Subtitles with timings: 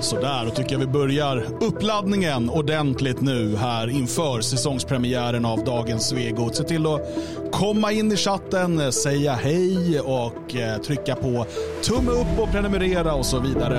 [0.00, 6.56] Sådär, då tycker jag vi börjar uppladdningen ordentligt nu här inför säsongspremiären av dagens Svegot.
[6.56, 7.00] Se till att
[7.52, 11.46] komma in i chatten, säga hej och eh, trycka på
[11.82, 13.78] tumme upp och prenumerera och så vidare.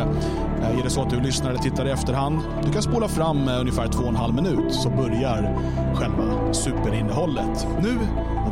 [0.62, 3.48] Eh, är det så att du lyssnar eller tittar i efterhand, du kan spola fram
[3.48, 5.60] eh, ungefär två och en halv minut så börjar
[5.96, 7.68] själva superinnehållet.
[7.82, 7.98] Nu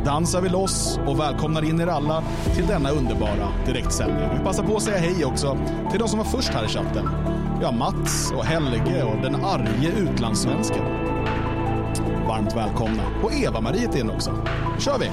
[0.04, 2.22] dansar vi loss och välkomnar in er alla
[2.54, 4.28] till denna underbara direktsändning.
[4.38, 5.58] Vi passar på att säga hej också
[5.90, 7.08] till de som var först här i chatten.
[7.62, 10.84] Ja, Mats och Helge och den arge utlandssvensken.
[12.28, 13.02] Varmt välkomna.
[13.22, 14.30] Och Eva-Marie är in också.
[14.78, 15.10] kör vi!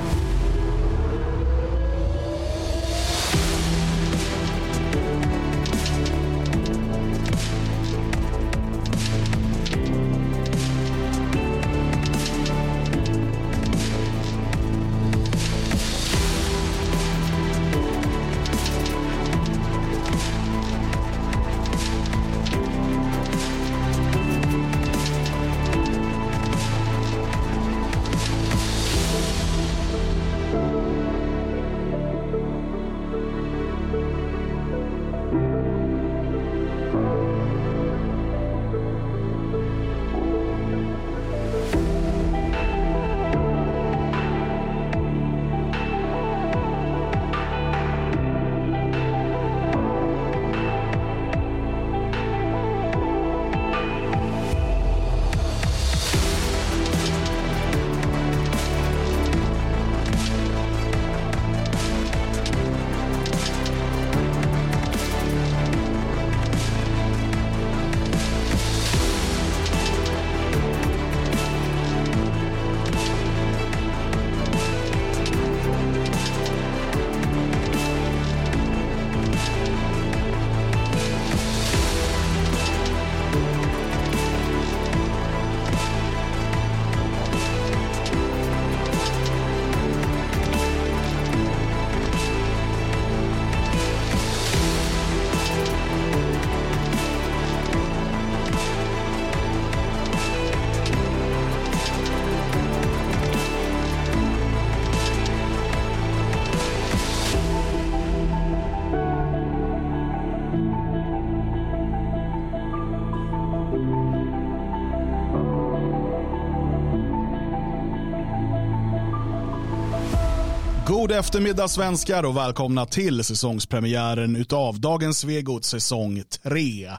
[120.87, 126.91] God eftermiddag svenskar och välkomna till säsongspremiären utav dagens Svegot säsong 3.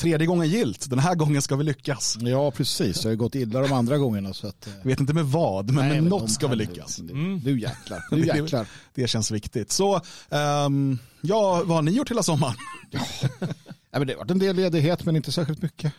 [0.00, 2.18] Tredje gången gilt, den här gången ska vi lyckas.
[2.20, 4.34] Ja precis, det har gått illa de andra gångerna.
[4.34, 6.98] Så att, jag vet inte med vad, men Nej, med men något ska vi lyckas.
[6.98, 7.40] Mm.
[7.44, 8.66] Nu jäklar, nu jäklar.
[8.94, 9.72] det, det känns viktigt.
[9.72, 12.56] Så, um, ja, vad har ni gjort hela sommaren?
[12.90, 13.00] ja.
[13.90, 15.92] men det har varit en del ledighet men inte särskilt mycket.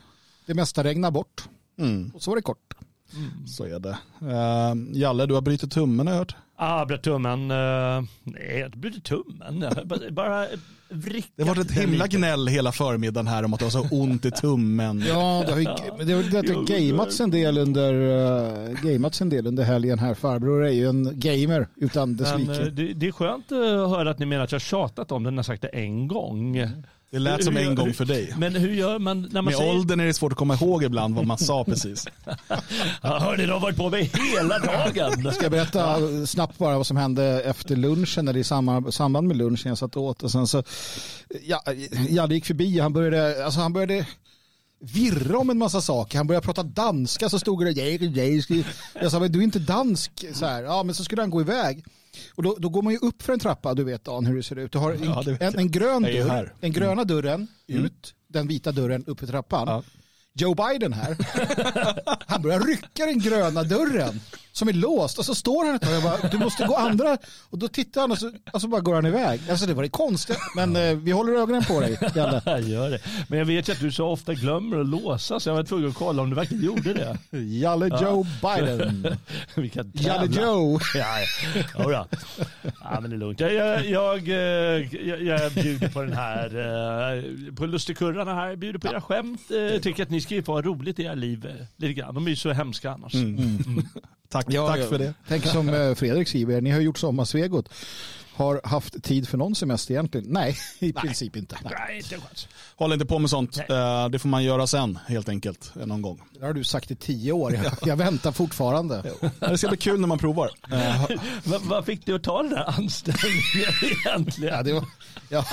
[0.46, 1.44] Det mesta regnar bort.
[1.80, 2.12] Mm.
[2.16, 2.74] Och så var det kort.
[3.16, 3.48] Mm.
[3.48, 3.98] Så är det.
[4.22, 6.36] Uh, Jalle, du har brutit tummen har jag hört.
[6.56, 7.52] Ah, bröt tummen.
[7.52, 9.66] Uh, nej, jag brutit tummen.
[10.12, 10.48] Bara
[10.90, 11.32] vrickat.
[11.36, 14.26] Det har varit ett himla gnäll hela förmiddagen här om att du har så ont
[14.26, 15.00] i tummen.
[15.08, 15.64] ja, det har, ju,
[16.06, 20.14] det har, det har gamats en del under uh, gamats en del under helgen här.
[20.14, 22.70] Farbror är ju en gamer utan dess like.
[22.70, 25.46] Det, det är skönt att höra att ni menar att jag tjatat om när jag
[25.46, 26.58] sagt det en gång.
[26.58, 26.84] Mm.
[27.12, 28.34] Det lät som en gång för dig.
[28.38, 29.72] Men hur gör man när man Med säger...
[29.72, 32.08] åldern är det svårt att komma ihåg ibland vad man sa precis.
[33.02, 35.34] ja, hörni, de har varit på mig hela dagen.
[35.34, 38.44] Ska jag berätta snabbt bara vad som hände efter lunchen eller i
[38.92, 40.64] samband med lunchen jag satt åt och sen så
[41.42, 41.64] ja,
[42.10, 44.06] Jalle gick förbi han började, alltså han började
[44.80, 46.18] virra om en massa saker.
[46.18, 47.72] Han började prata danska så stod det
[49.02, 50.64] jag sa men du är inte dansk så här.
[50.64, 51.86] Ja men så skulle han gå iväg.
[52.36, 54.44] Och då, då går man ju upp för en trappa, du vet Dan hur det
[54.44, 54.72] ser ut.
[54.72, 57.86] Du har en, ja, en, en, grön dörr, den gröna dörren mm.
[57.86, 59.68] ut, den vita dörren upp för trappan.
[59.68, 59.84] Ja.
[60.34, 61.18] Joe Biden här,
[62.28, 64.20] han börjar rycka den gröna dörren
[64.60, 67.18] som är låst och så står han ett tag och bara, du måste gå andra
[67.50, 69.42] och då tittar han och så, och så bara går han iväg.
[69.50, 72.00] Alltså det var det konstigt, men eh, vi håller ögonen på dig.
[72.16, 72.42] Jalle.
[72.46, 73.00] Jag gör det.
[73.28, 75.90] Men jag vet ju att du så ofta glömmer att låsa så jag var tvungen
[75.90, 77.18] att kolla om du verkligen gjorde det.
[77.38, 78.02] Jalle ja.
[78.02, 79.08] Joe Biden.
[79.94, 80.80] Jalle Joe.
[80.94, 81.20] ja,
[81.78, 81.86] ja.
[81.92, 82.08] ja,
[82.82, 83.40] ja, men det är lugnt.
[83.40, 88.60] Jag, jag, jag, eh, jag, jag bjuder på den här, eh, på lustigkurrarna här, jag
[88.60, 89.42] bjuder på era skämt.
[89.52, 91.48] Eh, tycker att ni ska få roligt i era liv
[91.78, 92.16] lite grann.
[92.16, 93.14] De är ju så hemska annars.
[93.14, 93.38] Mm.
[93.38, 93.88] Mm.
[94.32, 95.14] Tack, ja, tack för det.
[95.28, 97.70] Tänk som Fredrik skriver, ni har gjort sommarsvegot.
[98.34, 100.28] har haft tid för någon semester egentligen?
[100.30, 101.58] Nej, i princip inte.
[101.64, 102.48] Nej, inte en chans.
[102.76, 103.60] Håll inte på med sånt.
[103.70, 103.78] Nej.
[104.04, 105.72] Eh, Det får man göra sen helt enkelt.
[105.80, 106.22] eh, Någon gång.
[106.40, 107.54] Det har du sagt i tio år.
[107.54, 109.14] Jag, jag väntar fortfarande.
[109.40, 110.50] Det ska bli kul när man provar.
[110.72, 111.10] Eh,
[111.64, 113.74] Vad fick du att ta den där anställningen
[114.06, 114.54] egentligen?
[114.56, 114.86] Ja, det var,
[115.30, 115.46] ja.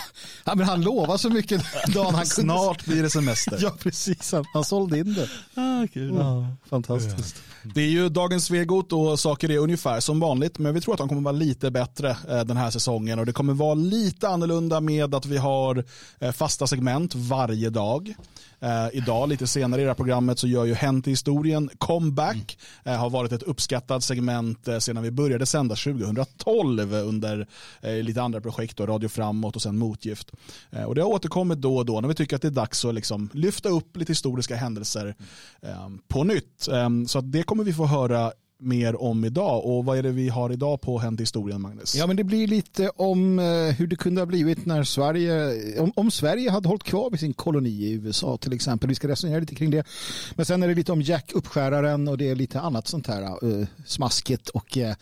[0.45, 1.63] Ja, men han lovade så mycket
[1.95, 2.53] dagen han kunde.
[2.53, 3.59] Snart blir det semester.
[3.63, 4.33] Ja, precis.
[4.33, 5.29] Han, han sålde in det.
[5.55, 6.15] Ah, kul.
[6.71, 7.43] Fantastiskt.
[7.75, 10.59] Det är ju dagens Svegot och saker är ungefär som vanligt.
[10.59, 13.19] Men vi tror att de kommer vara lite bättre eh, den här säsongen.
[13.19, 15.85] Och det kommer vara lite annorlunda med att vi har
[16.19, 18.15] eh, fasta segment varje dag.
[18.67, 22.59] Eh, idag lite senare i det här programmet så gör ju Hänt i historien comeback.
[22.85, 27.47] Eh, har varit ett uppskattat segment eh, sedan vi började sända 2012 under
[27.81, 30.33] eh, lite andra projekt, då, Radio Framåt och sen Motgift.
[30.71, 32.85] Eh, och det har återkommit då och då när vi tycker att det är dags
[32.85, 35.15] att liksom lyfta upp lite historiska händelser
[35.63, 36.69] eh, på nytt.
[36.69, 39.65] Eh, så det kommer vi få höra mer om idag.
[39.65, 41.95] Och vad är det vi har idag på Hänt i historien, Magnus?
[41.95, 43.45] Ja, men det blir lite om eh,
[43.77, 47.35] hur det kunde ha blivit när Sverige, om, om Sverige hade hållit kvar vid sin
[47.35, 48.89] koloni i USA till exempel.
[48.89, 49.87] Vi ska resonera lite kring det.
[50.35, 53.45] Men sen är det lite om Jack Uppskäraren och det är lite annat sånt här
[53.45, 54.93] uh, smaskigt och uh,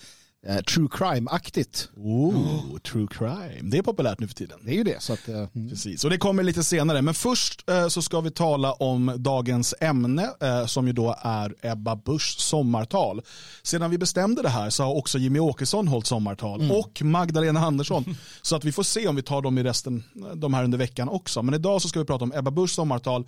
[0.47, 1.89] eh, true crime-aktigt.
[1.97, 3.61] Oh, true crime.
[3.63, 4.59] Det är populärt nu för tiden.
[4.63, 5.03] Det är ju det.
[5.03, 5.71] Så att, eh, mm.
[5.71, 7.03] Precis, och det kommer lite senare.
[7.03, 11.55] Men först eh, så ska vi tala om dagens ämne eh, som ju då är
[11.63, 13.23] Ebba Buschs sommartal.
[13.63, 18.17] Sedan vi bestämde det här så har också Jimmy Åkesson hållit sommartal och Magdalena Andersson.
[18.43, 20.05] så att vi får se om vi tar dem i resten,
[20.35, 21.43] de här under veckan också.
[21.43, 23.25] Men idag så ska vi prata om Ebba Buschs sommartal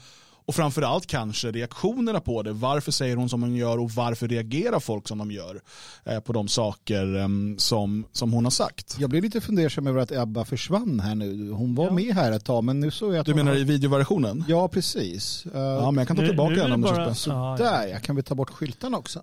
[0.46, 2.52] och framförallt kanske reaktionerna på det.
[2.52, 5.60] Varför säger hon som hon gör och varför reagerar folk som de gör
[6.04, 7.28] eh, på de saker eh,
[7.58, 8.96] som, som hon har sagt.
[8.98, 11.50] Jag blev lite fundersam över att Ebba försvann här nu.
[11.50, 13.64] Hon var med här ett tag men nu såg jag att Du menar har- i
[13.64, 14.44] videoversionen?
[14.48, 15.46] Ja, precis.
[15.46, 17.34] Uh, Ja, men jag kan ta tillbaka nu den om bara- känns bra.
[17.34, 17.70] Ja, ja.
[17.70, 19.22] Där ja, kan vi ta bort skyltarna också?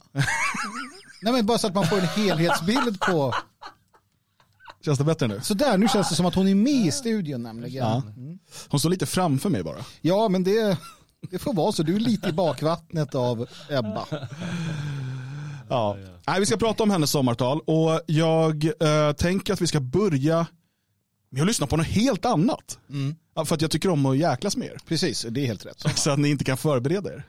[1.21, 3.33] Nej men bara så att man får en helhetsbild på...
[4.85, 5.39] Känns det bättre nu?
[5.43, 7.85] Så där, nu känns det som att hon är med i studion nämligen.
[7.85, 8.01] Ja.
[8.69, 9.77] Hon står lite framför mig bara.
[10.01, 10.77] Ja, men det,
[11.29, 11.83] det får vara så.
[11.83, 14.05] Du är lite i bakvattnet av Ebba.
[15.69, 15.97] Ja.
[16.27, 20.47] Nej, vi ska prata om hennes sommartal och jag eh, tänker att vi ska börja
[21.29, 22.79] med att lyssna på något helt annat.
[23.35, 24.77] Ja, för att jag tycker om att jäklas med er.
[24.87, 25.85] Precis, det är helt rätt.
[25.97, 27.23] Så att ni inte kan förbereda er.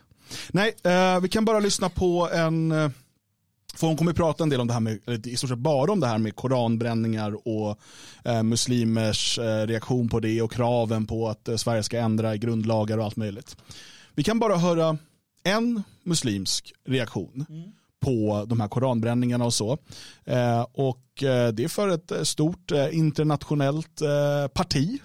[0.49, 2.73] Nej, eh, vi kan bara lyssna på en...
[3.76, 5.93] För hon kommer prata en del om det här med, eller i stort sett bara
[5.93, 7.79] om det här med koranbränningar och
[8.25, 12.99] eh, muslimers eh, reaktion på det och kraven på att eh, Sverige ska ändra grundlagar
[12.99, 13.56] och allt möjligt.
[14.15, 14.99] Vi kan bara höra
[15.44, 17.47] en muslimsk reaktion
[18.00, 19.79] på de här koranbränningarna och så.
[20.25, 24.03] Eh, och eh, det är för ett eh, stort internationellt
[24.55, 24.99] parti,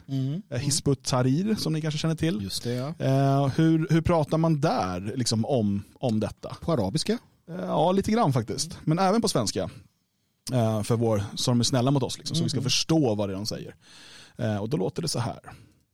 [0.49, 2.39] eh, Hizb ut-Tahrir som ni kanske känner till.
[2.43, 3.51] Just det, ja.
[3.55, 6.57] Hur, hur pratar man där liksom, om, om detta?
[6.61, 7.17] På arabiska?
[7.49, 8.77] Eh, ja, lite grann faktiskt.
[8.83, 9.69] Men även på svenska.
[10.53, 13.29] Eh, för vår, så de är snälla mot oss, liksom, så vi ska förstå vad
[13.29, 13.75] det är de säger.
[14.37, 15.39] Eh, och då låter det så här.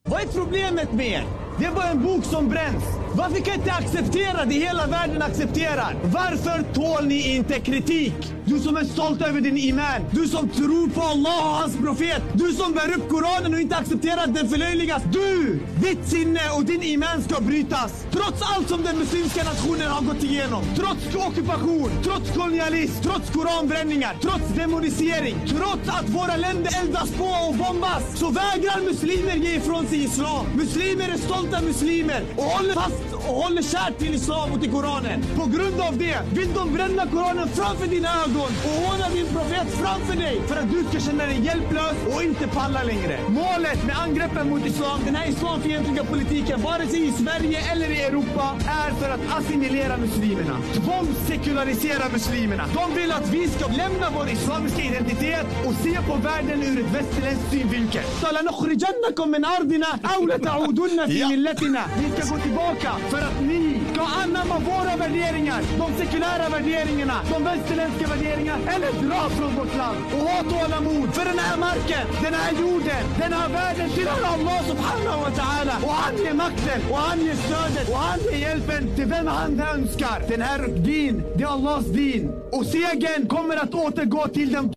[0.08, 1.24] Vad är problemet med er?
[1.58, 2.84] Det är bara en bok som bränns.
[3.14, 5.96] Varför kan inte acceptera det hela världen accepterar?
[6.04, 8.32] Varför tål ni inte kritik?
[8.48, 10.00] Du som är stolt över din iman.
[10.10, 12.22] Du som tror på Allah och hans profet.
[12.34, 15.02] Du som bär upp Koranen och inte accepterar att den förlöjligas.
[15.12, 15.60] Du!
[15.82, 18.06] Ditt sinne och din iman ska brytas.
[18.10, 20.64] Trots allt som den muslimska nationen har gått igenom.
[20.76, 25.36] Trots ockupation, trots kolonialism, trots koranbränningar, trots demonisering.
[25.48, 28.02] Trots att våra länder eldas på och bombas.
[28.14, 30.46] Så vägrar muslimer ge ifrån sig islam.
[30.56, 35.23] Muslimer är stolta muslimer och håller fast och håller kärt till islam och till koranen.
[35.35, 39.67] På grund av det vill de bränna koranen framför dina ögon och håna din profet
[39.81, 43.19] framför dig för att du ska känna dig hjälplös och inte palla längre.
[43.29, 48.01] Målet med angreppen mot islam, den här islamfientliga politiken, vare sig i Sverige eller i
[48.01, 48.55] Europa,
[48.85, 50.57] är för att assimilera muslimerna.
[50.73, 52.65] Tvångssekularisera muslimerna.
[52.73, 56.91] De vill att vi ska lämna vår islamiska identitet och se på världen ur ett
[56.95, 58.03] västerländskt synvinkel.
[58.41, 61.27] لنخرجنكم من أرضنا أو لتعودن في Ja.
[61.29, 61.83] ملتنا.
[61.99, 65.62] Vi ska gå tillbaka för att ni ska anamma våra värderingar.
[65.78, 68.62] De sekulära värderingarna, de västerländska värderingarna.
[68.74, 71.14] Eller dra från vårt land och ha tålamod.
[71.14, 75.76] För den här marken, den här jorden, den här världen tillhör Allah subhanahu wa ta'ala.
[75.84, 79.60] Och han ger makten och han ger stödet och han ger hjälpen till vem han
[79.60, 80.24] önskar.
[80.28, 82.30] Den här din, det är Allahs din.
[82.52, 84.74] Och segern kommer att återgå till den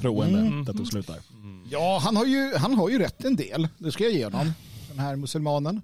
[0.00, 0.72] Troende.
[0.72, 1.16] Det tog slut där.
[1.70, 3.68] Ja, han har, ju, han har ju rätt en del.
[3.78, 4.52] Det ska jag ge honom,
[4.88, 5.82] den här muselmanen.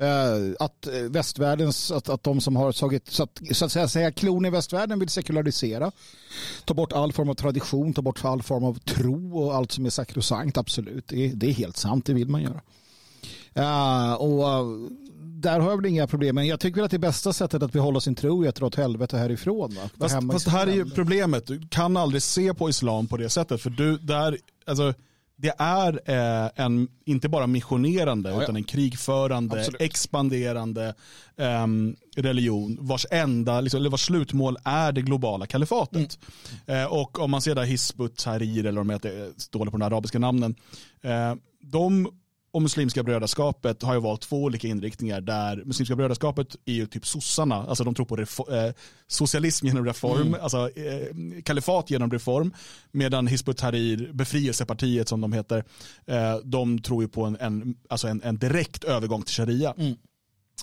[0.00, 3.88] Eh, att eh, västvärldens, att, att de som har tagit, så att, så att säga,
[3.88, 5.92] säga klon i västvärlden vill sekularisera.
[6.64, 9.86] Ta bort all form av tradition, ta bort all form av tro och allt som
[9.86, 11.08] är sakrosankt, absolut.
[11.08, 12.60] Det, är- det är helt sant, det vill man göra.
[13.54, 14.64] Eh, och eh,
[15.22, 17.72] där har jag väl inga problem, men jag tycker väl att det bästa sättet att
[17.72, 19.74] behålla sin tro är att dra åt helvete härifrån.
[19.74, 19.90] Va?
[19.98, 21.46] Fast, fast sitt här är ju problemet.
[21.46, 23.60] Du kan aldrig se på islam på det sättet.
[23.62, 24.94] För du, där alltså,
[25.40, 28.42] det är eh, en, inte bara missionerande, ja.
[28.42, 29.80] utan en krigförande, Absolut.
[29.80, 30.94] expanderande
[31.36, 36.18] ehm, religion vars enda, liksom, eller vars slutmål är det globala kalifatet.
[36.66, 39.78] Eh, och om man ser där Hizbut Tahrir, eller om de heter, står det på
[39.78, 40.54] de arabiska namnen,
[41.02, 42.08] eh, de
[42.52, 47.06] och Muslimska brödraskapet har ju valt två olika inriktningar där Muslimska brödraskapet är ju typ
[47.06, 48.72] sossarna, alltså de tror på eh,
[49.06, 52.54] socialism genom reform, alltså eh, kalifat genom reform,
[52.92, 55.64] medan Hizbut Tahrir, befrielsepartiet som de heter,
[56.06, 59.74] eh, de tror ju på en, en, alltså en, en direkt övergång till sharia.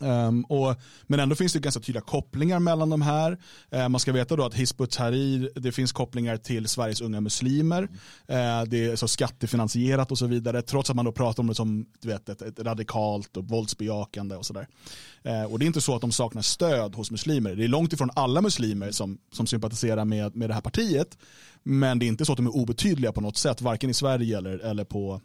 [0.01, 3.37] Um, och, men ändå finns det ganska tydliga kopplingar mellan de här.
[3.75, 7.83] Uh, man ska veta då att Hizbut Tahrir, det finns kopplingar till Sveriges unga muslimer.
[7.83, 7.89] Uh,
[8.67, 10.61] det är så skattefinansierat och så vidare.
[10.61, 14.35] Trots att man då pratar om det som du vet, ett, ett radikalt och våldsbejakande
[14.35, 14.67] och sådär.
[15.25, 17.55] Uh, och det är inte så att de saknar stöd hos muslimer.
[17.55, 21.17] Det är långt ifrån alla muslimer som, som sympatiserar med, med det här partiet.
[21.63, 24.37] Men det är inte så att de är obetydliga på något sätt, varken i Sverige
[24.37, 25.21] eller, eller på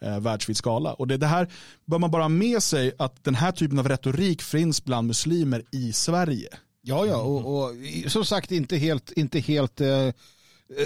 [0.00, 0.92] eh, världsvid skala.
[0.92, 1.48] Och det, det här
[1.84, 5.64] bör man bara ha med sig att den här typen av retorik finns bland muslimer
[5.70, 6.48] i Sverige.
[6.82, 7.70] Ja, ja, och, och
[8.06, 10.10] som sagt inte helt, inte helt eh,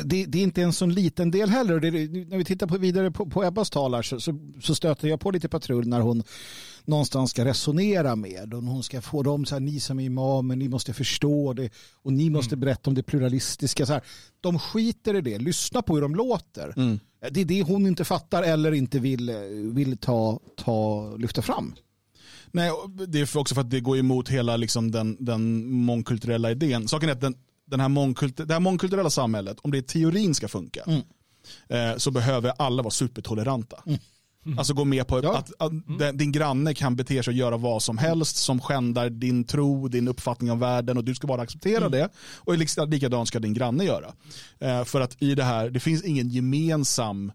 [0.05, 1.81] det, det är inte en sån liten del heller.
[1.81, 1.91] Det,
[2.29, 5.21] när vi tittar på vidare på, på Ebbas tal här så, så, så stöter jag
[5.21, 6.23] på lite patrull när hon
[6.85, 10.57] någonstans ska resonera med och hon ska få dem så här, ni som är imamer,
[10.57, 11.71] ni måste förstå det
[12.03, 13.87] och ni måste berätta om det pluralistiska.
[13.87, 14.03] Så här.
[14.41, 16.75] De skiter i det, lyssna på hur de låter.
[17.31, 19.31] Det är det hon inte fattar eller inte vill,
[19.75, 21.75] vill ta, ta, lyfta fram.
[22.51, 22.71] Nej,
[23.09, 26.89] det är också för att det går emot hela liksom, den, den mångkulturella idén.
[26.89, 27.35] Saken är att den,
[27.67, 30.81] den här mångkultur, det här mångkulturella samhället, om det i teorin ska funka,
[31.69, 33.83] eh, så behöver alla vara supertoleranta.
[34.59, 35.37] Alltså gå med på Ja.
[35.39, 39.11] att, att den- din granne kan bete sig och göra vad som helst som skändar
[39.11, 42.09] din tro, din uppfattning om världen och du ska bara acceptera det.
[42.37, 42.59] Och
[42.89, 44.13] likadant ska din granne göra.
[44.61, 47.33] Eh, för att i det här, det finns ingen gemensam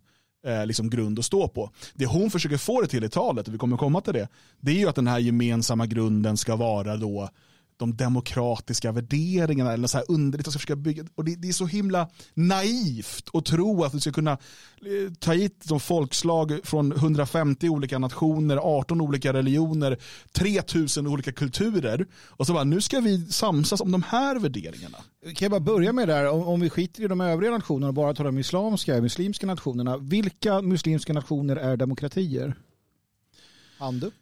[0.48, 1.72] eh, liksom grund att stå på.
[1.94, 4.28] Det hon försöker få det till i talet, och vi kommer komma till det,
[4.60, 7.30] det är ju att den här gemensamma grunden ska vara då
[7.80, 11.04] de demokratiska värderingarna eller så här underligt att försöka bygga.
[11.16, 15.34] Och det, det är så himla naivt att tro att vi ska kunna eh, ta
[15.34, 19.98] hit de folkslag från 150 olika nationer, 18 olika religioner,
[20.32, 24.98] 3000 olika kulturer och så bara nu ska vi samsas om de här värderingarna.
[25.24, 27.88] Kan jag bara börja med det här, om, om vi skiter i de övriga nationerna
[27.88, 29.98] och bara tar de islamska, muslimska nationerna.
[29.98, 32.56] Vilka muslimska nationer är demokratier?
[33.78, 34.14] Hand upp.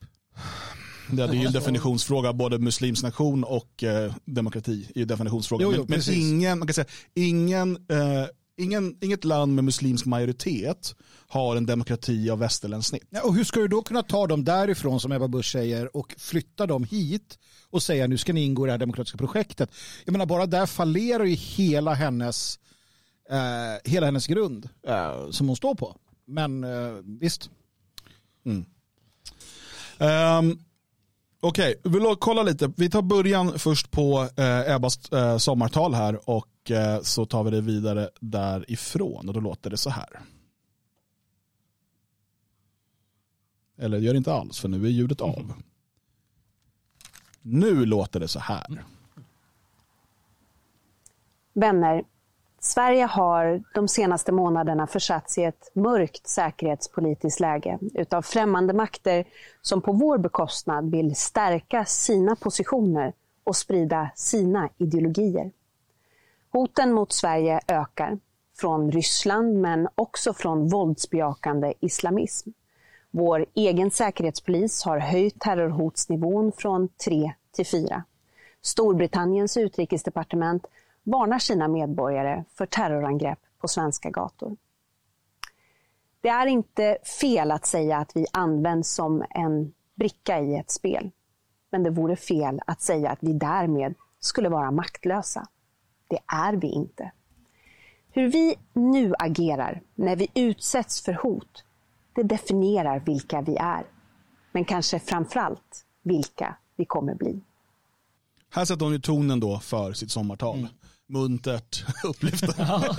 [1.12, 5.64] Det, är ju en definitionsfråga, både muslimsk nation och eh, demokrati är ju definitionsfråga.
[5.64, 8.26] Jo, jo, men men ingen, man kan säga, ingen, eh,
[8.58, 10.96] ingen, inget land med muslimsk majoritet
[11.28, 13.08] har en demokrati av västerländskt snitt.
[13.10, 16.16] Ja, och hur ska du då kunna ta dem därifrån som Ebba Busch säger och
[16.18, 19.72] flytta dem hit och säga nu ska ni ingå i det här demokratiska projektet.
[20.06, 22.60] Jag menar bara där fallerar ju hela hennes,
[23.30, 25.96] eh, hela hennes grund eh, som hon står på.
[26.26, 27.50] Men eh, visst.
[30.00, 30.60] Um,
[31.40, 32.72] Okej, vi vill kolla lite.
[32.78, 37.52] Vi tar början först på eh, Ebbas eh, sommartal här och eh, så tar vi
[37.52, 40.20] det vidare därifrån och då låter det så här.
[43.78, 45.54] Eller det gör det inte alls för nu är ljudet av.
[47.42, 48.84] Nu låter det så här.
[51.54, 52.04] Vänner,
[52.60, 59.26] Sverige har de senaste månaderna försatts i ett mörkt säkerhetspolitiskt läge utav främmande makter
[59.62, 65.52] som på vår bekostnad vill stärka sina positioner och sprida sina ideologier.
[66.52, 68.20] Hoten mot Sverige ökar,
[68.60, 72.50] från Ryssland men också från våldsbejakande islamism.
[73.12, 78.04] Vår egen säkerhetspolis har höjt terrorhotsnivån från 3 till 4.
[78.62, 80.68] Storbritanniens utrikesdepartement
[81.08, 84.58] varnar sina medborgare för terrorangrepp på svenska gator.
[86.22, 91.12] Det är inte fel att säga att vi används som en bricka i ett spel.
[91.70, 95.48] Men det vore fel att säga att vi därmed skulle vara maktlösa.
[96.08, 97.12] Det är vi inte.
[98.12, 101.64] Hur vi nu agerar när vi utsätts för hot,
[102.14, 103.86] det definierar vilka vi är.
[104.52, 107.42] Men kanske framförallt vilka vi kommer bli.
[108.50, 110.68] Här sätter hon ju tonen då för sitt sommartal.
[111.10, 112.44] Muntert, upplyft.
[112.58, 112.96] Ja,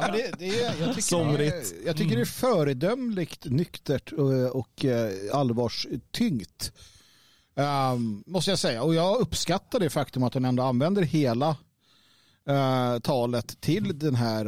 [0.00, 1.54] men det, det är, jag, tycker det Somrigt.
[1.54, 6.72] är, jag tycker det är föredömligt nyktert och, och eh, allvarstyngt.
[7.54, 8.82] Um, måste jag säga.
[8.82, 11.56] Och jag uppskattar det faktum att hon ändå använder hela
[12.48, 14.46] eh, talet till den här,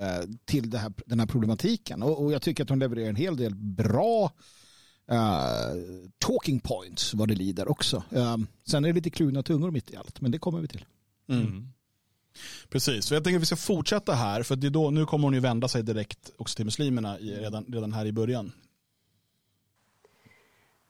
[0.00, 2.02] eh, till det här, den här problematiken.
[2.02, 4.32] Och, och jag tycker att hon levererar en hel del bra
[5.10, 5.74] eh,
[6.18, 8.02] talking points vad det lider också.
[8.10, 10.84] Um, sen är det lite kluvna tungor mitt i allt, men det kommer vi till.
[11.28, 11.72] Mm.
[12.68, 15.34] Precis, jag tänker att vi ska fortsätta här, för det är då, nu kommer hon
[15.34, 18.52] ju vända sig direkt också till muslimerna i, redan, redan här i början.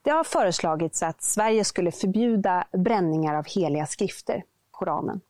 [0.03, 5.21] Det har föreslagits att Sverige skulle förbjuda bränningar av heliga skrifter, Koranen.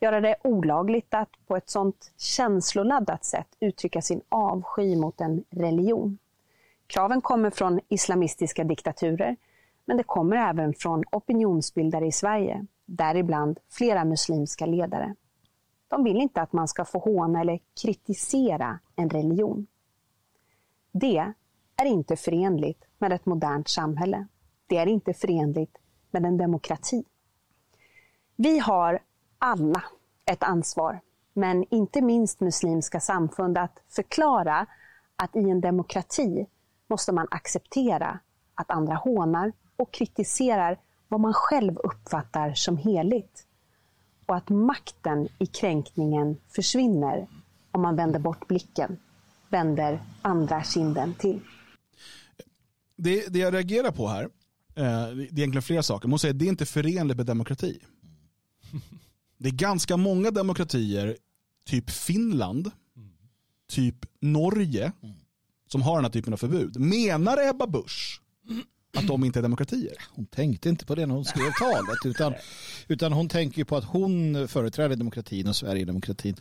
[0.00, 6.18] Göra det olagligt att på ett sådant känsloladdat sätt uttrycka sin avsky mot en religion.
[6.86, 9.36] Kraven kommer från islamistiska diktaturer,
[9.84, 15.14] men det kommer även från opinionsbildare i Sverige, däribland flera muslimska ledare.
[15.90, 19.66] De vill inte att man ska få håna eller kritisera en religion.
[20.92, 21.32] Det
[21.76, 24.26] är inte förenligt med ett modernt samhälle.
[24.66, 25.78] Det är inte förenligt
[26.10, 27.04] med en demokrati.
[28.36, 29.02] Vi har
[29.38, 29.82] alla
[30.24, 31.00] ett ansvar,
[31.32, 34.66] men inte minst muslimska samfund, att förklara
[35.16, 36.46] att i en demokrati
[36.86, 38.18] måste man acceptera
[38.54, 43.46] att andra hånar och kritiserar vad man själv uppfattar som heligt.
[44.30, 47.28] Och att makten i kränkningen försvinner
[47.70, 48.96] om man vänder bort blicken,
[49.48, 51.40] vänder andra kinden till.
[52.96, 54.30] Det, det jag reagerar på här, eh,
[54.74, 56.08] det är egentligen flera saker.
[56.08, 57.78] Man säger att det är inte förenligt med demokrati.
[59.38, 61.16] Det är ganska många demokratier,
[61.66, 62.70] typ Finland,
[63.68, 64.92] typ Norge,
[65.66, 66.80] som har den här typen av förbud.
[66.80, 68.22] Menar Ebba Busch
[68.96, 69.94] att de inte är demokratier?
[70.10, 72.34] Hon tänkte inte på det när hon skrev talet utan,
[72.88, 76.36] utan hon tänker på att hon företräder demokratin och Sverigedemokratin.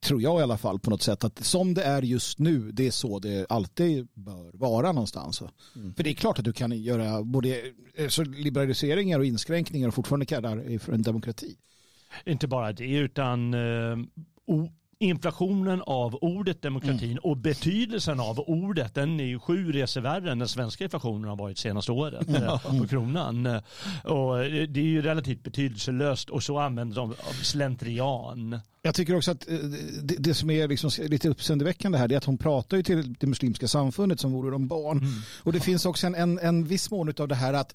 [0.00, 2.86] Tror jag i alla fall på något sätt att som det är just nu det
[2.86, 5.42] är så det alltid bör vara någonstans.
[5.76, 5.94] Mm.
[5.94, 7.62] För det är klart att du kan göra både
[8.08, 11.56] så liberaliseringar och inskränkningar och fortfarande kalla det för en demokrati.
[12.24, 13.96] Inte bara det utan eh,
[15.04, 17.18] inflationen av ordet demokratin mm.
[17.22, 21.36] och betydelsen av ordet den är ju sju resor värre än den svenska inflationen har
[21.36, 22.80] varit senaste året mm.
[22.80, 23.46] på kronan.
[24.04, 24.36] Och
[24.68, 28.60] det är ju relativt betydelselöst och så använder de av slentrian.
[28.82, 29.58] Jag tycker också att eh,
[30.02, 33.26] det, det som är liksom lite uppseendeväckande här är att hon pratar ju till det
[33.26, 34.98] muslimska samfundet som vore de barn.
[34.98, 35.12] Mm.
[35.42, 37.74] Och det finns också en, en, en viss mån av det här att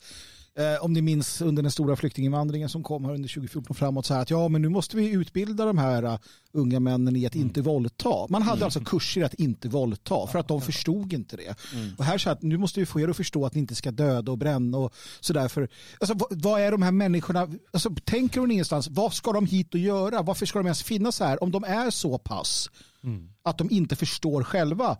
[0.60, 4.14] Eh, om ni minns under den stora flyktinginvandringen som kom här under 2014 framåt så
[4.14, 6.18] här att ja men nu måste vi utbilda de här uh,
[6.52, 7.48] unga männen i att mm.
[7.48, 8.28] inte våldta.
[8.30, 8.66] Man hade mm.
[8.66, 11.56] alltså kurser att inte våldta för att de förstod inte det.
[11.74, 11.96] Mm.
[11.98, 13.92] Och här så att nu måste vi få er att förstå att ni inte ska
[13.92, 15.70] döda och bränna och sådär för
[16.00, 19.74] alltså, vad, vad, är de här människorna, alltså, tänker hon ingenstans, vad ska de hit
[19.74, 20.22] och göra?
[20.22, 22.70] Varför ska de ens finnas här om de är så pass
[23.04, 23.30] mm.
[23.44, 24.92] att de inte förstår själva?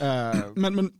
[0.00, 0.90] Uh, men, men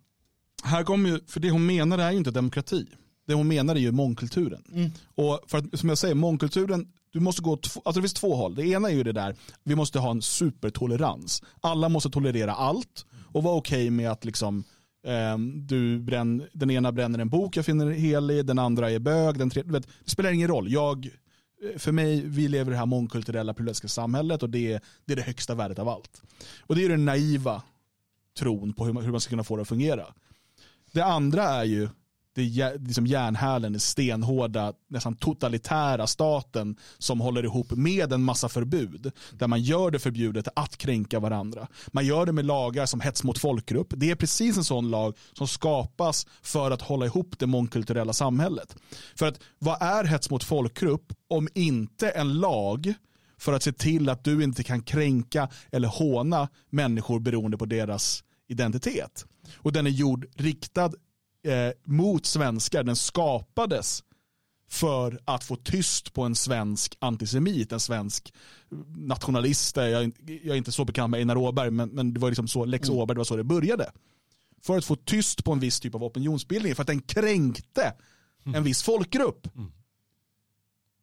[0.64, 2.86] här kommer ju, för det hon menar är ju inte demokrati
[3.26, 4.64] det hon menar är ju mångkulturen.
[4.72, 4.90] Mm.
[5.14, 8.54] Och för att, som jag säger, mångkulturen, du måste gå, alltså det finns två håll.
[8.54, 11.42] Det ena är ju det där, vi måste ha en supertolerans.
[11.60, 14.64] Alla måste tolerera allt och vara okej okay med att liksom
[15.06, 19.38] eh, du bränn, den ena bränner en bok jag finner helig, den andra är bög,
[19.38, 20.72] den tredje, vet, det spelar ingen roll.
[20.72, 21.08] Jag,
[21.76, 25.16] för mig, vi lever i det här mångkulturella pluralistiska samhället och det är, det är
[25.16, 26.22] det högsta värdet av allt.
[26.60, 27.62] Och det är den naiva
[28.38, 30.06] tron på hur man, hur man ska kunna få det att fungera.
[30.92, 31.88] Det andra är ju
[32.34, 38.48] det är liksom järnhälen, den stenhårda, nästan totalitära staten som håller ihop med en massa
[38.48, 39.12] förbud.
[39.32, 41.68] Där man gör det förbjudet att kränka varandra.
[41.88, 43.94] Man gör det med lagar som hets mot folkgrupp.
[43.96, 48.76] Det är precis en sån lag som skapas för att hålla ihop det mångkulturella samhället.
[49.14, 52.94] För att vad är hets mot folkgrupp om inte en lag
[53.38, 58.24] för att se till att du inte kan kränka eller håna människor beroende på deras
[58.48, 59.26] identitet.
[59.56, 60.92] Och den är gjord riktad
[61.44, 64.02] eh, mot svenskar, den skapades
[64.72, 68.34] för att få tyst på en svensk antisemit, en svensk
[68.96, 69.76] nationalist.
[69.76, 72.64] Jag, jag är inte så bekant med Einar Åberg, men, men det var liksom så,
[72.64, 73.00] Lex mm.
[73.00, 73.92] Åberg, det var så det började.
[74.62, 77.94] För att få tyst på en viss typ av opinionsbildning, för att den kränkte
[78.44, 78.54] mm.
[78.54, 79.56] en viss folkgrupp.
[79.56, 79.72] Mm.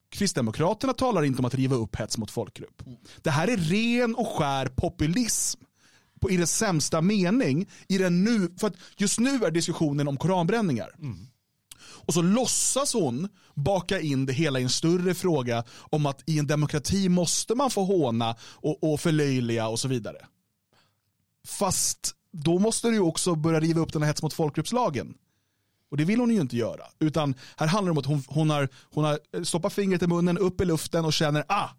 [0.10, 2.82] Kristdemokraterna talar inte om att riva upp hets mot folkgrupp.
[2.86, 2.97] Mm.
[3.21, 5.62] Det här är ren och skär populism
[6.20, 7.70] på, i den sämsta mening.
[7.88, 10.90] I den nu, för att just nu är diskussionen om koranbränningar.
[11.00, 11.28] Mm.
[12.10, 16.40] Och så låtsas hon baka in det hela i en större fråga om att i
[16.40, 20.26] en demokrati måste man få håna och, och förlöjliga och så vidare.
[21.48, 25.14] Fast då måste du också börja riva upp den här hets mot folkgruppslagen.
[25.92, 26.84] Och det vill hon ju inte göra.
[27.00, 30.38] Utan här handlar det om att hon, hon, har, hon har stoppat fingret i munnen,
[30.38, 31.70] upp i luften och känner ah,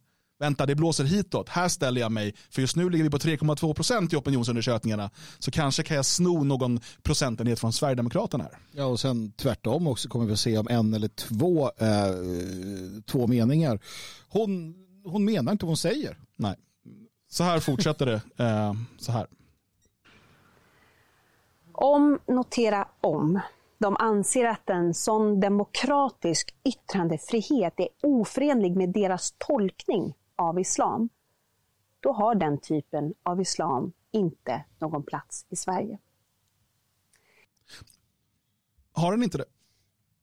[0.41, 4.15] vänta det blåser hitåt, här ställer jag mig, för just nu ligger vi på 3,2%
[4.15, 8.59] i opinionsundersökningarna, så kanske kan jag sno någon procentenhet från Sverigedemokraterna här.
[8.73, 13.27] Ja, och sen tvärtom också kommer vi att se om en eller två, eh, två
[13.27, 13.81] meningar.
[14.29, 14.75] Hon,
[15.05, 16.17] hon menar inte vad hon säger.
[16.37, 16.57] Nej,
[17.31, 18.21] så här fortsätter det.
[18.45, 19.27] Eh, så här.
[21.73, 23.41] Om, notera om,
[23.79, 31.09] de anser att en sån demokratisk yttrandefrihet är oförenlig med deras tolkning av islam,
[32.01, 35.99] då har den typen av islam inte någon plats i Sverige.
[38.93, 39.45] Har den inte det?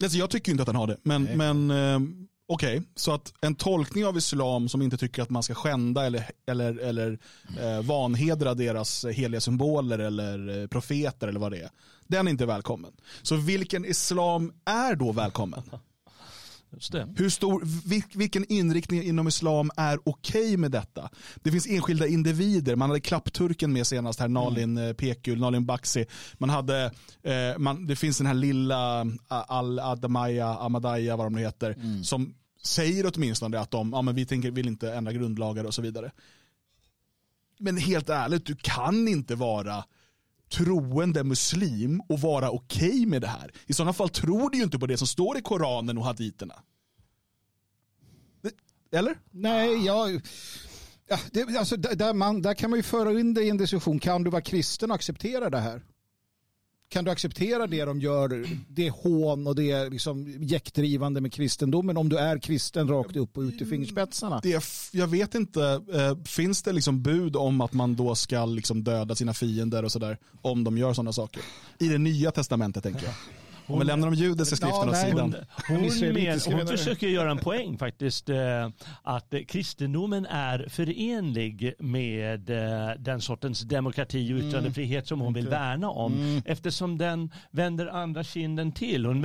[0.03, 1.99] Alltså jag tycker inte att den har det, men, men eh,
[2.47, 2.89] okej, okay.
[2.95, 6.77] så att en tolkning av islam som inte tycker att man ska skända eller, eller,
[6.77, 7.19] eller
[7.59, 11.69] eh, vanhedra deras heliga symboler eller eh, profeter eller vad det är,
[12.07, 12.91] den är inte välkommen.
[13.21, 15.63] Så vilken islam är då välkommen?
[17.17, 17.63] Hur stor,
[18.17, 21.09] vilken inriktning inom islam är okej okay med detta?
[21.35, 22.75] Det finns enskilda individer.
[22.75, 24.95] Man hade klappturken med senast här, Nalin mm.
[24.95, 26.05] Pekul, Nalin Baksi.
[26.33, 26.91] Man hade,
[27.23, 32.03] eh, man, det finns den här lilla Al-Adamaya, Amadaya, vad de nu heter, mm.
[32.03, 35.81] som säger åtminstone att de, ja, men vi tänker, vill inte ändra grundlagar och så
[35.81, 36.11] vidare.
[37.59, 39.83] Men helt ärligt, du kan inte vara
[40.49, 43.51] troende muslim och vara okej okay med det här.
[43.65, 46.55] I sådana fall tror du ju inte på det som står i Koranen och haditerna.
[48.91, 49.17] Eller?
[49.31, 50.21] Nej, jag...
[51.09, 53.99] Ja, det, alltså, där, man, där kan man ju föra in det i en diskussion.
[53.99, 55.81] Kan du vara kristen och acceptera det här?
[56.89, 62.09] Kan du acceptera det de gör, det hån och det liksom jäktdrivande med kristendomen om
[62.09, 64.39] du är kristen rakt upp och ut i fingerspetsarna?
[64.43, 68.83] Det, jag vet inte, eh, finns det liksom bud om att man då ska liksom
[68.83, 71.41] döda sina fiender och sådär om de gör sådana saker?
[71.79, 73.15] I det nya testamentet tänker jag.
[73.67, 75.35] Om vi lämnar de judiska skrifterna åt sidan.
[75.67, 78.29] Hon, hon, men, hon försöker göra en poäng faktiskt.
[78.29, 78.69] Eh,
[79.03, 84.47] att kristendomen är förenlig med eh, den sortens demokrati och mm.
[84.47, 86.13] yttrandefrihet som hon vill värna om.
[86.13, 86.41] Mm.
[86.45, 89.05] Eftersom den vänder andra kinden till.
[89.05, 89.23] Hon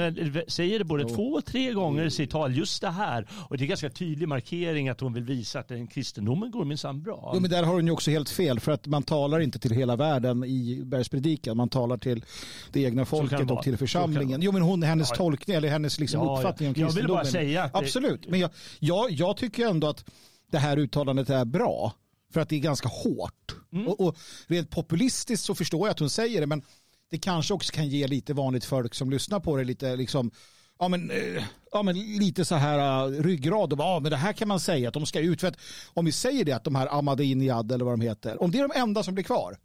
[0.48, 2.56] säger det både två och tre gånger i sitt tal.
[2.56, 3.26] Just det här.
[3.48, 7.02] Och det är ganska tydlig markering att hon vill visa att den kristendomen går minsann
[7.02, 7.30] bra.
[7.34, 8.60] Jo, men där har hon ju också helt fel.
[8.60, 11.56] För att man talar inte till hela världen i bergspredikan.
[11.56, 12.24] Man talar till
[12.72, 14.42] det egna folket och till församlingen tolkningen.
[14.42, 15.16] Jo men hon, hennes ja.
[15.16, 17.16] tolkning eller hennes liksom ja, uppfattning om kristendomen.
[17.16, 20.04] Jag vill bara säga att Absolut, men jag, jag, jag tycker ändå att
[20.50, 21.92] det här uttalandet är bra.
[22.32, 23.54] För att det är ganska hårt.
[23.72, 23.88] Mm.
[23.88, 24.16] Och, och
[24.46, 26.62] rent populistiskt så förstår jag att hon säger det men
[27.10, 30.30] det kanske också kan ge lite vanligt folk som lyssnar på det lite liksom
[30.78, 34.16] ja men, eh, ja, men lite så här uh, ryggrad och bara, ja, men det
[34.16, 35.40] här kan man säga att de ska ut.
[35.40, 35.56] För att
[35.94, 38.68] om vi säger det att de här Ahmadinejad eller vad de heter, om det är
[38.68, 39.56] de enda som blir kvar,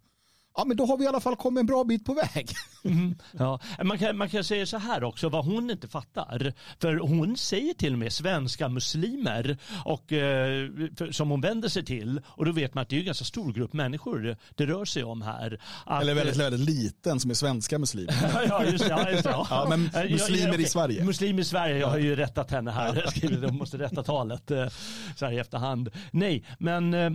[0.56, 2.50] ja men då har vi i alla fall kommit en bra bit på väg.
[2.84, 3.60] Mm, ja.
[3.84, 6.52] man, kan, man kan säga så här också, vad hon inte fattar.
[6.80, 11.84] För hon säger till och med svenska muslimer och, eh, för, som hon vänder sig
[11.84, 12.20] till.
[12.26, 15.04] Och då vet man att det är en ganska stor grupp människor det rör sig
[15.04, 15.60] om här.
[15.86, 18.44] Att, Eller väldigt, väldigt liten som är svenska muslimer.
[18.48, 18.90] ja, just det.
[18.90, 19.46] Ja, just det ja.
[19.50, 20.62] ja, men muslimer ja, okay.
[20.62, 21.04] i Sverige.
[21.04, 22.94] Muslimer i Sverige, jag har ju rättat henne här.
[22.94, 24.68] Jag skrivit, de måste rätta talet eh,
[25.16, 25.90] så här i efterhand.
[26.10, 27.10] Nej, men eh,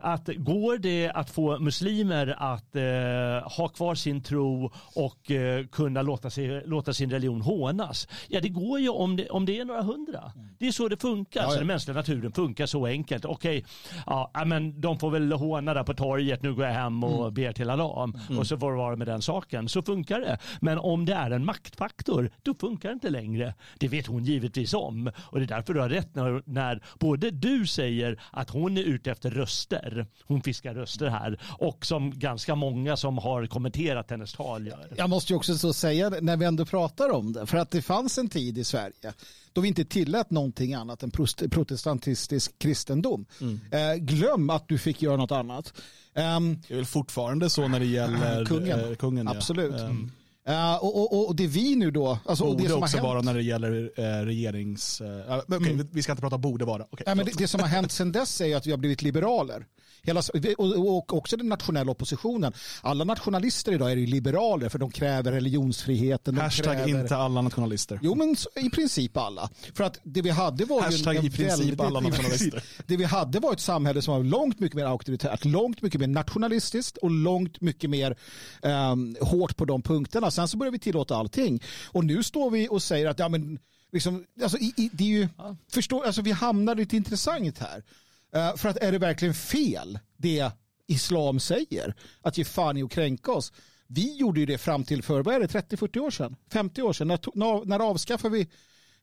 [0.00, 2.82] att går det att få muslimer att eh,
[3.58, 8.08] ha kvar sin tro och eh, kunna låta, sig, låta sin religion hånas.
[8.28, 10.32] Ja, det går ju om det, om det är några hundra.
[10.34, 10.48] Mm.
[10.58, 11.40] Det är så det funkar.
[11.40, 11.52] Ja, ja.
[11.52, 13.24] Så den mänskliga naturen funkar så enkelt.
[13.24, 13.64] Okej,
[14.06, 16.42] ja, men de får väl håna där på torget.
[16.42, 17.34] Nu går jag hem och mm.
[17.34, 18.04] ber till Allah.
[18.04, 18.38] Mm.
[18.38, 19.68] Och så får det vara med den saken.
[19.68, 20.38] Så funkar det.
[20.60, 23.54] Men om det är en maktfaktor, då funkar det inte längre.
[23.78, 25.10] Det vet hon givetvis om.
[25.18, 28.82] Och det är därför du har rätt när, när både du säger att hon är
[28.82, 30.06] ute efter röster.
[30.26, 31.40] Hon fiskar röster här.
[31.58, 34.88] Och som ganska många som har kommenterat hennes tal gör.
[34.96, 37.82] Jag måste ju också så säga när vi ändå pratar om det, för att det
[37.82, 39.12] fanns en tid i Sverige
[39.52, 41.10] då vi inte tillät någonting annat än
[41.50, 43.26] protestantistisk kristendom.
[43.40, 43.60] Mm.
[43.70, 45.72] Eh, glöm att du fick göra något annat.
[46.14, 48.90] Um, det är väl fortfarande så när det gäller kungen.
[48.90, 49.74] Eh, kungen Absolut.
[49.78, 49.84] Ja.
[49.84, 50.12] Um,
[50.48, 52.18] Uh, och, och, och, det vi nu då...
[52.26, 55.00] Alltså, borde det som också vara när det gäller uh, regerings...
[55.00, 55.88] Uh, okay, mm.
[55.92, 56.82] Vi ska inte prata borde vara.
[56.82, 59.02] Okay, Nej, men det, det, som har hänt sedan dess är att vi har blivit
[59.02, 59.66] liberaler.
[60.02, 60.22] Hela,
[60.58, 62.52] och, också den nationella oppositionen.
[62.82, 66.34] Alla nationalister idag är ju liberaler för de kräver religionsfriheten.
[66.34, 67.00] De Hashtag kräver...
[67.00, 68.00] inte alla nationalister.
[68.02, 69.50] Jo men i princip alla.
[69.74, 72.62] För att det vi hade var Hashtag ju en, i princip väldigt, alla nationalister.
[72.86, 76.06] Det vi hade var ett samhälle som var långt mycket mer auktoritärt, långt mycket mer
[76.06, 78.16] nationalistiskt och långt mycket mer
[78.62, 80.30] um, hårt på de punkterna.
[80.30, 81.62] Sen så började vi tillåta allting.
[81.86, 83.58] Och nu står vi och säger att ja, men,
[83.92, 85.56] liksom, alltså, i, i, det är ju, ja.
[85.72, 87.82] förstår, alltså, vi hamnar lite intressant här.
[88.36, 90.50] Uh, för att är det verkligen fel det
[90.86, 91.94] islam säger?
[92.22, 93.52] Att ge fan i att kränka oss?
[93.86, 96.36] Vi gjorde ju det fram till för, vad är det, 30-40 år sedan?
[96.52, 97.08] 50 år sedan?
[97.08, 98.48] När, när, när avskaffade vi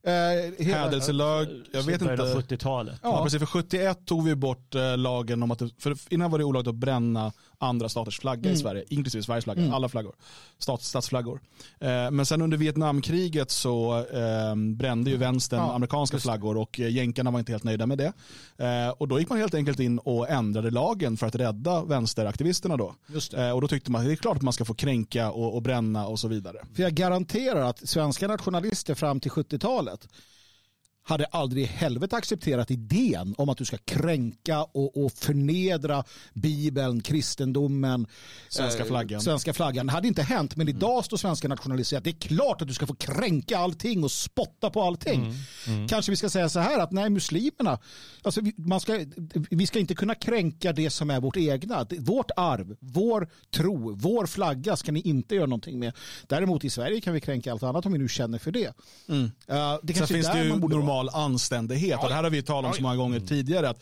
[0.05, 2.15] Eh, Hädelselag, jag vet inte.
[2.15, 2.99] 70-talet.
[3.03, 3.09] Ja.
[3.09, 3.23] ja.
[3.23, 3.39] precis.
[3.39, 6.75] För 71 tog vi bort eh, lagen om att, för innan var det olagligt att
[6.75, 8.53] bränna andra staters flagga mm.
[8.53, 9.73] i Sverige, inklusive Sveriges flagga, mm.
[9.73, 10.15] alla flaggor,
[10.59, 11.39] stats, statsflaggor.
[11.79, 16.89] Eh, men sen under Vietnamkriget så eh, brände ju vänstern ja, amerikanska flaggor och eh,
[16.89, 18.13] jänkarna var inte helt nöjda med det.
[18.65, 22.77] Eh, och då gick man helt enkelt in och ändrade lagen för att rädda vänsteraktivisterna
[22.77, 22.95] då.
[23.37, 25.55] Eh, och då tyckte man att det är klart att man ska få kränka och,
[25.55, 26.57] och bränna och så vidare.
[26.75, 30.07] För jag garanterar att svenska nationalister fram till 70-talet
[31.07, 37.01] hade aldrig i helvete accepterat idén om att du ska kränka och, och förnedra Bibeln,
[37.01, 38.07] kristendomen,
[38.49, 39.21] Svenska eh, flaggan.
[39.21, 39.87] svenska flaggan.
[39.87, 42.03] Det hade inte hänt, men idag står svenska nationaliserat.
[42.03, 45.33] Det är klart att du ska få kränka allting och spotta på allting.
[45.89, 47.79] Kanske vi ska säga så här att nej, muslimerna,
[48.21, 49.05] alltså vi, man ska,
[49.49, 51.83] vi ska inte kunna kränka det som är vårt egna.
[51.83, 55.93] Det- Vårt arv, vår tro, vår flagga ska ni inte göra någonting med.
[56.27, 58.65] Däremot i Sverige kan vi kränka allt annat om vi nu känner för det.
[58.65, 58.73] Eh,
[59.07, 60.61] det Sen kanske är finns det där ju man
[61.03, 61.99] normal anständighet.
[62.03, 63.69] Och det här har vi talat om så många gånger tidigare.
[63.69, 63.81] att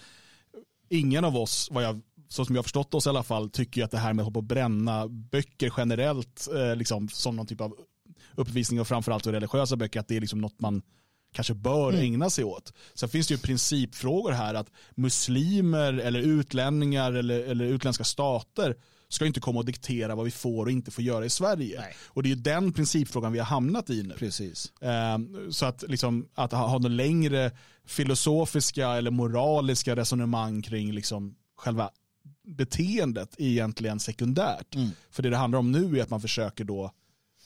[0.89, 3.84] Ingen av oss, vad jag, så som jag har förstått oss i alla fall, tycker
[3.84, 7.76] att det här med att bränna böcker generellt, eh, liksom, som någon typ av
[8.36, 10.82] uppvisning och framförallt religiösa böcker, att det är liksom något man
[11.34, 12.02] kanske bör Mm.
[12.02, 12.73] ägna sig åt.
[12.93, 18.76] Sen finns det ju principfrågor här att muslimer eller utlänningar eller, eller utländska stater
[19.13, 21.84] ska inte komma och diktera vad vi får och inte får göra i Sverige.
[22.08, 24.13] Och det är ju den principfrågan vi har hamnat i nu.
[24.17, 24.82] Precis.
[24.82, 25.17] Eh,
[25.49, 27.52] Så att, liksom, att ha, något längre
[27.86, 31.89] filosofiska eller moraliska resonemang kring liksom själva
[32.47, 34.76] beteendet är egentligen sekundärt.
[35.12, 36.91] För det det handlar om nu är att man försöker då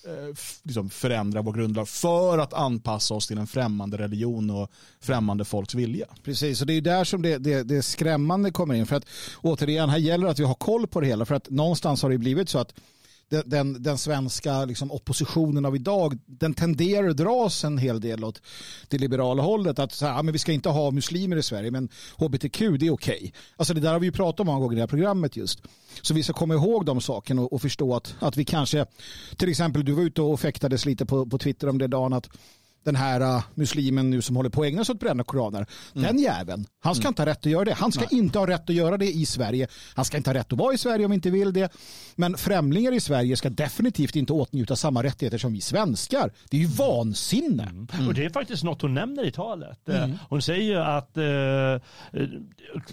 [0.08, 5.46] Eh, liksom förändra vår grundlag för att anpassa oss till en främmande religion och främmande
[5.46, 6.06] folks vilja.
[6.24, 8.86] Precis, och det är där som det, det, det skrämmande kommer in.
[8.86, 9.06] För att
[9.42, 11.26] återigen, här gäller det att vi har koll på det hela.
[11.26, 12.74] För att någonstans har det blivit så att
[13.30, 18.24] den, den, den svenska liksom, oppositionen av idag, den tenderar att dras en hel del
[18.24, 18.42] åt
[18.88, 19.80] det liberala hållet.
[19.80, 22.88] Att så här, ja, men vi ska inte ha muslimer i Sverige, men hbtq det
[22.88, 23.34] är okej.
[23.56, 25.62] Alltså det där har vi ju pratat om många gånger i det här programmet just.
[26.02, 28.86] Så vi ska komma ihåg de sakerna och, och förstå att, att vi kanske,
[29.38, 32.30] till exempel du var ute och fäktades lite på, på Twitter om det dagen, att
[32.88, 35.66] den här uh, muslimen nu som håller på att ägna sig åt bränna koraner.
[35.94, 37.74] Den jäveln, han ska inte ha rätt att göra det.
[37.74, 39.68] Han ska inte ha rätt att göra det i Sverige.
[39.96, 41.74] Han ska inte ha rätt att vara i Sverige om inte vill det.
[42.16, 46.32] Men främlingar i Sverige ska definitivt inte åtnjuta samma rättigheter som vi svenskar.
[46.50, 47.88] Det är ju vansinne.
[48.08, 49.90] Och det är faktiskt något hon nämner i talet.
[49.90, 51.82] Eh, Hon säger ju att eh,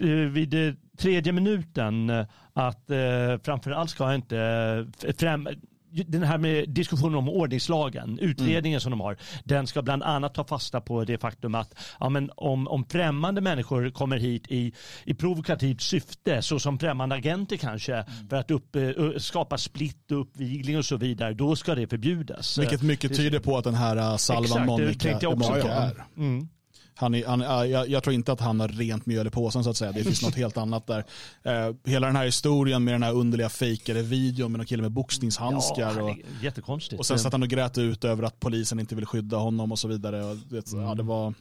[0.00, 2.11] eh, vid eh, tredje minuten
[2.52, 2.96] att eh,
[3.42, 4.87] framförallt ska inte
[5.18, 5.48] främ
[5.94, 10.44] den här med diskussionen om ordningslagen, utredningen som de har, den ska bland annat ta
[10.44, 14.72] fasta på det faktum att ja, men om, om främmande människor kommer hit i,
[15.04, 20.20] i provokativt syfte, så som främmande agenter kanske, för att upp, eh, skapa splitt och
[20.20, 22.59] uppvigling och så vidare, då ska det förbjudas.
[22.59, 26.04] Vilket mycket tyder på att den här uh, Salvan Monica, Monica är.
[26.16, 26.48] Mm.
[26.96, 29.70] Han är, han, jag, jag tror inte att han har rent mjöl i påsen så
[29.70, 29.92] att säga.
[29.92, 31.04] Det finns något helt annat där.
[31.42, 34.90] Eh, hela den här historien med den här underliga fejkade videon med någon kille med
[34.92, 36.00] boxningshandskar.
[36.02, 37.00] och, Ja, jättekonstigt.
[37.00, 39.78] och sen satt han och grät ut över att polisen inte vill skydda honom och
[39.78, 40.24] så vidare.
[40.24, 40.96] Och det, ja, Mm.
[40.96, 41.35] det var...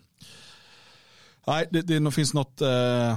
[1.48, 3.16] Nej, det, det nog finns något, eh,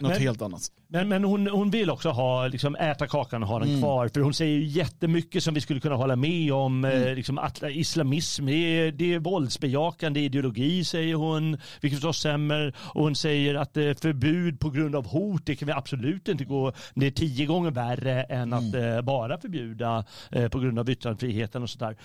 [0.00, 0.70] något Men- helt annat.
[0.88, 4.08] Men, men hon, hon vill också ha, liksom, äta kakan och ha den kvar.
[4.08, 6.84] För hon säger ju jättemycket som vi skulle kunna hålla med om.
[6.84, 11.58] Eh, liksom, att islamism, det är, det är våldsbejakande ideologi säger hon.
[11.80, 12.74] Vilket förstås stämmer.
[12.78, 16.44] Och hon säger att eh, förbud på grund av hot, det kan vi absolut inte
[16.44, 16.72] gå.
[16.94, 20.04] Det är tio gånger värre än att eh, bara förbjuda
[20.50, 21.96] på grund av yttrandefriheten och sådär.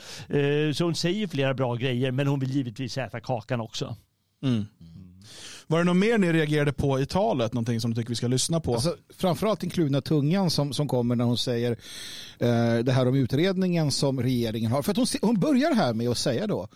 [0.74, 3.96] Så hon säger flera bra grejer men hon vill givetvis äta kakan också.
[5.72, 7.54] Var det något mer ni reagerade på i talet?
[7.54, 8.74] Någonting som du tycker vi ska lyssna på?
[8.74, 11.72] Alltså, framförallt den kluvna tungan som, som kommer när hon säger
[12.40, 14.82] eh, det här om utredningen som regeringen har.
[14.82, 16.68] För att hon, hon börjar här med att säga då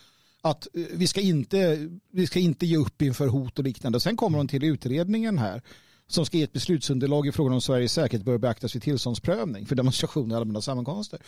[0.41, 3.99] att eh, vi ska, inte, vi ska inte ge upp inför hot och liknande.
[3.99, 5.62] Sen kommer hon till utredningen här
[6.07, 9.75] som ska ge ett beslutsunderlag i frågan om Sveriges säkerhet bör beaktas vid tillståndsprövning för
[9.75, 11.19] demonstrationer och allmänna sammankomster.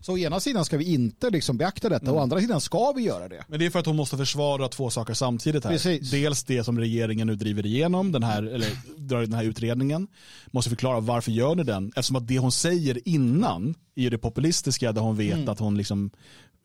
[0.00, 3.02] Så å ena sidan ska vi inte liksom beakta detta, å andra sidan ska vi
[3.02, 3.44] göra det.
[3.48, 5.70] Men det är för att hon måste försvara två saker samtidigt här.
[5.70, 6.10] Precis.
[6.10, 10.08] Dels det som regeringen nu driver igenom, den här, eller drar den här utredningen.
[10.46, 11.86] Måste förklara varför gör ni den?
[11.86, 15.76] Eftersom att det hon säger innan är ju det populistiska där hon vet att hon
[15.76, 16.10] liksom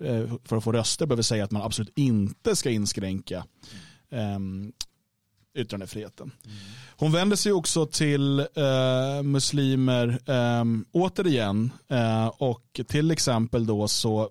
[0.03, 3.45] eh, för att få röster behöver säga att man absolut inte ska inskränka
[4.11, 4.71] ehm,
[5.53, 6.31] yttrandefriheten.
[6.97, 14.29] Hon vänder sig också till eh, muslimer eh, återigen eh, och till exempel då så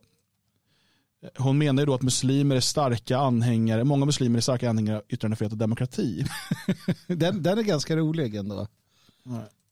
[1.39, 5.03] hon menar ju då att muslimer är starka anhängare, många muslimer är starka anhängare av
[5.09, 6.25] yttrandefrihet och demokrati.
[7.07, 8.67] Den, den är ganska rolig ändå.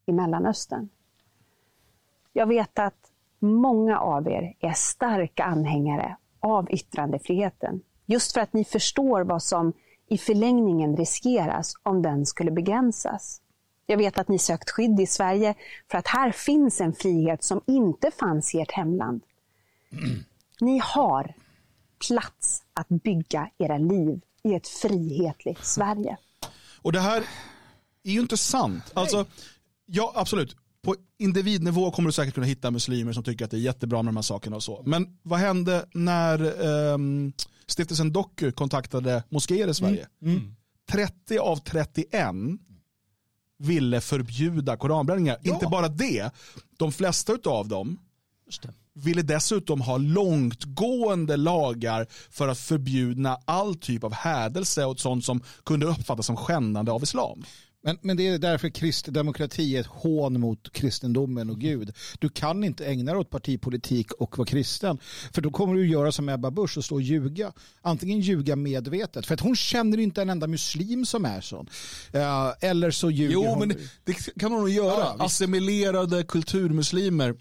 [0.06, 0.88] i Mellanöstern.
[2.32, 7.80] Jag vet att många av er är starka anhängare av yttrandefriheten.
[8.06, 9.72] Just för att ni förstår vad som
[10.10, 13.40] i förlängningen riskeras om den skulle begränsas.
[13.86, 15.54] Jag vet att ni sökt skydd i Sverige
[15.90, 19.22] för att här finns en frihet som inte fanns i ert hemland.
[20.60, 21.34] Ni har
[22.08, 26.16] plats att bygga era liv i ett frihetligt Sverige.
[26.82, 27.22] Och det här
[28.02, 28.92] är ju inte sant.
[28.94, 29.26] Alltså,
[29.86, 33.60] ja, absolut på individnivå kommer du säkert kunna hitta muslimer som tycker att det är
[33.60, 34.82] jättebra med de här sakerna och så.
[34.86, 36.62] Men vad hände när
[36.94, 37.32] um,
[37.66, 40.06] stiftelsen Doku kontaktade moskéer i Sverige?
[40.22, 40.36] Mm.
[40.36, 40.54] Mm.
[40.90, 42.34] 30 av 31
[43.58, 45.38] ville förbjuda koranbränningar.
[45.42, 45.54] Ja.
[45.54, 46.30] Inte bara det,
[46.76, 47.98] de flesta av dem
[48.94, 55.42] ville dessutom ha långtgående lagar för att förbjuda all typ av hädelse och sånt som
[55.64, 57.44] kunde uppfattas som skändande av islam.
[57.88, 61.92] Men, men det är därför kristdemokrati är ett hån mot kristendomen och Gud.
[62.18, 64.98] Du kan inte ägna dig åt partipolitik och vara kristen.
[65.32, 67.52] För då kommer du göra som Ebba Busch och stå och ljuga.
[67.82, 69.26] Antingen ljuga medvetet.
[69.26, 71.68] För att hon känner inte en enda muslim som är sån.
[72.14, 72.20] Uh,
[72.60, 73.52] eller så ljuger jo, hon.
[73.52, 75.14] Jo, men det, kan hon nog göra.
[75.18, 77.34] Ja, Assimilerade kulturmuslimer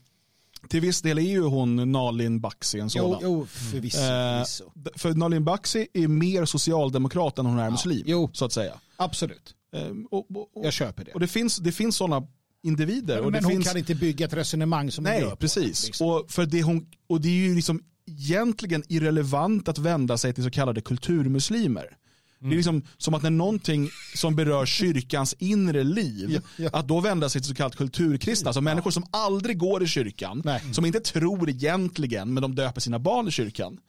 [0.70, 3.20] till viss del är ju hon Nalin Baksi en sådan.
[3.22, 4.00] Jo, jo förvisso.
[4.00, 8.04] Eh, för Nalin Baksi är mer socialdemokrat än hon är ja, muslim.
[8.06, 8.30] Jo.
[8.34, 8.74] Så att säga.
[8.96, 9.57] Absolut.
[9.74, 11.12] Eh, och, och, Jag köper det.
[11.12, 12.28] Och det finns, det finns sådana
[12.64, 13.16] individer.
[13.16, 13.68] Men, och men hon finns...
[13.68, 15.82] kan inte bygga ett resonemang som Nej, hon gör precis.
[15.82, 16.08] På, liksom.
[16.08, 20.44] och, för det hon, och det är ju liksom egentligen irrelevant att vända sig till
[20.44, 21.98] så kallade kulturmuslimer.
[22.42, 22.50] Mm.
[22.50, 26.70] Det är liksom som att när någonting som berör kyrkans inre liv, ja, ja.
[26.74, 30.42] att då vända sig till så kallat kulturkristna, alltså människor som aldrig går i kyrkan,
[30.46, 30.62] Nej.
[30.74, 33.80] som inte tror egentligen, men de döper sina barn i kyrkan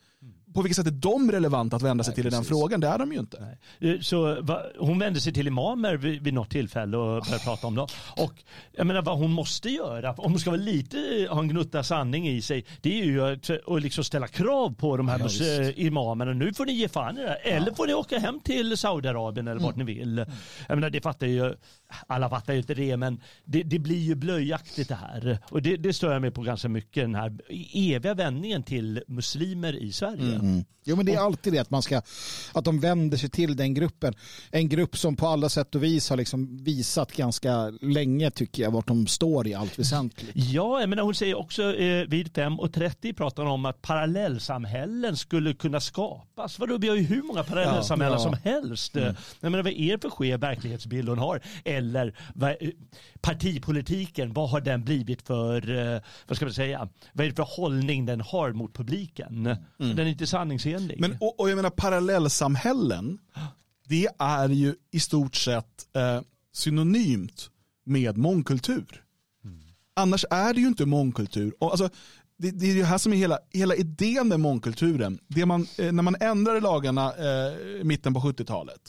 [0.55, 2.39] på vilket sätt är de relevanta att vända sig Nej, till precis.
[2.39, 2.81] i den frågan?
[2.81, 3.57] Det är de ju inte.
[3.81, 3.95] Nej.
[3.95, 7.67] Eh, så va, hon vände sig till imamer vid, vid något tillfälle och började prata
[7.67, 7.89] om dem.
[8.17, 8.33] Och
[8.73, 12.29] jag menar vad hon måste göra, om hon ska vara lite, ha en gnutta sanning
[12.29, 16.33] i sig, det är ju att, att liksom ställa krav på de här ja, imamerna.
[16.33, 17.75] Nu får ni ge fan i det Eller ja.
[17.75, 19.87] får ni åka hem till Saudiarabien eller vart mm.
[19.87, 20.25] ni vill.
[20.69, 21.55] Jag menar det fattar ju,
[22.07, 25.39] alla fattar ju inte det, men det, det blir ju blöjaktigt det här.
[25.51, 27.39] Och det, det stör jag mig på ganska mycket, den här
[27.75, 30.35] eviga vändningen till muslimer i Sverige.
[30.35, 30.41] Mm.
[30.41, 30.65] Mm.
[30.89, 32.03] Jo men det är alltid det att man ska,
[32.53, 34.15] att de vänder sig till den gruppen.
[34.51, 38.71] En grupp som på alla sätt och vis har liksom visat ganska länge tycker jag
[38.71, 40.31] vart de står i allt väsentligt.
[40.35, 45.81] Ja, men hon säger också eh, vid 5.30 pratar hon om att parallellsamhällen skulle kunna
[45.81, 46.59] skapas.
[46.59, 48.39] Vadå, vi har ju hur många parallellsamhällen ja, ja.
[48.39, 48.97] som helst.
[48.97, 49.15] Mm.
[49.41, 51.41] Jag menar, vad är det för skev verklighetsbild hon har?
[51.79, 52.15] Eller
[52.61, 52.71] eh,
[53.21, 57.57] partipolitiken, vad har den blivit för, eh, vad ska man säga, vad är det för
[57.57, 59.47] hållning den har mot publiken?
[59.47, 59.57] Mm.
[59.79, 61.01] Den är inte sanningsenlig.
[61.01, 63.19] Men, och, och jag menar parallellsamhällen,
[63.89, 66.21] det är ju i stort sett eh,
[66.53, 67.51] synonymt
[67.85, 69.05] med mångkultur.
[69.45, 69.61] Mm.
[69.97, 71.55] Annars är det ju inte mångkultur.
[71.59, 71.89] Och alltså,
[72.39, 75.19] det, det, är det här som är hela, hela idén med mångkulturen.
[75.29, 78.81] Det man, eh, när man ändrade lagarna eh, mitten på 70-talet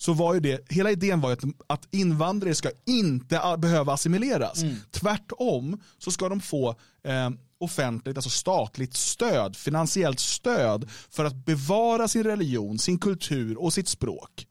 [0.00, 4.62] så var ju det, hela idén var ju att, att invandrare ska inte behöva assimileras.
[4.62, 4.76] Mm.
[4.90, 6.68] Tvärtom så ska de få
[7.04, 13.72] eh, offentligt, alltså statligt stöd, finansiellt stöd för att bevara sin religion, sin kultur och
[13.72, 14.46] sitt språk.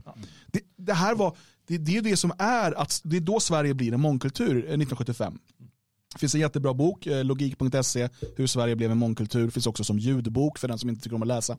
[0.47, 3.73] Det, det här var, det, det är det som är, att, det är då Sverige
[3.73, 5.33] blir en mångkultur 1975.
[5.33, 5.65] Eh,
[6.13, 9.45] det finns en jättebra bok, eh, logik.se, hur Sverige blev en mångkultur.
[9.45, 11.57] Det finns också som ljudbok för den som inte tycker om att läsa.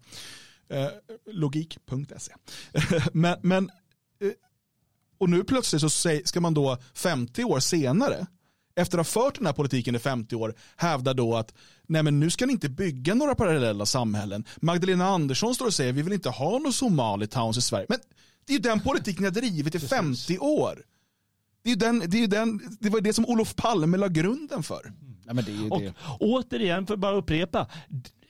[0.70, 0.88] Eh,
[1.26, 2.32] logik.se.
[3.12, 3.70] men, men
[5.18, 5.90] och nu plötsligt så
[6.24, 8.26] ska man då 50 år senare
[8.76, 11.54] efter att ha fört den här politiken i 50 år hävdar då att
[11.86, 14.44] nej men nu ska ni inte bygga några parallella samhällen.
[14.56, 17.86] Magdalena Andersson står och säger vi vill inte ha några Somali-towns i Sverige.
[17.88, 17.98] Men
[18.46, 20.82] det är ju den politiken ni har drivit i 50 år.
[21.62, 24.92] Det, är den, det, är den, det var det som Olof Palme la grunden för.
[25.26, 25.94] Ja, men det är och, det.
[26.20, 27.66] Återigen, för att bara upprepa.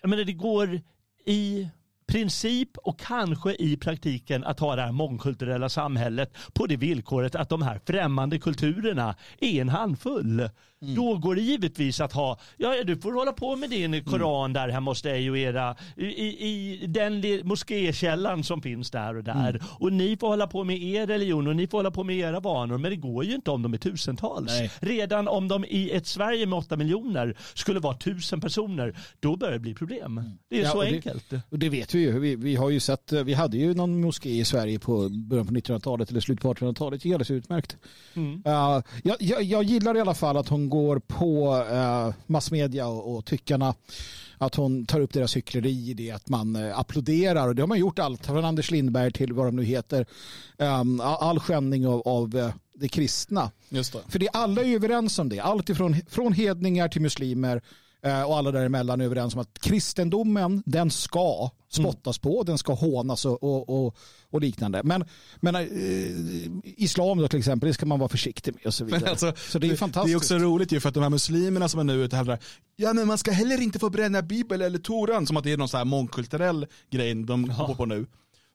[0.01, 0.81] Jag menar, det går
[1.27, 1.69] i
[2.11, 7.49] princip och kanske i praktiken att ha det här mångkulturella samhället på det villkoret att
[7.49, 10.51] de här främmande kulturerna är en handfull.
[10.83, 10.95] Mm.
[10.95, 14.53] Då går det givetvis att ha, ja du får hålla på med din koran mm.
[14.53, 16.05] där hemma hos dig och era, i,
[16.49, 19.51] i, den moskékällan som finns där och där.
[19.51, 19.63] Mm.
[19.79, 22.41] Och ni får hålla på med er religion och ni får hålla på med era
[22.41, 22.79] vanor.
[22.79, 24.47] Men det går ju inte om de är tusentals.
[24.47, 24.71] Nej.
[24.81, 29.53] Redan om de i ett Sverige med åtta miljoner skulle vara tusen personer, då börjar
[29.53, 30.19] det bli problem.
[30.19, 30.39] Mm.
[30.49, 31.31] Det är ja, så och enkelt.
[31.31, 32.19] Det, och det vet vi ju.
[32.19, 35.53] Vi, vi, har ju sett, vi hade ju någon moské i Sverige på början på
[35.53, 37.03] 1900-talet eller slutet på 1800-talet.
[37.03, 37.77] Det är alldeles utmärkt.
[38.17, 38.23] Uh,
[39.05, 43.25] jag, jag, jag gillar i alla fall att hon går på eh, massmedia och, och
[43.25, 43.75] tyckarna
[44.39, 47.67] att hon tar upp deras hyckleri i det att man eh, applåderar och det har
[47.67, 50.07] man gjort allt från Anders Lindberg till vad de nu heter
[50.59, 53.51] um, all skändning av, av uh, det kristna.
[53.69, 53.99] Just det.
[54.09, 57.63] För det, alla är överens om det, allt ifrån från hedningar till muslimer Eh,
[58.03, 63.25] och alla däremellan är överens om att kristendomen den ska spottas på, den ska hånas
[63.25, 63.97] och, och, och,
[64.31, 64.81] och liknande.
[64.85, 65.05] Men,
[65.37, 65.63] men äh,
[66.63, 69.11] islam då till exempel, det ska man vara försiktig med och så vidare.
[69.11, 70.13] Alltså, så det är fantastiskt.
[70.13, 72.39] Det är också roligt ju för att de här muslimerna som är nu ute hävdar,
[72.77, 75.57] ja men man ska heller inte få bränna bibel eller toran, som att det är
[75.57, 77.67] någon så här mångkulturell grej de ja.
[77.67, 78.07] går på nu.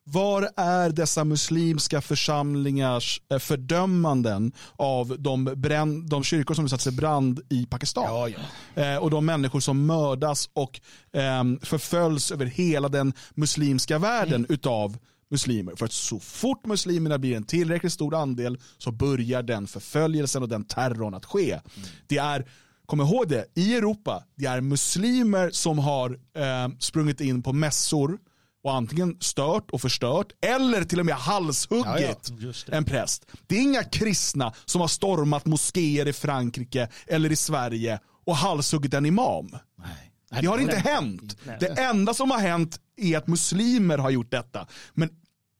[0.08, 6.90] Var är dessa muslimska församlingars eh, fördömanden av de, brand, de kyrkor som satts i
[6.90, 8.04] brand i Pakistan?
[8.04, 8.28] Ja,
[8.74, 8.82] ja.
[8.82, 10.80] Eh, och de människor som mördas och
[11.12, 14.46] eh, förföljs över hela den muslimska världen Mm.
[14.48, 14.98] utav
[15.30, 15.76] muslimer.
[15.76, 20.48] För att så fort muslimerna blir en tillräckligt stor andel så börjar den förföljelsen och
[20.48, 21.50] den terrorn att ske.
[21.52, 21.88] Mm.
[22.06, 22.46] Det är,
[22.86, 28.18] kom ihåg det, i Europa, det är muslimer som har eh, sprungit in på mässor
[28.66, 32.76] och antingen stört och förstört eller till och med halshuggit Just det.
[32.76, 33.26] en präst.
[33.46, 38.94] Det är inga kristna som har stormat moskéer i Frankrike eller i Sverige och halshuggit
[38.94, 39.50] en imam.
[39.78, 40.40] Nej.
[40.40, 41.36] Det har inte hänt.
[41.60, 44.66] Det enda som har hänt är att muslimer har gjort detta.
[44.94, 45.10] Men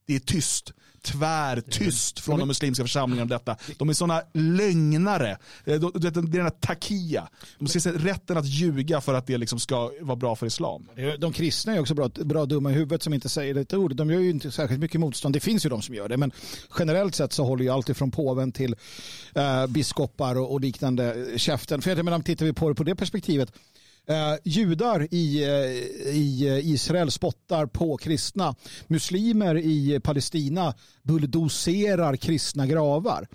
[0.07, 0.73] det är tyst.
[1.13, 3.57] Tvärtyst från de muslimska församlingarna om detta.
[3.79, 5.31] De är sådana lögnare.
[5.65, 7.29] Eh, de- Det är den här takia.
[7.59, 10.89] De ser sig rätten att ljuga för att det liksom ska vara bra för islam.
[11.19, 13.97] De kristna är också bra, bra dumma i huvudet som inte säger ett ord.
[13.97, 15.35] De gör ju inte särskilt mycket motstånd.
[15.35, 16.17] Det finns ju de som gör det.
[16.17, 16.33] Men
[16.79, 18.75] generellt sett så håller ju alltid från påven till
[19.35, 21.83] eh, biskopar och, och liknande käften.
[21.83, 23.53] För jag menar, tittar vi på det på det perspektivet.
[24.09, 25.51] Eh, judar i, eh,
[26.17, 28.55] i eh, Israel spottar på kristna.
[28.87, 33.29] Muslimer i Palestina bulldoserar kristna gravar.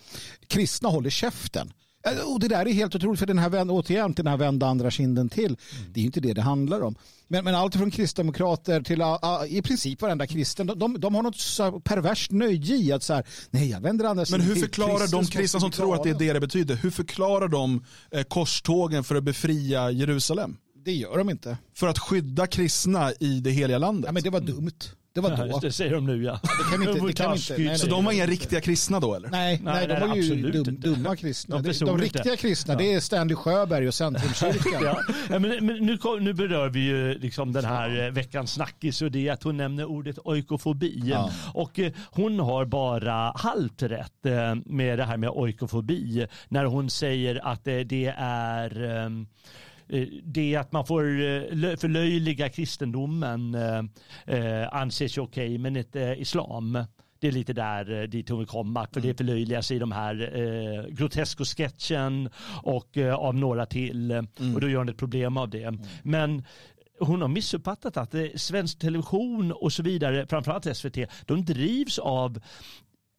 [0.48, 1.74] Kristna håller käften.
[2.08, 4.38] Eh, Och det där är helt otroligt för den här, vänd- återigen till den här
[4.38, 5.58] vända andra kinden till.
[5.94, 6.96] Det är ju inte det det handlar om.
[7.28, 11.16] Men, men allt från kristdemokrater till ah, ah, i princip varenda kristen, de, de, de
[11.16, 14.42] har något så perverst nöje i att så här, nej jag vänder andra Men sidan
[14.42, 14.64] hur till.
[14.64, 16.76] förklarar de kristna som tror att det är det det betyder?
[16.76, 20.58] Hur förklarar de eh, korstågen för att befria Jerusalem?
[20.86, 21.58] Det gör de inte.
[21.76, 24.06] För att skydda kristna i det heliga landet?
[24.08, 24.72] Ja, men det var dumt.
[25.14, 25.60] Det var Ja, då.
[25.60, 26.40] det säger de nu ja.
[26.44, 26.48] Det
[26.78, 27.80] kan inte- det kan inte- nej, nej.
[27.80, 29.30] Så de var inga riktiga kristna då eller?
[29.30, 31.60] Nej, nej, Nej, de var ju dum, dumma kristna.
[31.60, 34.82] De De, riktiga kristna, det är Stanley Sjöberg och Centrumkyrkan.
[34.84, 39.02] Ja, ja, men, men nu, nu berör vi ju liksom den här eh, veckans snackis
[39.02, 41.02] och det är att hon nämner ordet oikofobi.
[41.06, 41.32] Ja.
[41.54, 46.90] Och eh, hon har bara halvt rätt eh, med det här med oikofobi när hon
[46.90, 49.26] säger att det är
[50.24, 53.84] det att man får eh, lö- förlöjliga kristendomen eh,
[54.26, 56.84] eh, anses ju okej men inte eh, islam.
[57.20, 58.88] Det är lite där eh, dit hon vill komma.
[58.94, 62.30] För det förlöjligas i de här eh, Grotesco-sketchen
[62.64, 64.12] och eh, av några till.
[64.56, 65.78] Och då gör hon ett problem av det.
[66.04, 66.44] Men
[67.00, 72.40] hon har missuppfattat att eh, svensk television och så vidare, framförallt SVT, de drivs av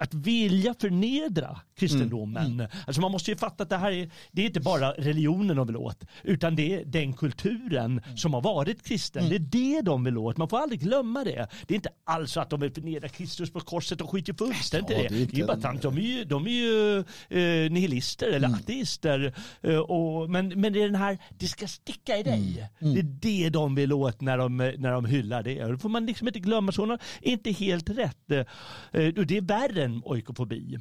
[0.03, 2.67] att vilja förnedra kristendomen.
[2.87, 5.67] Alltså man måste ju fatta att det här är, det är inte bara religionen de
[5.67, 9.29] vill åt, utan det är den kulturen som har varit kristen.
[9.29, 10.37] Det är det de vill åt.
[10.37, 11.47] Man får aldrig glömma det.
[11.67, 14.91] Det är inte alls så att de vill förnedra Kristus på korset och skiter fullständigt
[14.91, 15.15] i Ja, det.
[15.15, 15.83] det är Det bara tant.
[15.83, 16.99] De är ju, de är ju
[17.29, 19.35] eh, nihilister eller ateister.
[19.63, 22.69] Eh, och, men, men det är den här, det ska sticka i dig.
[22.79, 25.65] Det är det de vill åt när de, när de hyllar det.
[25.65, 26.73] Det får man liksom inte glömma.
[26.73, 28.31] Så hon har inte helt rätt.
[28.31, 28.45] Eh,
[28.93, 30.79] det är värre än oikofobi.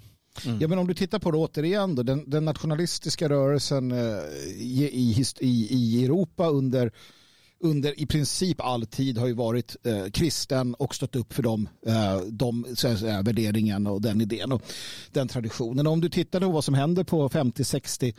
[0.59, 3.97] Ja, men om du tittar på det återigen då, den, den nationalistiska rörelsen eh,
[4.57, 6.91] i, i, i, i Europa under,
[7.59, 11.69] under i princip all tid har ju varit eh, kristen och stått upp för dem,
[11.85, 14.61] eh, de så att säga, värderingen och den idén och
[15.11, 15.87] den traditionen.
[15.87, 18.13] Och om du tittar på vad som händer på 50, 60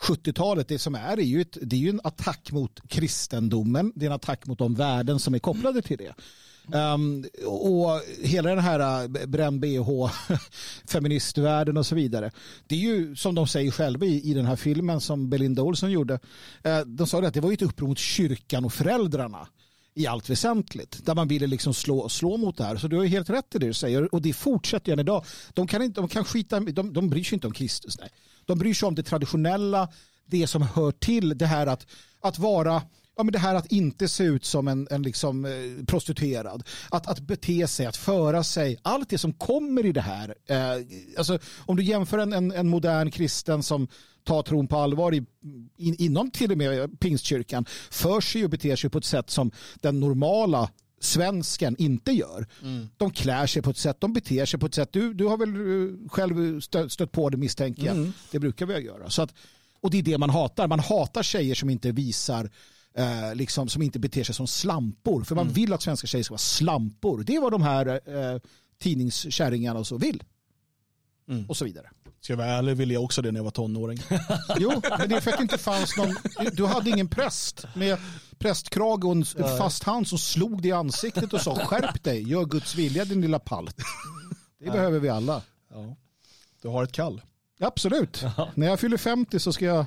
[0.00, 4.04] 70-talet, det som är, är ju, ett, det är ju en attack mot kristendomen, det
[4.04, 6.14] är en attack mot de värden som är kopplade till det.
[6.72, 10.10] Um, och hela den här uh, bränn bh,
[10.88, 12.30] feministvärlden och så vidare.
[12.66, 15.90] Det är ju som de säger själva i, i den här filmen som Belinda Olsson
[15.90, 16.14] gjorde.
[16.66, 19.48] Uh, de sa det att det var ju ett uppror mot kyrkan och föräldrarna
[19.94, 21.06] i allt väsentligt.
[21.06, 22.76] Där man ville liksom slå, slå mot det här.
[22.76, 24.14] Så du har ju helt rätt i det du säger.
[24.14, 25.24] Och det fortsätter än idag.
[25.54, 27.98] De kan, inte, de kan skita, de, de bryr sig inte om Kristus.
[28.00, 28.10] Nej.
[28.46, 29.88] De bryr sig om det traditionella,
[30.26, 31.86] det som hör till det här att,
[32.20, 32.82] att vara
[33.16, 36.62] Ja, men det här att inte se ut som en, en liksom, eh, prostituerad.
[36.90, 38.78] Att, att bete sig, att föra sig.
[38.82, 40.34] Allt det som kommer i det här.
[40.46, 40.86] Eh,
[41.18, 43.88] alltså, om du jämför en, en, en modern kristen som
[44.24, 45.22] tar tron på allvar i,
[45.76, 49.50] in, inom till och med pingstkyrkan för sig och beter sig på ett sätt som
[49.74, 50.70] den normala
[51.04, 52.46] svensken inte gör.
[52.96, 54.92] De klär sig på ett sätt, de beter sig på ett sätt.
[54.92, 58.12] Du, du har väl eh, själv stött, stött på det misstänker jag.
[58.30, 59.10] Det brukar vi göra.
[59.10, 59.34] Så att,
[59.80, 60.68] och det är det man hatar.
[60.68, 62.50] Man hatar tjejer som inte visar
[62.96, 65.24] eh, liksom, som inte beter sig som slampor.
[65.24, 67.22] För man vill att svenska tjejer ska vara slampor.
[67.22, 68.40] Det är vad de här eh,
[68.82, 70.22] tidningskärringarna och så vill.
[71.48, 71.90] Och så vidare.
[72.20, 74.00] Ska jag vara ärlig ville jag också det när jag var tonåring.
[74.58, 76.16] Jo, men det är för att det inte fanns någon,
[76.52, 77.98] du hade ingen präst med
[78.38, 79.24] prästkrage och en
[79.58, 83.20] fast hand som slog dig i ansiktet och sa skärp dig, gör Guds vilja din
[83.20, 83.76] lilla palt.
[84.60, 85.42] Det behöver vi alla.
[85.70, 85.96] Ja.
[86.62, 87.22] Du har ett kall.
[87.60, 88.24] Absolut.
[88.54, 89.86] När jag fyller 50 så ska jag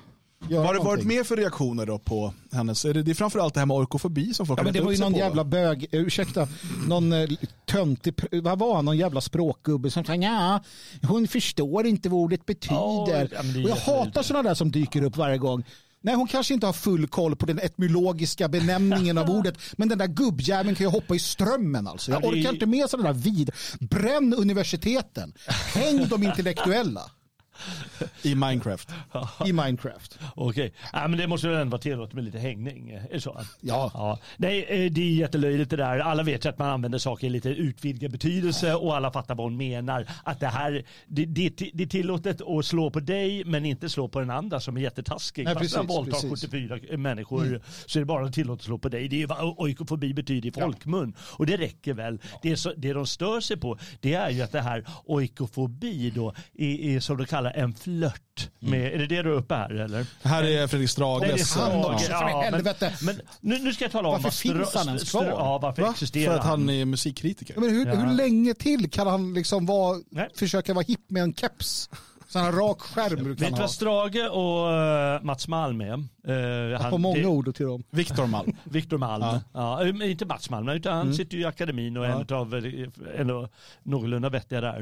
[0.50, 2.86] göra Vad har det varit mer för reaktioner då på hennes?
[2.86, 4.92] Är det, det är framförallt det här med orkofobi som folk Ja, men det var
[4.92, 6.48] ju någon på, jävla bög, eh, ursäkta,
[6.88, 7.30] någon eh,
[7.66, 10.64] töntig, vad var han, någon jävla språkgubbe som sa ja,
[11.08, 12.76] hon förstår inte vad ordet betyder.
[12.76, 15.64] Ja, är och jag hatar sådana där som dyker upp varje gång.
[16.08, 19.98] Nej, hon kanske inte har full koll på den etymologiska benämningen av ordet, men den
[19.98, 22.12] där gubbjäveln kan ju hoppa i strömmen alltså.
[22.12, 23.52] Jag orkar inte med sådana där vid.
[23.80, 25.34] Bränn universiteten.
[25.74, 27.12] Häng de intellektuella
[28.24, 28.90] I Minecraft.
[29.46, 30.20] i Minecraft.
[30.36, 33.00] Okej, ja, men det måste väl ändå vara tillåtet med lite hängning?
[33.12, 33.42] Det så?
[33.62, 34.20] Ja.
[34.38, 36.00] Nej, eh, det är jättelöjligt det där.
[36.00, 39.46] Alla vet ju att man använder saker i lite utvidgad betydelse och alla fattar vad
[39.46, 40.06] hon menar.
[40.24, 44.08] Att det här, det, det, det är tillåtet att slå på dig men inte slå
[44.08, 45.46] på den andra som är jättetaskig.
[45.46, 46.50] Nej, Fast han precis, våldtar precis.
[46.50, 49.08] 74 människor så är det bara tillåtet att slå på dig.
[49.08, 51.14] Det är vad oikofobi betyder i folkmun.
[51.20, 52.20] Och det räcker väl.
[52.42, 56.10] Det, är så, det de stör sig på det är ju att det här oikofobi
[56.10, 58.50] då är, är som de kallar en flört.
[58.60, 60.06] Med, Är det det du är uppe här eller?
[60.24, 61.56] Här är Fredrik Nej, det är Strages.
[61.56, 61.94] han ja.
[61.94, 62.06] också.
[62.06, 62.94] för men, helvete.
[63.02, 65.26] men nu, nu ska jag tala om Varför finns han ens kvar?
[65.26, 65.90] Ja, varför Va?
[65.92, 67.54] existerar För att han är musikkritiker.
[67.54, 67.96] Ja, Men hur, Ja.
[67.96, 70.30] hur länge till kan han liksom vara, Nej.
[70.36, 71.90] försöka vara hipp med en keps?
[72.38, 75.94] Sån här rak skärm du Vet du vad Strage och eh, Mats Malm är?
[75.94, 77.84] Eh, han- På många det- ord till dem.
[77.90, 78.56] Viktor Malm.
[78.64, 79.24] Viktor Malm.
[79.24, 79.42] Ja.
[79.54, 79.86] Ja.
[79.86, 83.20] eh, inte Mats Malm, utan han sitter ju i akademin och är en av eh,
[83.22, 83.50] ändå
[83.84, 84.80] någorlunda vettiga där.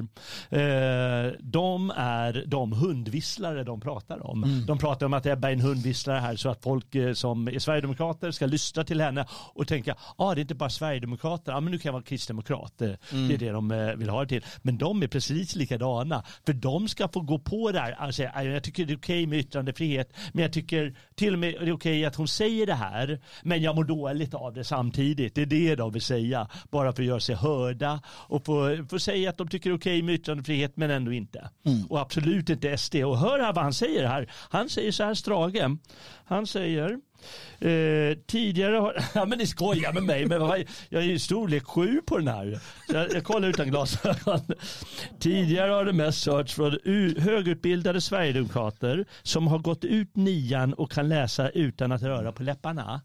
[0.49, 4.64] Eh, de är de hundvisslare de pratar om.
[4.68, 8.32] De pratar om att Ebba är en hundvisslare här så att folk som är sverigedemokrater
[8.32, 11.72] ska lyssna till henne och tänka, ja ah, det är inte bara sverigedemokrater, ah, men
[11.72, 12.82] nu kan jag vara kristdemokrat.
[12.82, 14.45] Eh, Det är det de vill ha det till.
[14.62, 17.91] Men de är precis likadana, för de ska få gå på det här.
[17.91, 21.67] Alltså, jag tycker det är okej med yttrandefrihet, men jag tycker till och med det
[21.67, 25.35] är okej att hon säger det här, men jag mår dåligt av det samtidigt.
[25.35, 28.99] Det är det de vill säga, bara för att göra sig hörda och få, få
[28.99, 31.49] säga att de tycker det är okej med yttrandefrihet, men ändå inte.
[31.89, 32.95] Och absolut inte SD.
[32.95, 34.31] Och hör här vad han säger här.
[34.49, 35.77] Han säger så här, Strage,
[36.25, 36.99] han säger
[37.59, 41.63] Eh, tidigare har, ja men ni skojar med mig, men vad- jag är ju storlek
[41.63, 42.59] sju på den här.
[42.89, 44.39] Så jag, jag kollar utan glasögon.
[45.20, 46.78] Tidigare har det mest sörts från
[47.18, 53.01] högutbildade sverigedemokrater som har gått ut nian och kan läsa utan att röra på läpparna.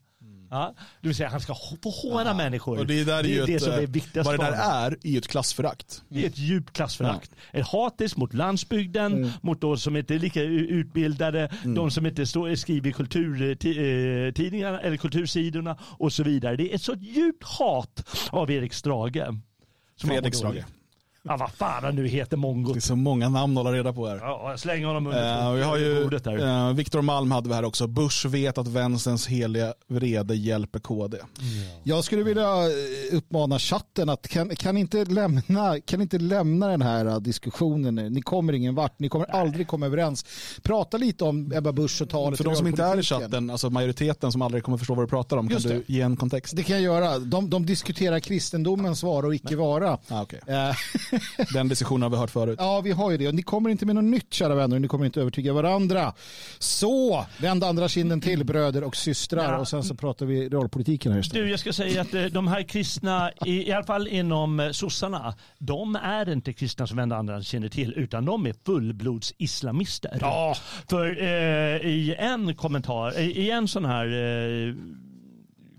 [0.50, 2.78] Ja, det vill säga han ska få håna människor.
[2.78, 4.90] Och det där är ju det ett, som är eh, viktigast Vad det där är,
[5.02, 6.02] är ju ett klassförakt.
[6.08, 7.30] Det är ett djupt klassförakt.
[7.52, 12.54] Ett hatiskt mot landsbygden, mot de som inte är lika utbildade, de som inte står,
[12.54, 16.56] skriver kulturtidningarna eller kultursidorna och så vidare.
[16.56, 19.26] Det är ett så djupt hat av Erik Strage.
[20.00, 20.64] Fredrik Strage.
[21.22, 22.76] Ja, vad fan han nu heter Det mongot.
[22.76, 24.16] är så många namn att hålla reda på här.
[24.16, 26.68] Ja, släng honom under Uh, vi har ju, bordet där.
[26.68, 27.86] uh, Viktor Malm hade vi här också.
[27.86, 31.18] Bush vet att vänsterns heliga vrede hjälper KD.
[31.82, 36.82] Jag skulle vilja eh, uppmana chatten att kan, kan, inte lämna, kan inte lämna den
[36.82, 38.10] här eh, diskussionen nu.
[38.10, 40.24] Ni kommer ingen vart, ni kommer aldrig komma överens.
[40.62, 43.70] Prata lite om Ebba Busch och talet För de som inte är i chatten, alltså
[43.70, 45.92] majoriteten som aldrig kommer förstå vad du pratar om, Just kan du det.
[45.92, 46.56] ge en kontext?
[46.56, 47.18] Det kan jag göra.
[47.18, 49.98] De, de diskuterar kristendomens vara och icke vara.
[50.08, 50.40] Ah, okay.
[51.52, 52.56] Den diskussionen har vi hört förut.
[52.58, 53.28] Ja, vi har ju det.
[53.28, 54.78] Och ni kommer inte med något nytt, kära vänner.
[54.78, 56.12] Ni kommer inte övertyga varandra.
[56.58, 59.52] Så, vänd andra kinden till, bröder och systrar.
[59.52, 59.58] Ja.
[59.58, 61.44] Och sen så pratar vi realpolitiken här istället.
[61.44, 64.70] Du, jag ska säga att eh, de här kristna, i, i alla fall inom eh,
[64.70, 70.18] sossarna, de är inte kristna som vända andra känner till, utan de är fullblods-islamister.
[70.20, 70.56] Ja.
[70.90, 74.74] För eh, i en kommentar, i, i en sån här eh,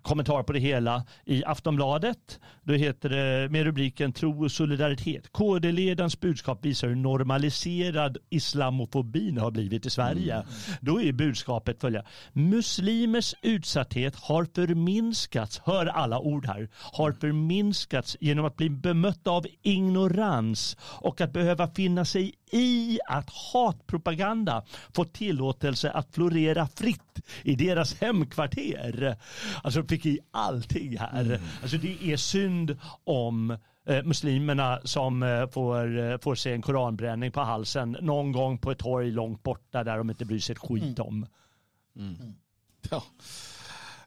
[0.02, 2.40] kommentar på det hela i Aftonbladet.
[2.64, 5.32] Då heter det med rubriken Tro och solidaritet.
[5.32, 10.44] KD-ledarens budskap visar hur normaliserad islamofobin har blivit i Sverige.
[10.82, 12.10] Då är budskapet följande.
[12.34, 19.46] Muslimers utsatthet har förminskats, hör alla ord här, har förminskats genom att bli bemött av
[19.62, 27.56] ignorans och att behöva finna sig i att hatpropaganda får tillåtelse att florera fritt i
[27.56, 29.18] deras hemkvarter.
[29.64, 31.40] Alltså de fick i allting här.
[31.62, 37.32] Alltså det är synd om eh, muslimerna som eh, får, eh, får se en koranbränning
[37.32, 40.60] på halsen någon gång på ett torg långt borta där de inte bryr sig ett
[40.60, 41.26] skit om.
[42.90, 43.04] Ja.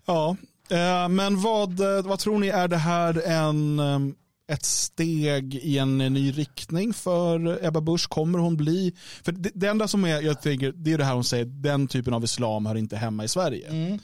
[0.07, 0.37] Ja,
[0.71, 3.99] eh, men vad, eh, vad tror ni, är det här en, eh,
[4.47, 8.09] ett steg i en ny riktning för Ebba Busch?
[8.09, 11.15] Kommer hon bli, för det, det enda som är, jag tänker, det är det här
[11.15, 13.99] hon säger, den typen av islam hör inte hemma i Sverige.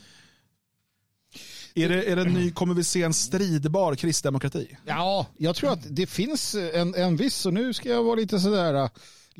[1.74, 4.76] Är det, är det ny, kommer vi se en stridbar kristdemokrati?
[4.86, 8.40] Ja, jag tror att det finns en, en viss, och nu ska jag vara lite
[8.40, 8.90] sådär,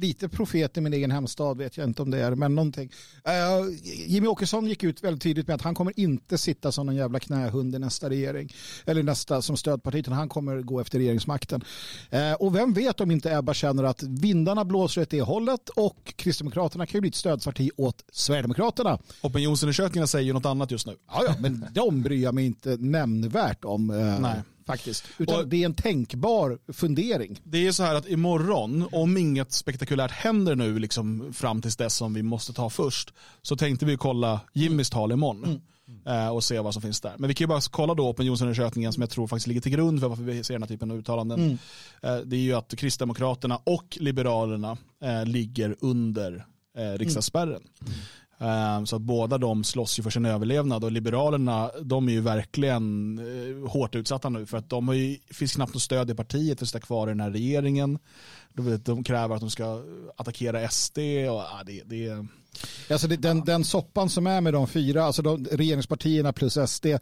[0.01, 2.90] lite profet i min egen hemstad vet jag inte om det är, men någonting.
[3.28, 3.76] Uh,
[4.07, 7.20] Jimmy Åkesson gick ut väldigt tydligt med att han kommer inte sitta som någon jävla
[7.20, 8.53] knähund i nästa regering,
[8.84, 11.64] eller nästa som stödparti, utan han kommer gå efter regeringsmakten.
[12.14, 16.12] Uh, och vem vet om inte Ebba känner att vindarna blåser åt det hållet och
[16.16, 18.98] Kristdemokraterna kan ju bli ett stödparti åt Sverigedemokraterna.
[19.22, 20.96] Opinionsundersökningarna säger ju något annat just nu.
[21.09, 24.42] Ja, ja, men de bryr jag mig inte nämnvärt om eh, Nej.
[24.71, 25.05] Faktiskt.
[25.18, 27.41] Utan Och- det är en tänkbar fundering.
[27.45, 31.95] Det är så här att imorgon, om inget spektakulärt händer nu liksom fram tills dess
[31.95, 33.12] som vi måste ta först,
[33.43, 35.61] så tänkte vi kolla Jimmys tal imorgon.
[36.07, 37.14] eh, Och se vad som finns där.
[37.18, 40.01] Men vi kan ju bara kolla då opinionsundersökningen som jag tror faktiskt ligger till grund
[40.01, 41.59] för varför vi ser den här typen av uttalanden.
[42.03, 46.45] Eh, Det är ju att Kristdemokraterna och Liberalerna eh, ligger under
[46.99, 47.62] riksdagsspärren.
[48.41, 52.20] Ehm, så att båda de slåss ju för sin överlevnad och Liberalerna de är ju
[52.20, 56.14] verkligen eh, hårt utsatta nu för att de har ju, finns knappt något stöd i
[56.14, 57.99] partiet för att sitta kvar i den här regeringen.
[58.53, 59.82] De, de kräver att de ska
[60.16, 62.26] attackera SD och ja, det, det är
[62.91, 66.86] Alltså det, den, den soppan som är med de fyra, alltså de, regeringspartierna plus SD,
[66.86, 66.99] eh,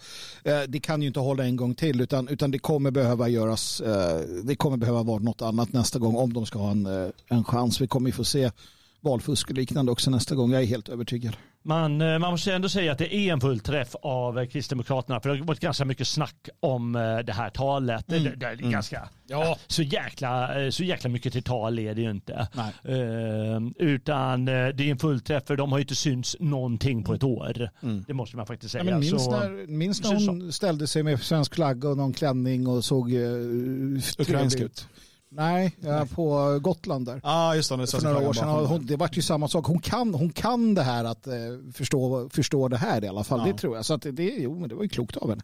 [0.68, 4.20] det kan ju inte hålla en gång till utan, utan det kommer behöva göras, eh,
[4.44, 7.44] det kommer behöva vara något annat nästa gång om de ska ha en, eh, en
[7.44, 7.80] chans.
[7.80, 8.50] Vi kommer ju få se
[9.08, 11.36] valfusk och liknande också nästa gång, jag är helt övertygad.
[11.62, 15.20] Man, eh, man måste ändå säga att det är en fullträff av Kristdemokraterna.
[15.20, 18.04] För det har varit ganska mycket snack om eh, det här talet.
[18.06, 19.58] Det, det är ganska, ja.
[19.66, 22.48] så, jäkla, eh, så jäkla mycket till tal är det ju inte.
[22.54, 22.72] Nej.
[22.84, 27.24] Eh, utan det är en fullträff för de har ju inte synts någonting på ett
[27.24, 27.70] år.
[28.06, 28.84] Det måste man faktiskt säga.
[28.84, 32.66] Ja, minns, så, när, minns när hon ställde sig med svensk flagga och någon klänning
[32.66, 34.88] och såg uh, Ukrainsk ut.
[35.30, 37.20] Nej, ja, på Gotland där.
[37.24, 37.86] Ja, just det.
[37.86, 38.48] För några år sedan.
[38.48, 39.66] Hon, det vart ju samma sak.
[39.66, 41.34] Hon kan, hon kan det här att eh,
[41.74, 43.38] förstå, förstå det här i alla fall.
[43.38, 43.52] Ja.
[43.52, 43.84] Det tror jag.
[43.84, 45.42] Så att det, det, jo, men det var ju klokt av henne.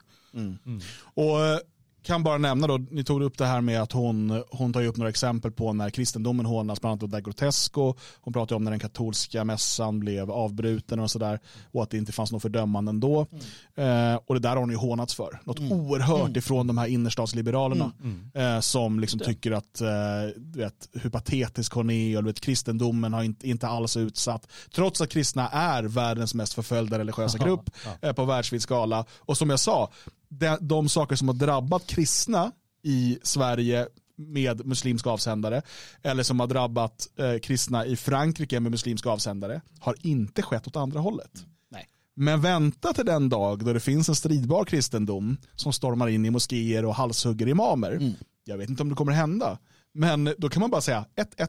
[1.14, 1.58] Och eh,
[2.04, 4.86] kan bara nämna då, ni tog upp det här med att hon, hon tar ju
[4.86, 7.94] upp några exempel på när kristendomen hånas, bland annat där Grotesco.
[8.20, 11.40] Hon pratar om när den katolska mässan blev avbruten och sådär
[11.72, 13.26] och att det inte fanns något fördömanden då.
[13.74, 15.40] Eh, och det där har hon ju hånats för.
[15.44, 17.92] Något oerhört ifrån de här innerstadsliberalerna
[18.34, 19.88] eh, som liksom tycker att eh,
[20.36, 24.48] du vet, hur patetisk hon är och vet, kristendomen har inte, inte alls utsatt.
[24.74, 29.04] Trots att kristna är världens mest förföljda religiösa grupp eh, på världsvid skala.
[29.18, 29.90] Och som jag sa,
[30.38, 35.62] de, de saker som har drabbat kristna i Sverige med muslimska avsändare
[36.02, 40.76] eller som har drabbat eh, kristna i Frankrike med muslimska avsändare har inte skett åt
[40.76, 41.46] andra hållet.
[41.70, 41.88] Nej.
[42.14, 46.30] Men vänta till den dag då det finns en stridbar kristendom som stormar in i
[46.30, 48.14] moskéer och halshugger imamer.
[48.44, 49.58] Jag vet inte om det kommer hända.
[49.94, 51.48] Men då kan man bara säga 1-1.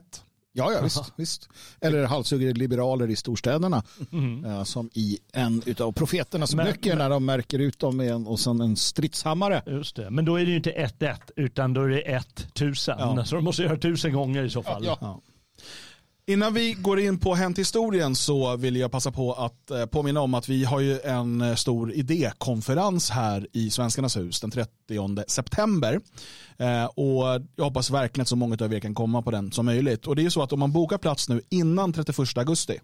[0.56, 1.48] Ja, ja visst, visst.
[1.80, 3.82] Eller halshugger liberaler i storstäderna.
[4.46, 8.26] eh, som i en av profeternas Men- böcker när de märker ut dem med en,
[8.26, 9.62] och sen en stridshammare.
[9.66, 10.10] Just det.
[10.10, 12.00] Men då är det ju inte 1-1 utan då är det
[12.54, 12.96] 1000.
[12.98, 13.24] Ja.
[13.24, 14.84] Så de måste göra tusen gånger i så fall.
[14.84, 15.20] Ja.
[16.28, 20.20] Innan vi går in på Hänt historien så vill jag passa på att eh, påminna
[20.20, 24.70] om att vi har ju en eh, stor idékonferens här i Svenskarnas hus den 30
[25.26, 26.00] september.
[26.56, 29.66] Eh, och jag hoppas verkligen att så många av er kan komma på den som
[29.66, 30.06] möjligt.
[30.06, 32.80] Och det är ju så att om man bokar plats nu innan 31 augusti,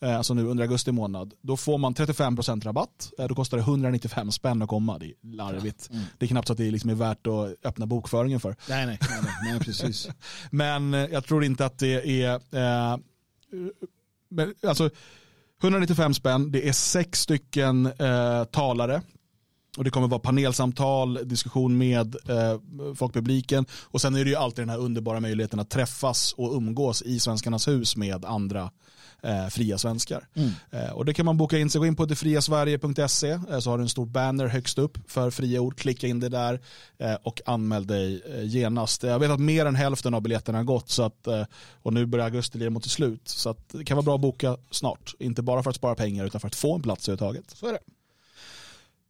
[0.00, 3.12] alltså nu under augusti månad, då får man 35% rabatt.
[3.18, 4.98] Eh, Då kostar det 195 spänn att komma.
[4.98, 5.90] Det är larvigt.
[6.18, 8.56] Det är knappt så att det liksom är värt att öppna bokföringen för.
[8.68, 10.08] Nej, nej, nej, nej, nej precis.
[10.50, 12.34] Men eh, jag tror inte att det är...
[12.34, 12.98] Eh,
[14.28, 14.90] men, alltså,
[15.62, 19.02] 195 spänn, det är sex stycken eh, talare.
[19.78, 22.60] Och det kommer vara panelsamtal, diskussion med eh,
[22.94, 23.66] folkpubliken.
[23.72, 27.20] Och sen är det ju alltid den här underbara möjligheten att träffas och umgås i
[27.20, 28.70] Svenskarnas hus med andra
[29.22, 30.26] eh, fria svenskar.
[30.70, 33.78] Eh, och det kan man boka in sig, gå in på detfriasverige.se eh, så har
[33.78, 35.76] du en stor banner högst upp för fria ord.
[35.76, 36.60] Klicka in det där
[36.98, 39.02] eh, och anmäl dig eh, genast.
[39.02, 41.44] Jag vet att mer än hälften av biljetterna har gått så att, eh,
[41.82, 43.28] och nu börjar augusti lida mot till slut.
[43.28, 45.14] Så att det kan vara bra att boka snart.
[45.18, 47.50] Inte bara för att spara pengar utan för att få en plats överhuvudtaget.
[47.56, 47.80] Så är det.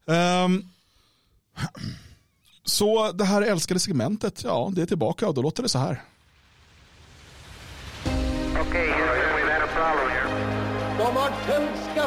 [0.06, 0.64] Ehm,
[2.64, 6.02] så det här älskade segmentet, ja det är tillbaka och då låter det så här.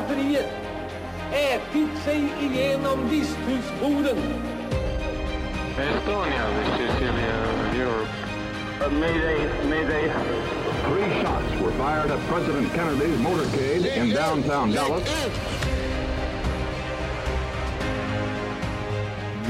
[0.06, 0.46] Skafferiet,
[1.32, 4.18] ätit sig igenom visthusboden.
[5.78, 8.10] Estonia, this is Celia, Europe.
[8.82, 9.38] Uh, mayday,
[9.70, 10.12] mayday.
[10.88, 15.10] Three shots were fired at President Kennedy's motorcade in downtown Dallas.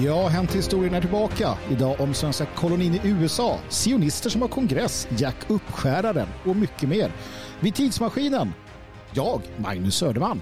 [0.03, 1.57] Ja, Hänt historien är tillbaka.
[1.71, 7.11] Idag om svenska kolonin i USA, sionister som har kongress, Jack Uppskäraren och mycket mer.
[7.59, 8.53] Vid tidsmaskinen,
[9.15, 10.41] jag, Magnus Söderman.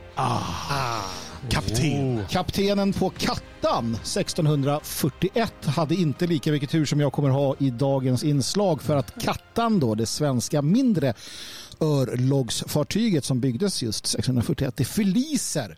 [1.50, 2.20] Kapten.
[2.30, 8.24] Kaptenen på Kattan 1641 hade inte lika mycket tur som jag kommer ha i dagens
[8.24, 11.14] inslag för att Kattan då, det svenska mindre
[11.80, 15.78] örlogsfartyget som byggdes just 1641, det förliser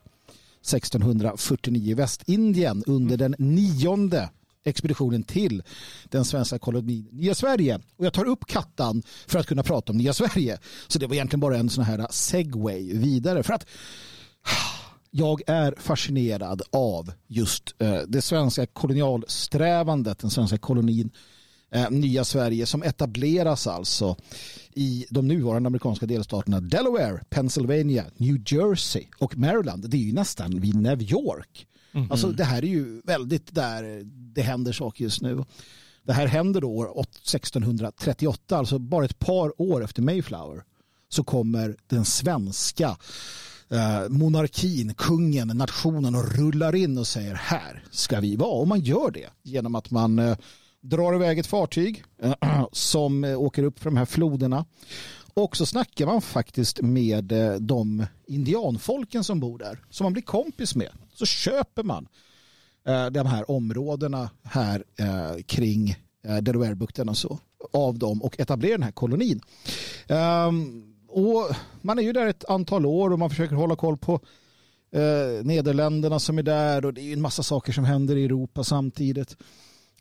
[0.61, 4.29] 1649 i Västindien under den nionde
[4.65, 5.63] expeditionen till
[6.05, 7.79] den svenska kolonin Nya Sverige.
[7.97, 10.57] Och jag tar upp Kattan för att kunna prata om Nya Sverige.
[10.87, 13.43] Så det var egentligen bara en sån här segway vidare.
[13.43, 13.65] För att
[15.11, 21.09] jag är fascinerad av just eh, det svenska kolonialsträvandet, den svenska kolonin
[21.71, 24.17] eh, nya Sverige som etableras alltså
[24.73, 29.89] i de nuvarande amerikanska delstaterna Delaware, Pennsylvania, New Jersey och Maryland.
[29.89, 31.67] Det är ju nästan vid New York.
[31.91, 32.11] Mhm.
[32.11, 34.03] Alltså det här är ju väldigt där
[34.35, 35.43] det händer saker just nu.
[36.03, 40.63] Det här händer då år 1638, alltså bara ett par år efter Mayflower
[41.09, 42.97] så kommer den svenska
[43.69, 48.59] eh, monarkin, kungen, nationen och rullar in och säger här ska vi vara.
[48.59, 50.37] Och man gör det genom att man eh,
[50.81, 54.65] drar iväg ett fartyg eh, som eh, åker upp för de här floderna.
[55.33, 60.23] Och så snackar man faktiskt med eh, de indianfolken som bor där, som man blir
[60.23, 60.91] kompis med.
[61.13, 62.07] Så köper man
[62.87, 68.39] Eh, de här områdena här eh, kring eh, Delawarebukten och så alltså, av dem och
[68.39, 69.41] etablerar den här kolonin.
[70.07, 74.19] Ehm, och man är ju där ett antal år och man försöker hålla koll på
[75.43, 78.63] Nederländerna som är där och det är ju en massa saker som händer i Europa
[78.63, 79.37] samtidigt.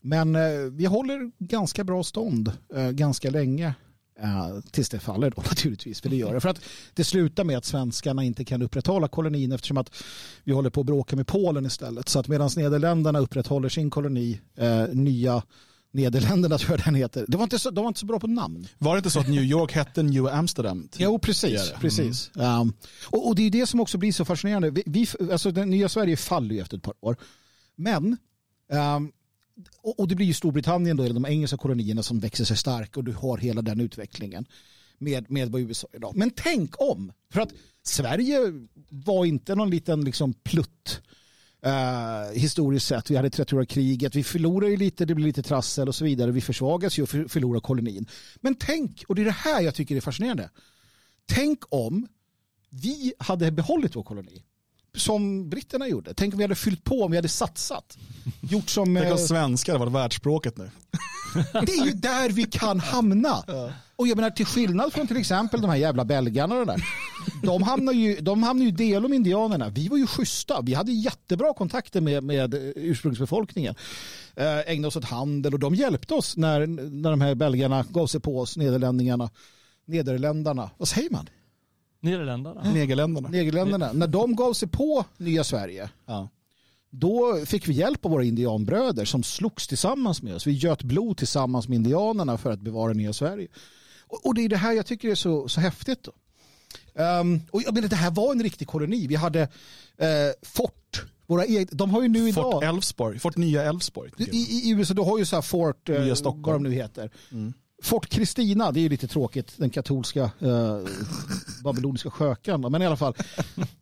[0.00, 0.36] Men
[0.76, 2.52] vi håller ganska bra stånd
[2.92, 3.74] ganska länge.
[4.22, 6.40] Uh, tills det faller då naturligtvis, för det gör det.
[6.40, 6.60] För att
[6.94, 9.90] det slutar med att svenskarna inte kan upprätthålla kolonin eftersom att
[10.44, 12.08] vi håller på att bråka med Polen istället.
[12.08, 15.42] Så att medan Nederländerna upprätthåller sin koloni, eh, nya
[15.94, 17.24] Nederländerna tror jag den heter.
[17.28, 18.66] Det var inte så, de var inte så bra på namn.
[18.78, 20.88] Var det inte så att New York hette New Amsterdam?
[20.96, 21.72] Jo, precis.
[21.80, 22.30] Precis.
[22.34, 22.72] Um,
[23.06, 24.70] och, och det är det som också blir så fascinerande.
[24.70, 27.16] Vi, vi, alltså, den nya Sverige faller ju efter ett par år.
[27.76, 28.16] Men,
[28.96, 29.12] um,
[29.84, 33.00] och, och det blir ju Storbritannien då, eller de engelska kolonierna som växer sig starka
[33.00, 34.46] och du har hela den utvecklingen
[34.98, 36.16] med, med vad USA idag.
[36.16, 38.38] Men tänk om, för att Sverige
[38.88, 41.00] var inte någon liten liksom plutt
[41.66, 43.10] Uh, historiskt sett.
[43.10, 46.30] Vi hade 30-åriga kriget, vi förlorade ju lite, det blev lite trassel och så vidare.
[46.30, 48.06] Vi försvagas ju och förlorar kolonin.
[48.40, 50.50] Men tänk, och det är det här jag tycker är fascinerande.
[51.26, 52.06] Tänk om
[52.70, 54.42] vi hade behållit vår koloni.
[54.94, 56.14] Som britterna gjorde.
[56.14, 57.98] Tänk om vi hade fyllt på, om vi hade satsat.
[58.40, 58.94] Gjort som...
[58.94, 60.70] Tänk om eh, svenska hade varit världsspråket nu.
[61.52, 63.44] det är ju där vi kan hamna.
[63.96, 66.84] Och jag menar till skillnad från till exempel de här jävla belgarna och det där.
[67.42, 69.68] De hamnar ju, de hamnar ju del om indianerna.
[69.68, 70.60] Vi var ju schyssta.
[70.62, 73.74] Vi hade jättebra kontakter med, med ursprungsbefolkningen.
[74.36, 78.06] Eh, ägnade oss åt handel och de hjälpte oss när, när de här belgarna gav
[78.06, 79.30] sig på oss, nederlänningarna.
[79.86, 81.28] Nederländarna, vad säger man?
[82.04, 82.72] Nederländerna.
[82.72, 83.28] Negerländerna.
[83.28, 83.92] Nederländerna.
[83.92, 86.28] När de gav sig på nya Sverige, Ja.
[86.90, 90.46] då fick vi hjälp av våra indianbröder som slogs tillsammans med oss.
[90.46, 93.48] Vi göt blod tillsammans med indianerna för att bevara nya Sverige.
[94.06, 96.02] Och, och det är det här jag tycker är så, så häftigt.
[96.02, 96.12] Då.
[97.02, 99.06] Ehm, och jag menar, det här var en riktig koloni.
[99.06, 99.40] Vi hade
[99.96, 100.08] eh,
[100.42, 101.04] fort.
[101.26, 102.52] Våra egna, de har ju nu idag...
[102.52, 104.10] Fort Älvsborg, Fort Nya Älvsborg.
[104.18, 106.42] I, I USA du har ju så här Fort, Nya Stockholm.
[106.42, 107.10] vad de nu heter.
[107.84, 110.78] Fort Kristina, det är ju lite tråkigt, den katolska eh,
[111.64, 112.60] babyloniska skökan.
[112.60, 113.14] Men i alla fall.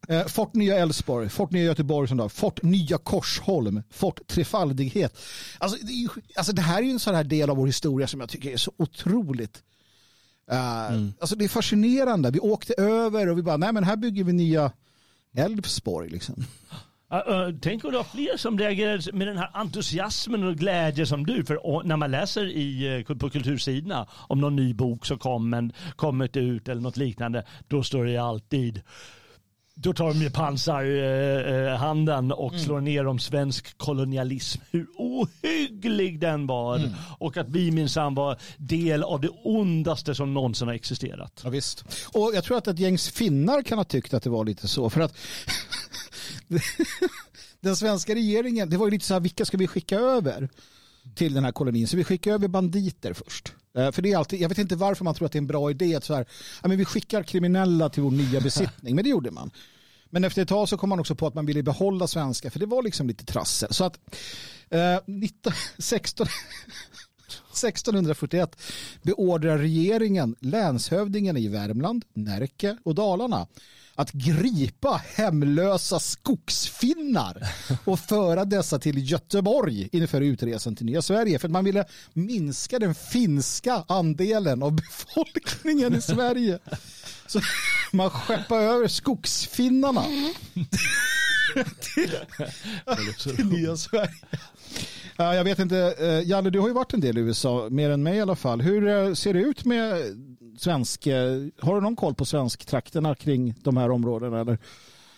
[0.09, 5.19] Eh, Fort Nya Älvsborg, Fort Nya Göteborg, som då, Fort Nya Korsholm, Fort Trefaldighet.
[5.59, 8.07] Alltså det, ju, alltså det här är ju en sån här del av vår historia
[8.07, 9.63] som jag tycker är så otroligt
[10.51, 10.91] eh,
[11.21, 12.31] Alltså det är fascinerande.
[12.31, 14.73] Vi åkte över och vi bara, nej men här bygger vi nya
[15.37, 16.09] Älvsborg.
[16.09, 16.45] Liksom.
[17.61, 21.45] Tänk om du har fler som reagerar med den här entusiasmen och glädje som du.
[21.45, 26.37] För när man läser i, uh, på kultursidorna om någon ny bok som kommer, kommit
[26.37, 28.83] ut eller något liknande, då står det alltid
[29.75, 34.61] då tar de ju pansarhanden och slår ner om svensk kolonialism.
[34.71, 36.91] Hur ohygglig den var.
[37.19, 41.41] Och att vi minsann var del av det ondaste som någonsin har existerat.
[41.45, 41.85] Ja, visst.
[42.13, 44.91] Och jag tror att ett gängs finnar kan ha tyckt att det var lite så.
[44.91, 45.17] För att
[47.61, 50.49] den svenska regeringen, det var ju lite så här, vilka ska vi skicka över
[51.15, 51.89] till den här kolonin?
[51.89, 53.53] Så vi skickar över banditer först.
[53.75, 55.47] Eh, för det är alltid, jag vet inte varför man tror att det är en
[55.47, 56.27] bra idé att så här,
[56.63, 59.51] ja, men vi skickar kriminella till vår nya besittning, men det gjorde man.
[60.11, 62.61] Men efter ett tag så kom man också på att man ville behålla svenska, för
[62.61, 63.75] det var liksom lite trassel.
[63.75, 63.99] Så att
[64.71, 66.27] eh, 19, 16,
[67.51, 68.63] 1641
[69.03, 73.47] beordrar regeringen länshövdingen i Värmland, Närke och Dalarna
[74.03, 77.49] att gripa hemlösa skogsfinnar
[77.85, 81.39] och föra dessa till Göteborg inför utresan till nya Sverige.
[81.39, 86.59] För att man ville minska den finska andelen av befolkningen i Sverige.
[87.27, 87.41] Så
[87.93, 90.05] man skeppade över skogsfinnarna
[91.81, 92.17] till,
[93.37, 94.21] till nya Sverige.
[95.17, 98.03] Jag vet inte, eh, Jalle du har ju varit en del i USA, mer än
[98.03, 98.61] mig i alla fall.
[98.61, 99.97] Hur eh, ser det ut med
[100.59, 104.41] svensk, eh, har du någon koll på svensktrakterna kring de här områdena?
[104.41, 104.59] Eller?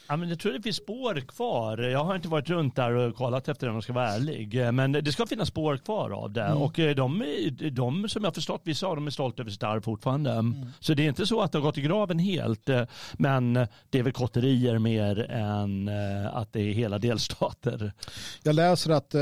[0.08, 1.78] Ja, men jag tror det finns spår kvar.
[1.78, 4.72] Jag har inte varit runt där och kollat efter det om jag ska vara ärlig.
[4.72, 6.42] Men det ska finnas spår kvar av det.
[6.44, 6.58] Mm.
[6.62, 7.24] Och eh, de,
[7.72, 10.30] de som jag förstått, vissa av dem är stolta över sitt arv fortfarande.
[10.32, 10.66] Mm.
[10.80, 12.68] Så det är inte så att det har gått i graven helt.
[12.68, 12.82] eh,
[13.12, 13.54] Men
[13.90, 17.92] det är väl kotterier mer än eh, att det är hela delstater.
[18.42, 19.20] Jag läser att eh,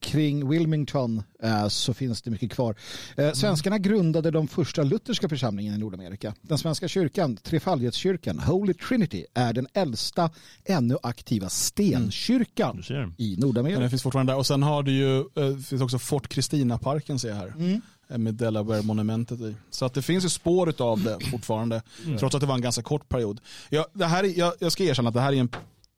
[0.00, 1.22] kring Wilmington eh,
[1.68, 2.74] så finns det mycket kvar.
[3.16, 6.34] Eh, svenskarna grundade de första lutherska församlingarna i Nordamerika.
[6.42, 10.30] Den svenska kyrkan, Trefaldighetskyrkan, Holy Trinity, är den äldsta
[10.64, 13.12] ännu aktiva stenkyrkan ser.
[13.18, 13.80] i Nordamerika.
[13.80, 14.38] den finns fortfarande där.
[14.38, 17.80] Och sen har du ju, eh, finns också Fort Kristina-parken ser jag här.
[18.10, 19.54] Eh, Med Delaware-monumentet i.
[19.70, 21.82] Så att det finns ju spår av det fortfarande.
[22.18, 23.40] Trots att det var en ganska kort period.
[23.70, 25.48] Jag, det här är, jag, jag ska erkänna att det här är en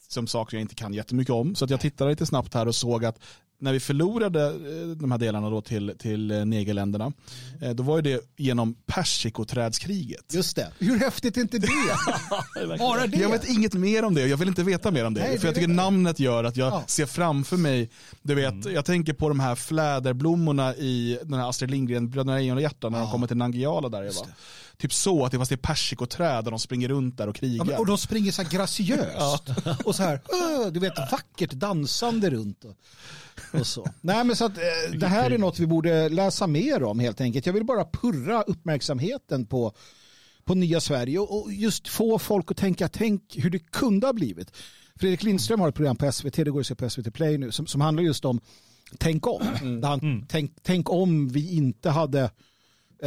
[0.09, 1.55] som saker jag inte kan jättemycket om.
[1.55, 3.19] Så att jag tittade lite snabbt här och såg att
[3.59, 7.13] när vi förlorade eh, de här delarna då till, till eh, Negerländerna,
[7.63, 10.35] eh, då var ju det genom persikoträdskriget.
[10.35, 10.71] Just det.
[10.79, 11.69] Hur häftigt är inte det?
[12.79, 13.17] Bara det.
[13.17, 14.27] Jag vet inget mer om det.
[14.27, 15.21] Jag vill inte veta mer om det.
[15.21, 15.77] Nej, för jag det tycker jag.
[15.77, 16.83] namnet gör att jag Ja.
[16.87, 17.91] ser framför mig,
[18.23, 22.89] du vet, jag tänker på de här fläderblommorna i den här Astrid Lindgren, Bröderna Lejonhjärta
[22.89, 24.03] när de kommer till Nangijala där.
[24.05, 24.27] Va?
[24.79, 27.41] Typ så, att det fast det är persikoträd där de springer runt där och Ja,
[27.41, 27.65] krigar.
[27.65, 29.43] men- och de springer så här graciöst.
[29.85, 30.21] Och så här,
[30.71, 32.65] du vet, vackert dansande runt.
[33.53, 33.87] Och, så.
[34.01, 37.20] Nej, men så att, eh, det här är något vi borde läsa mer om helt
[37.20, 37.47] enkelt.
[37.47, 39.72] Jag vill bara purra uppmärksamheten på,
[40.45, 44.53] på nya Sverige och, just få folk att tänka, tänk hur det kunde ha blivit.
[44.97, 47.53] Fredrik Lindström har ett program på SVT, det går att se på SVT Play nu,
[47.53, 48.41] som, som handlar just om
[48.99, 49.43] tänk om.
[49.80, 52.30] Där han, tänk, tänk om vi inte hade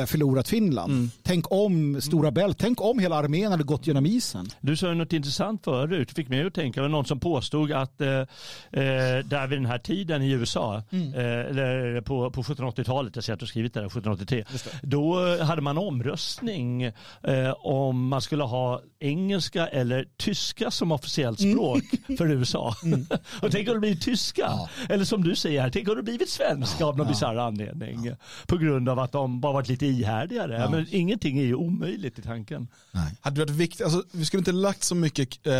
[0.06, 1.10] förlorat Finland.
[1.24, 4.46] Tänk om Stora Bält, tänk om hela armén hade gått genom isen.
[4.62, 7.72] Du sa ju något intressant förut, fick mig att tänka, det var någon som påstod
[7.72, 8.26] att eh, eh,
[9.26, 11.14] där vid den här tiden i USA, Mm.
[11.14, 14.44] eh, eller på, på 1780-talet, jag ser att du skrivit det där, 1783,
[14.82, 16.94] då eh, hade man omröstning eh,
[17.58, 21.54] om man skulle ha engelska eller tyska som officiellt Mm.
[21.54, 21.84] språk
[22.18, 22.76] för USA.
[23.42, 24.52] Och tänk om det blivit tyska,
[24.90, 28.12] eller som du säger här, tänk om det blivit svenska av någon bisarr anledning.
[28.48, 30.70] På grund av att de bara varit lite ihärdigare.
[30.72, 32.68] Men ingenting är ju omöjligt i tanken.
[33.22, 35.54] Hade det varit viktigt, alltså, vi skulle inte lagt så mycket eh,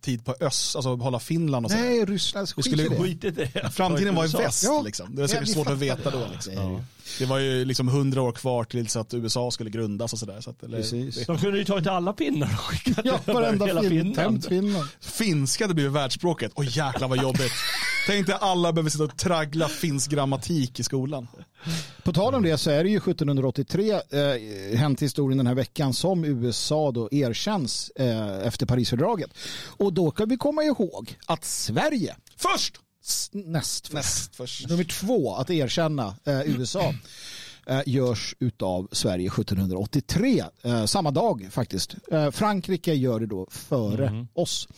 [0.00, 1.84] tid på öst, alltså hålla Finland och sådär.
[1.84, 2.96] Nej, Ryssland Vi skit skulle i det.
[3.02, 3.70] Skit i det.
[3.72, 4.82] Framtiden var i väst Ja.
[4.84, 5.06] liksom.
[5.10, 6.16] Det var Ja, säkert vi svårt att veta det.
[6.18, 6.26] då.
[6.32, 6.52] Liksom.
[6.54, 6.80] Ja.
[7.18, 10.40] Det var ju liksom hundra år kvar tills att USA skulle grundas och sådär.
[10.40, 11.26] Så att, eller, Precis.
[11.26, 14.88] De kunde ju tagit alla pinnar och skickat Ja, över varenda hela film, Finland.
[15.00, 16.52] Finska hade blivit världsspråket.
[16.54, 17.52] Oj jäklar vad jobbigt.
[18.08, 21.28] Tänk dig alla behöver sitta och traggla finsk grammatik i skolan.
[22.02, 25.94] På tal om det så är det ju 1783 eh, hänt historien den här veckan
[25.94, 29.30] som USA då erkänns eh, efter Parisfördraget.
[29.64, 32.80] Och då kan vi komma ihåg att Sverige Först!
[33.32, 34.68] näst, först, Näst först.
[34.68, 36.94] nummer två att erkänna eh, USA
[37.68, 40.44] eh, görs utav Sverige 1783.
[40.62, 41.96] Eh, samma dag faktiskt.
[42.10, 44.68] Eh, Frankrike gör det då före oss.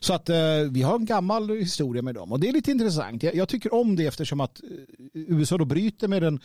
[0.00, 0.36] Så att eh,
[0.70, 3.22] vi har en gammal historia med dem och det är lite intressant.
[3.22, 4.68] Jag, jag tycker om det eftersom att eh,
[5.14, 6.40] USA då bryter med den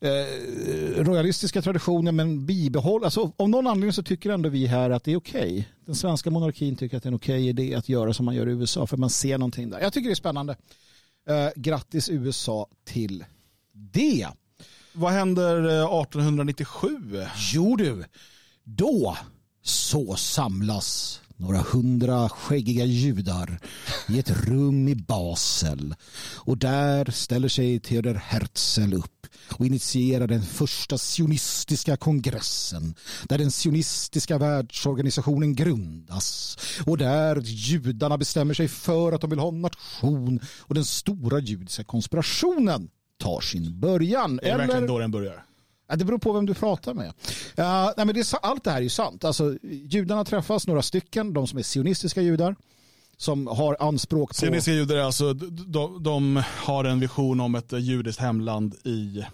[0.00, 5.04] eh, royalistiska traditionen men bibehåller, alltså av någon anledning så tycker ändå vi här att
[5.04, 5.68] det är okej.
[5.86, 8.48] Den svenska monarkin tycker att det är en okej idé att göra som man gör
[8.48, 9.80] i USA för man ser någonting där.
[9.80, 10.56] Jag tycker det är spännande.
[11.28, 13.24] Eh, grattis USA till
[13.72, 14.26] det.
[14.94, 16.88] Vad händer eh, 1897?
[17.52, 18.04] Jo du,
[18.64, 19.16] då
[19.62, 23.60] så samlas några hundra skäggiga judar
[24.08, 25.94] i ett rum i Basel.
[26.36, 32.94] Och där ställer sig Theodor Herzl upp och initierar den första sionistiska kongressen
[33.28, 39.48] där den sionistiska världsorganisationen grundas och där judarna bestämmer sig för att de vill ha
[39.48, 42.90] en nation och den stora judiska konspirationen
[43.22, 44.36] tar sin början.
[44.42, 45.44] Det är verkligen då den börjar.
[45.88, 47.12] Ja, det beror på vem du pratar med.
[47.54, 49.24] Ja, nej, men det är, allt det här är ju sant.
[49.24, 52.56] Alltså, judarna träffas, några stycken, de som är sionistiska judar,
[53.16, 54.34] som har anspråk på...
[54.34, 59.24] Sionistiska judar är alltså, de, de har en vision om ett judiskt hemland i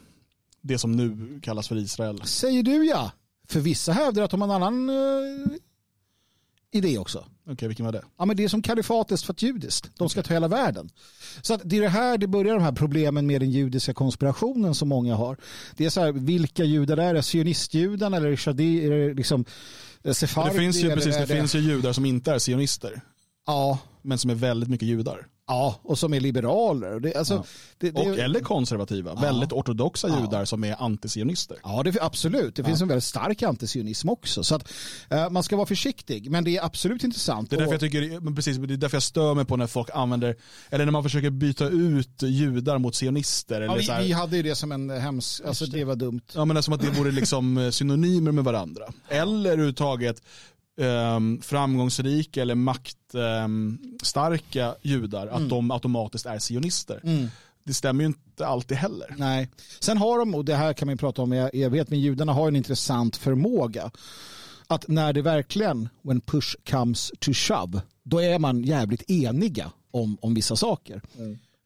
[0.61, 2.23] det som nu kallas för Israel.
[2.25, 3.13] Säger du ja.
[3.49, 5.53] För vissa hävdar att de har en annan eh,
[6.71, 7.25] idé också.
[7.51, 8.03] Okej, vilken var det?
[8.19, 9.91] Ja, men det är som kalifatet för judiskt.
[9.97, 10.91] De ska ta hela världen.
[11.43, 14.75] Så att det är det här det börjar de här problemen med den judiska konspirationen
[14.75, 15.37] som många har.
[15.77, 17.23] Det är så här, vilka judar är det?
[17.23, 19.45] Sionistjudarna eller shadi, är det liksom
[20.13, 20.51] sefardi?
[20.51, 23.03] Det finns ju, precis, är det finns ju judar som inte är sionister,
[23.47, 23.79] Ja,
[24.09, 25.27] men som är väldigt mycket judar.
[25.47, 27.01] Ja, och som är liberaler.
[27.01, 27.45] Det, alltså, Ja.
[27.79, 30.21] det, det, Och eller konservativa, väldigt ortodoxa Ja.
[30.21, 31.57] judar som är antisionister.
[31.63, 32.55] Ja, det, absolut.
[32.57, 34.45] Det finns en väldigt stark antisionism också.
[34.45, 34.73] Så att,
[35.11, 37.51] eh, man ska vara försiktig, men det är absolut intressant.
[37.51, 39.89] Det är därför jag tycker, precis, det är därför jag stör mig på när folk
[39.95, 40.37] använder,
[40.71, 43.61] eller när man försöker byta ut judar mot sionister.
[43.61, 45.97] Eller ja, så vi, här, vi hade ju det som en hemsk, alltså det var
[45.97, 46.21] dumt.
[46.35, 48.85] Ja men som att det vore liksom eh, synonymer med varandra.
[49.09, 50.23] Eller överhuvudtaget
[50.79, 57.01] ehm, framgångsrika eller maktstarka judar att de automatiskt är sionister.
[57.65, 59.15] Det stämmer ju inte alltid heller.
[59.17, 59.49] Nej.
[59.81, 62.33] Sen har de, och det här kan man ju prata om i evighet, men judarna
[62.33, 63.91] har en intressant förmåga.
[64.67, 70.19] Att när det verkligen, when push comes to shove, då är man jävligt eniga om,
[70.21, 71.03] om vissa saker.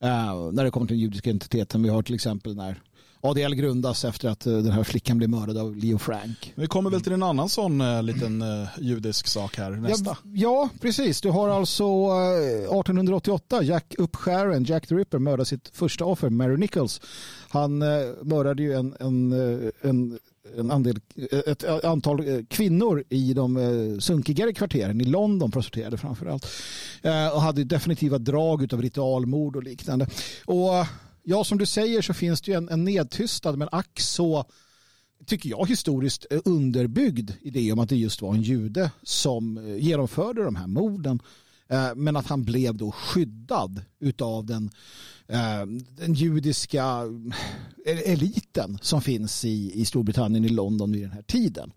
[0.03, 1.83] Eh, när det kommer till den judiska identiteten.
[1.83, 2.81] Vi har till exempel när
[3.25, 6.53] ADL grundas efter att eh, den här flickan blev mördad av Leo Frank.
[6.55, 10.11] Vi kommer väl till en annan sån eh, liten eh, judisk sak här nästa.
[10.11, 11.21] Ja, ja, precis.
[11.21, 16.57] Du har alltså eh, 1888, Jack Upskären, Jack the Ripper, mördade sitt första offer, Mary
[16.57, 17.01] Nichols.
[17.49, 17.79] Han
[18.23, 19.33] mördade ju en, en,
[19.81, 20.19] en,
[20.59, 21.01] en andel,
[21.47, 26.47] ett antal kvinnor i de sunkigare kvarteren i London, prostituerade framför allt.
[27.35, 30.07] Och hade definitiva drag av ritualmord och liknande.
[30.45, 30.87] Och
[31.23, 34.45] ja, som du säger så finns det ju en, en nedtystad men ack så
[35.27, 39.77] tycker jag historiskt eh, underbyggd idé om att det just var en jude som eh,
[39.77, 41.21] genomförde de här morden.
[41.69, 44.71] Eh, Men att han blev då skyddad utav den,
[45.97, 47.03] den judiska
[47.87, 51.73] eliten som finns i, i Storbritannien, i London vid den här tiden.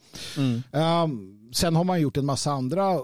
[0.71, 1.07] Eh,
[1.53, 3.01] Sen har man gjort en massa andra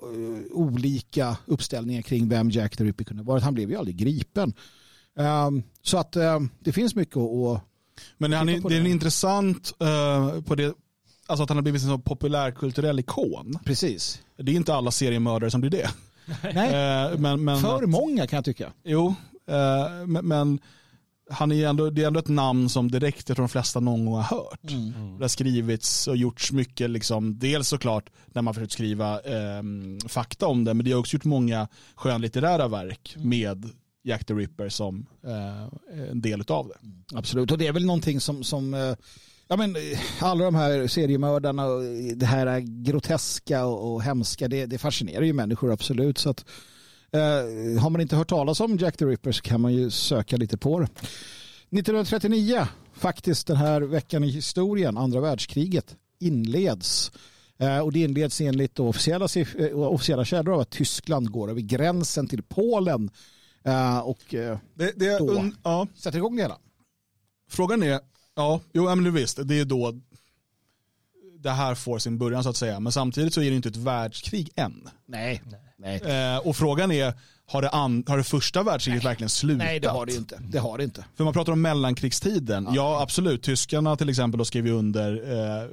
[0.51, 3.39] olika uppställningar kring vem Jack the Ripper kunde vara.
[3.39, 4.53] Han blev ju aldrig gripen.
[5.20, 5.49] Eh,
[5.82, 7.24] Så att eh, det finns mycket att
[7.57, 7.62] att
[8.18, 10.74] Men han är, Titta på det är en intressant eh, på det,
[11.28, 13.59] alltså att han har blivit en sån populärkulturell ikon.
[13.66, 14.22] Precis.
[14.38, 15.89] Det är inte alla seriemördare som blir det.
[16.53, 16.74] Nej,
[17.12, 18.72] Eh, men, men, för många kan jag tycka.
[18.84, 19.16] Jo,
[19.47, 20.59] eh, men, men
[21.30, 24.05] han är ändå, det är ändå ett namn som direkt jag tror de flesta någon
[24.05, 24.59] gång har hört.
[25.18, 29.64] Det har skrivits och gjorts mycket, liksom, dels såklart när man försökt skriva eh,
[30.07, 33.70] fakta om det, men det har också gjort många skönlitterära verk med
[34.03, 36.87] Jack the Ripper som eh, en del av det.
[36.87, 37.03] Mm.
[37.13, 38.95] Absolut, och det är väl någonting som, som eh,
[39.47, 41.81] ja, men, eh, alla de här seriemördarna och
[42.15, 46.17] det här groteska och, och hemska, det, det fascinerar ju människor absolut.
[46.17, 46.45] Så att,
[47.11, 50.37] eh, har man inte hört talas om Jack the Ripper så kan man ju söka
[50.37, 50.85] lite på det.
[50.85, 57.11] 1939, faktiskt den här veckan i historien, andra världskriget, inleds.
[57.57, 62.27] Eh, och det inleds enligt officiella, eh, officiella källor av att Tyskland går över gränsen
[62.27, 63.09] till Polen
[64.03, 65.32] och eh, det, det Då.
[65.32, 66.57] un, ja, sätter igång det hela.
[67.49, 67.99] frågan är,
[68.36, 69.93] ja, jo, ja, men visst, det är då
[71.43, 72.80] det här får sin början så att säga.
[72.80, 74.89] Men samtidigt så är det inte ett världskrig än.
[75.05, 75.41] Nej,
[75.78, 76.01] nej.
[76.01, 77.14] Eh, och frågan är,
[77.45, 79.66] har det, an, har det första världskriget verkligen slutat?
[79.66, 80.41] Nej, det har det inte.
[80.49, 81.05] Det har det inte.
[81.16, 82.68] För man pratar om mellankrigstiden.
[82.72, 83.43] Ja, absolut.
[83.43, 85.68] Tyskarna till exempel då skrev ju under eh,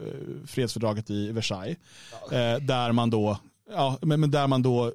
[0.46, 1.76] fredsfördraget i Versailles.
[2.32, 3.38] Eh, där man då,
[3.70, 4.92] ja, men, men där man då eh,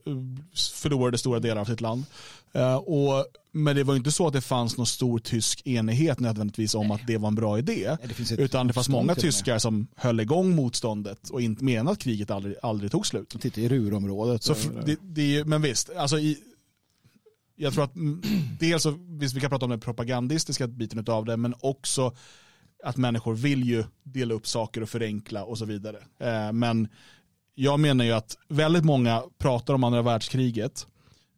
[0.55, 2.05] förlorade stora delar av sitt land.
[2.53, 6.75] Eh, och, men det var inte så att det fanns någon stor tysk enighet nödvändigtvis
[6.75, 7.97] om att det var en bra idé.
[8.07, 11.91] det finns ett utan det fanns många tyskar som höll igång motståndet och inte menade
[11.91, 13.35] att kriget aldrig, aldrig tog slut.
[13.41, 14.43] Titta i Ruhrområdet.
[14.43, 14.55] Så
[14.85, 16.37] det, det men visst, alltså i,
[17.55, 18.21] jag tror att mm,
[18.59, 22.15] dels så, visst vi kan prata om den propagandistiska biten av det, men också
[22.83, 25.97] att människor vill ju dela upp saker och förenkla och så vidare.
[26.19, 26.87] Eh, men
[27.55, 30.87] jag menar ju att väldigt många pratar om andra världskriget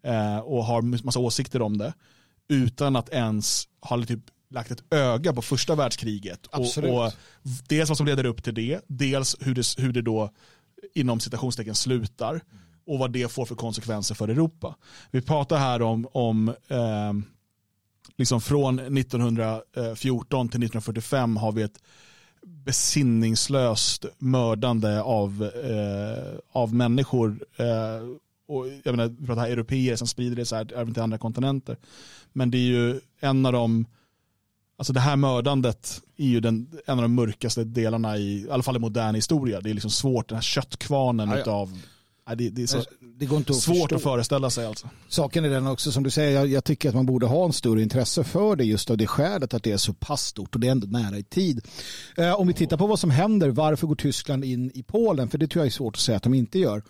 [0.03, 1.93] eh, och har massa åsikter om det
[2.47, 6.47] utan att ens ha typ lagt ett öga på första världskriget.
[6.51, 6.91] Absolut.
[6.91, 7.11] Och, och
[7.68, 10.32] dels vad som leder upp till det, dels hur det, hur det då
[10.93, 12.41] inom citationstecken slutar
[12.88, 14.76] och vad det får för konsekvenser för Europa.
[15.11, 17.13] Vi pratar här om, om eh,
[18.18, 21.84] liksom från 1914 till 1945 har vi ett
[22.45, 27.45] besinningslöst mördande av, eh, av människor.
[27.57, 28.07] Eh,
[28.47, 31.17] och jag menar, vi pratar här europeer som sprider det så här även till andra
[31.17, 31.77] kontinenter.
[32.33, 33.85] Men det är ju en av de,
[34.77, 38.63] alltså det här mördandet är ju den, en av de mörkaste delarna i, i alla
[38.63, 39.61] fall i modern historia.
[39.61, 41.41] Det är liksom svårt, den här köttkvarnen Ja, ja.
[41.41, 41.79] utav,
[42.28, 42.84] nej, det, det är så
[43.19, 43.95] det går inte att svårt förstå.
[43.95, 44.89] att föreställa sig alltså.
[45.07, 47.53] Saken är den också som du säger, jag, jag tycker att man borde ha en
[47.53, 50.61] större intresse för det just av det skälet att det är så pass stort och
[50.61, 51.61] det är ändå nära i tid.
[52.17, 55.30] Eh, om vi tittar på vad som händer, varför går Tyskland in i Polen?
[55.30, 56.84] För det tror jag är svårt att säga att de inte gör.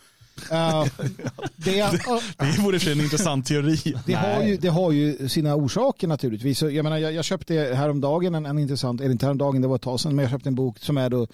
[0.51, 0.86] Eh,
[1.55, 1.91] det,
[2.38, 3.95] Det vore för en intressant teori.
[4.05, 6.59] det, har ju, det har ju sina orsaker naturligtvis.
[6.59, 9.75] Så Jag, menar, jag, jag köpte häromdagen en, en intressant, eller inte häromdagen, det var
[9.75, 11.27] ett tag sedan, men jag köpte en bok som är då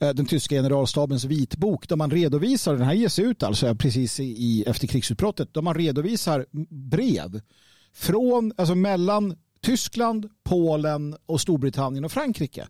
[0.00, 4.24] eh, den tyska generalstabens vitbok där man redovisar, den här ges ut alltså precis i,
[4.24, 6.46] i, efter krigsutbrottet, där man redovisar
[6.90, 7.40] brev
[7.94, 12.68] från, alltså mellan Tyskland, Polen och Storbritannien och Frankrike.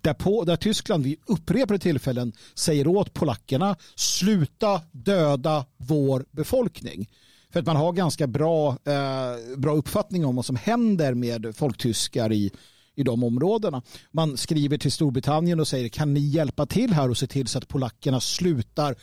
[0.00, 7.08] Där, på, där Tyskland vid upprepade tillfällen säger åt polackerna sluta döda vår befolkning.
[7.52, 12.32] För att man har ganska bra, eh, bra uppfattning om vad som händer med folktyskar
[12.32, 12.50] i,
[12.94, 13.82] i de områdena.
[14.10, 17.58] Man skriver till Storbritannien och säger kan ni hjälpa till här och se till så
[17.58, 18.94] att polackerna slutar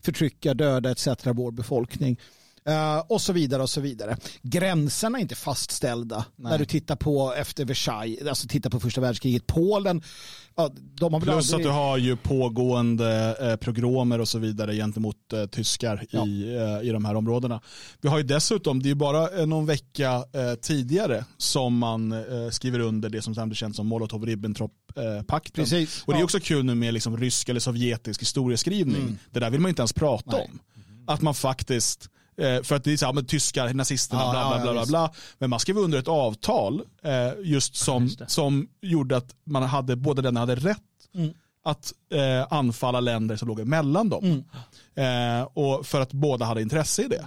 [0.00, 1.08] förtrycka, döda etc.
[1.24, 2.18] vår befolkning.
[2.68, 4.16] Uh, och så vidare och så vidare.
[4.42, 6.52] Gränserna är inte fastställda Nej.
[6.52, 9.46] när du tittar på efter Versailles, alltså tittar på första världskriget.
[9.46, 10.02] Polen,
[10.56, 11.66] ja, de har Plus att aldrig...
[11.66, 16.26] du har ju pågående eh, progromer och så vidare gentemot eh, tyskar Ja.
[16.26, 17.60] i, eh, i de här områdena.
[18.00, 22.12] Vi har ju dessutom, det är ju bara eh, någon vecka eh, tidigare som man
[22.12, 25.86] eh, skriver under det som sen känt som Molotov-Ribbentrop-pakten.
[26.04, 29.18] Och det är också kul nu med liksom rysk eller sovjetisk historieskrivning.
[29.30, 30.50] Det där vill man inte ens prata Nej.
[30.52, 30.58] om.
[31.06, 32.08] Att man faktiskt
[32.42, 34.86] eh, för att det är så här, men tyskar, nazisterna, Ja, bla bla bla, bla,
[34.86, 35.12] bla.
[35.38, 39.96] Men man skrev under ett avtal eh, just som, just som gjorde att man hade,
[39.96, 40.78] båda länderna hade rätt
[41.14, 41.30] Mm.
[41.64, 44.44] att eh, anfalla länder som låg emellan dem.
[44.94, 47.26] Eh, och för att båda hade intresse i det.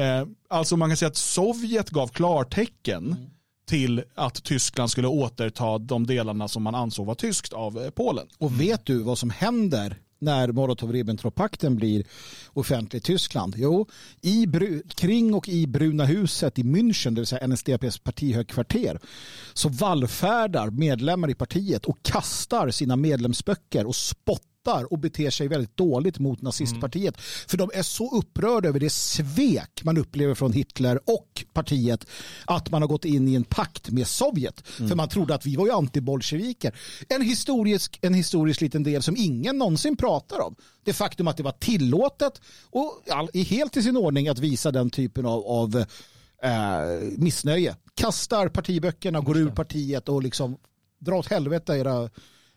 [0.00, 3.30] Eh, alltså man kan säga att Sovjet gav klartecken
[3.68, 8.26] till att Tyskland skulle återta de delarna som man ansåg var tyskt av Polen.
[8.38, 12.04] Och vet du vad som händer när Molotov-Ribbentrop-pakten blir
[12.52, 13.54] offentlig i Tyskland?
[13.58, 13.86] Jo,
[14.20, 19.00] i Bru- kring och i Bruna huset i München, det vill säga NSDAPs partihögkvarter,
[19.54, 25.76] så vallfärdar medlemmar i partiet och kastar sina medlemsböcker och spottar och beter sig väldigt
[25.76, 27.20] dåligt mot nazistpartiet.
[27.20, 32.06] För de är så upprörda över det svek man upplever från Hitler och partiet
[32.44, 34.60] att man har gått in i en pakt med Sovjet.
[34.66, 36.74] För man trodde att vi var ju antibolsjeviker.
[37.08, 40.56] En historisk, en historisk liten del som ingen någonsin pratar om.
[40.84, 42.40] Det faktum att det var tillåtet
[42.70, 43.02] och
[43.34, 45.76] helt i sin ordning att visa den typen av, av
[46.42, 47.76] eh, missnöje.
[47.94, 50.56] Kastar partiböckerna, går ur partiet och liksom
[50.98, 52.10] dra åt helvete era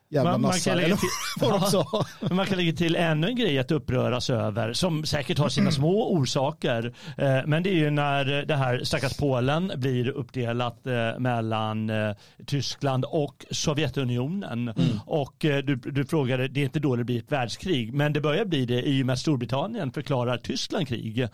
[0.09, 0.71] jävla Man, man, nassar.
[0.71, 2.17] kan lägga Eller till.
[2.27, 5.71] Men man kan lägga till ännu en grej att uppröras över som säkert har sina
[5.71, 6.93] små orsaker.
[7.17, 12.15] Eh, Men det är ju när det här stackars Polen blir uppdelat eh, mellan eh,
[12.45, 14.73] Tyskland och Sovjetunionen.
[15.05, 18.21] Och eh, du, du frågade, det är inte då det blir ett världskrig, men det
[18.21, 21.27] börjar bli det i och med att Storbritannien förklarar Tyskland krig.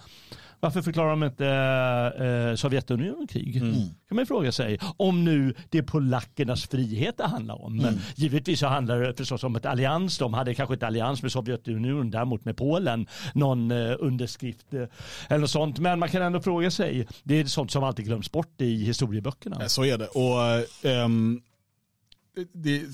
[0.59, 1.47] Varför förklarar de inte
[2.49, 3.61] eh, Sovjetunionen krig?
[4.07, 4.79] kan man fråga sig.
[4.97, 7.77] Om nu det är polackernas frihet det handlar om.
[7.77, 10.17] Men givetvis så handlar det förstås om ett allians.
[10.17, 13.07] De hade kanske inte allians med Sovjetunionen, däremot med Polen.
[13.33, 14.83] Någon eh, underskrift eh,
[15.27, 15.79] eller något sånt.
[15.79, 17.07] Men man kan ändå fråga sig.
[17.23, 19.61] Det är sånt som alltid glöms bort i historieböckerna.
[19.61, 20.07] Eh, Så är det.
[20.07, 21.48] Och, är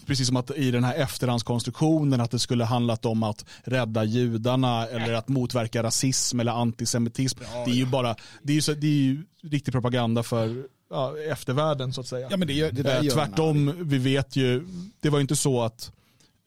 [0.06, 4.88] precis som att i den här efterhandskonstruktionen att det skulle handlat om att rädda judarna
[4.88, 7.40] eller att motverka rasism eller antisemitism.
[7.66, 11.18] Det är ju bara, det är ju, så, det är ju riktig propaganda för ja,
[11.18, 12.28] eftervärlden så att säga.
[12.32, 14.68] Ja, men det, det Eh, Tvärtom, vi vet ju,
[15.00, 15.92] det var ju inte så att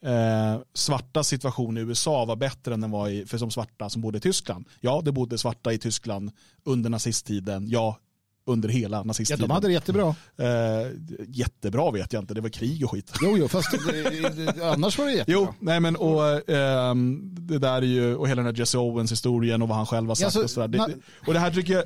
[0.05, 4.01] eh, svarta situation i USA var bättre än den var i, för som svarta som
[4.01, 4.65] bodde i Tyskland.
[4.79, 6.31] Ja, det bodde svarta i Tyskland
[6.63, 7.69] under nazisttiden.
[7.69, 7.97] Ja,
[8.49, 9.41] under hela Ja, nazisttiden.
[9.47, 10.15] de hade det jättebra.
[10.37, 10.47] Eh,
[11.27, 13.11] jättebra vet jag inte, det var krig och skit.
[13.21, 13.73] Jo, jo, fast
[14.63, 15.39] annars var det jättebra.
[15.41, 19.11] Jo, nej men och ehm, det där är ju, och hela den här Jesse Owens
[19.11, 20.67] historien och vad han själv har sagt Alltså, och sådär.
[20.67, 20.95] Det-
[21.27, 21.83] och det här tycker jag,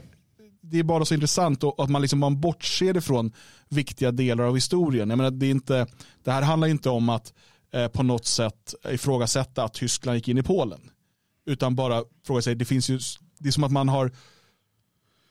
[0.61, 3.31] det är bara så intressant och att man liksom man bortser ifrån
[3.69, 5.09] viktiga delar av historien.
[5.09, 5.87] Jag menar, det, är inte,
[6.23, 7.33] det här handlar inte om att
[7.73, 10.79] eh, på något sätt ifrågasätta att Tyskland gick in i Polen.
[11.45, 12.99] Utan bara fråga sig, det finns ju,
[13.39, 14.11] det är som att man har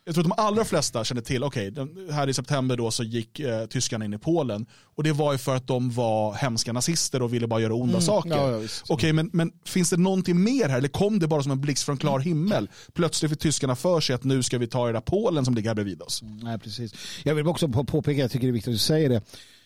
[0.04, 3.02] jag tror att de allra flesta känner till, okej, den- här i september då så
[3.04, 4.66] gick eh, tyskarna in i Polen.
[4.96, 8.00] Och det var ju för att de var hemska nazister och ville bara göra onda
[8.00, 8.30] saker.
[8.30, 8.68] ja, ja.
[8.88, 10.78] Okej, men, men finns det någonting mer här?
[10.78, 12.68] Eller kom det bara som en blixt från klar himmel?
[12.92, 15.74] Plötsligt fick tyskarna för sig att nu ska vi ta era Polen som ligger här
[15.74, 16.22] bredvid oss.
[16.42, 16.94] Nej, precis.
[17.22, 19.22] Jag vill också på- påpeka, jag tycker det är viktigt att du säger det.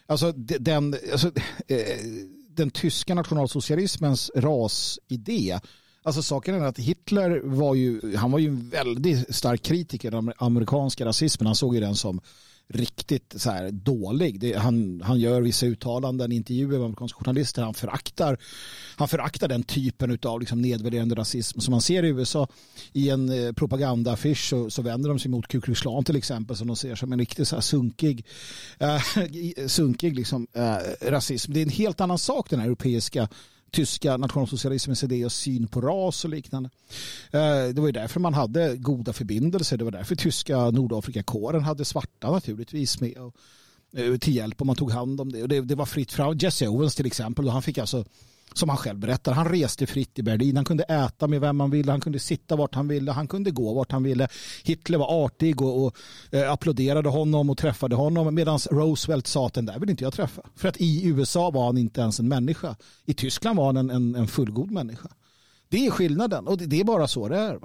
[0.07, 1.27] Alltså, de- den, alltså,
[1.69, 1.79] eh,
[2.51, 5.59] den tyska nationalsocialismens rasidé.
[6.07, 10.33] Alltså saken är att Hitler var ju, han var ju en väldigt stark kritiker av
[10.39, 11.47] amerikanska rasismen.
[11.47, 12.21] Han såg ju den som
[12.69, 14.41] riktigt så här dålig.
[14.41, 17.63] Det, han, han gör vissa uttalanden, intervjuer med amerikanska journalister.
[17.63, 18.39] Han föraktar,
[18.97, 22.49] han föraktar den typen av liksom nedvärderande rasism som man ser i USA.
[22.93, 26.57] I en eh, propagandaaffisch så, så vänder de sig mot Ku Klux Klan till exempel
[26.57, 28.27] som de ser som en riktigt så här sunkig,
[28.79, 29.03] eh,
[29.67, 31.53] sunkig liksom, eh, rasism.
[31.53, 33.29] Det är en helt annan sak den här europeiska
[33.77, 36.71] tyska nationalsocialismens idé och syn på ras och liknande.
[37.31, 39.77] Eh, det var ju därför man hade goda förbindelser.
[39.77, 43.35] Det var därför tyska Nordafrikakåren hade svarta naturligtvis med och,
[43.97, 45.43] eh, till hjälp om man tog hand om det.
[45.43, 46.39] Och det, det var fritt fram.
[46.39, 48.05] Jesse Owens till exempel, och han fick alltså
[48.55, 50.57] som han själv berättar, han reste fritt i Berlin.
[50.57, 53.51] Han kunde äta med vem han ville, han kunde sitta vart han ville, han kunde
[53.51, 54.29] gå vart han ville.
[54.65, 55.97] Hitler var artig och, och
[56.31, 60.13] eh, applåderade honom och träffade honom medan Roosevelt sa att den där vill inte jag
[60.13, 60.43] träffa.
[60.57, 62.77] För att i USA var han inte ens en människa.
[63.05, 65.09] I Tyskland var han en, en, en fullgod människa.
[65.69, 67.59] Det är skillnaden och det, det är bara så det är.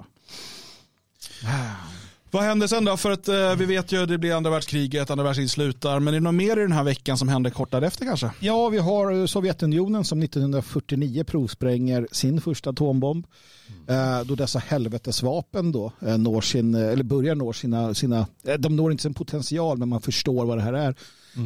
[1.44, 2.01] Ah.
[2.32, 2.38] Va?
[2.38, 2.96] Vad händer sen då?
[2.96, 6.00] För att eh, vi vet ju att det blir andra världskriget, andra världskriget slutar.
[6.00, 8.30] Men är det något mer i den här veckan som händer kort därefter kanske?
[8.40, 13.26] Ja, vi har Sovjetunionen som 1949 provspränger sin första atombomb.
[13.88, 18.76] Eh, då dessa helvetesvapen då eh, når sin, eller börjar nå sina, sina, eh, de
[18.76, 20.94] når inte sin potential men man förstår vad det här är.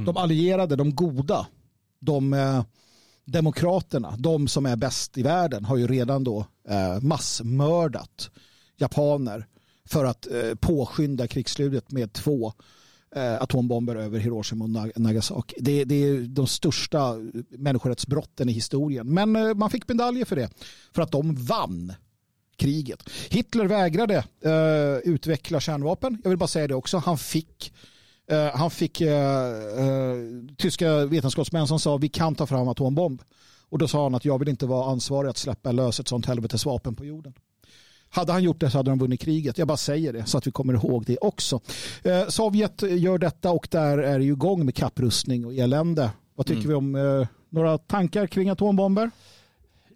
[0.06, 1.46] De allierade, de goda,
[2.00, 2.62] de eh,
[3.24, 8.30] demokraterna, de som är bäst i världen har ju redan då eh, massmördat
[8.76, 9.46] japaner
[9.86, 12.52] för att eh, påskynda krigsslutet med två
[13.16, 15.56] eh, atombomber över Hiroshima och Nagasaki.
[15.58, 17.14] Det, det är de största
[17.48, 19.14] människorättsbrotten i historien.
[19.14, 20.50] Men eh, man fick medaljer för det.
[20.94, 21.92] För att de vann
[22.56, 23.10] kriget.
[23.30, 26.20] Hitler vägrade eh, utveckla kärnvapen.
[26.22, 26.98] Jag vill bara säga det också.
[26.98, 27.72] Han fick
[28.26, 29.10] eh, han fick eh,
[29.78, 30.16] eh,
[30.56, 33.22] tyska vetenskapsmän som sa vi kan ta fram atombomb.
[33.68, 36.26] Och då sa han att jag vill inte vara ansvarig att släppa lös ett sånt
[36.26, 37.34] helvetes vapen på jorden.
[38.16, 39.58] Hade han gjort det så hade de vunnit kriget.
[39.58, 41.60] Jag bara säger det så att vi kommer ihåg det också.
[42.04, 46.10] Eh, Sovjet gör detta och där är det ju igång med kapprustning och elände.
[46.34, 49.10] Vad tycker vi om eh, några tankar kring atombomber?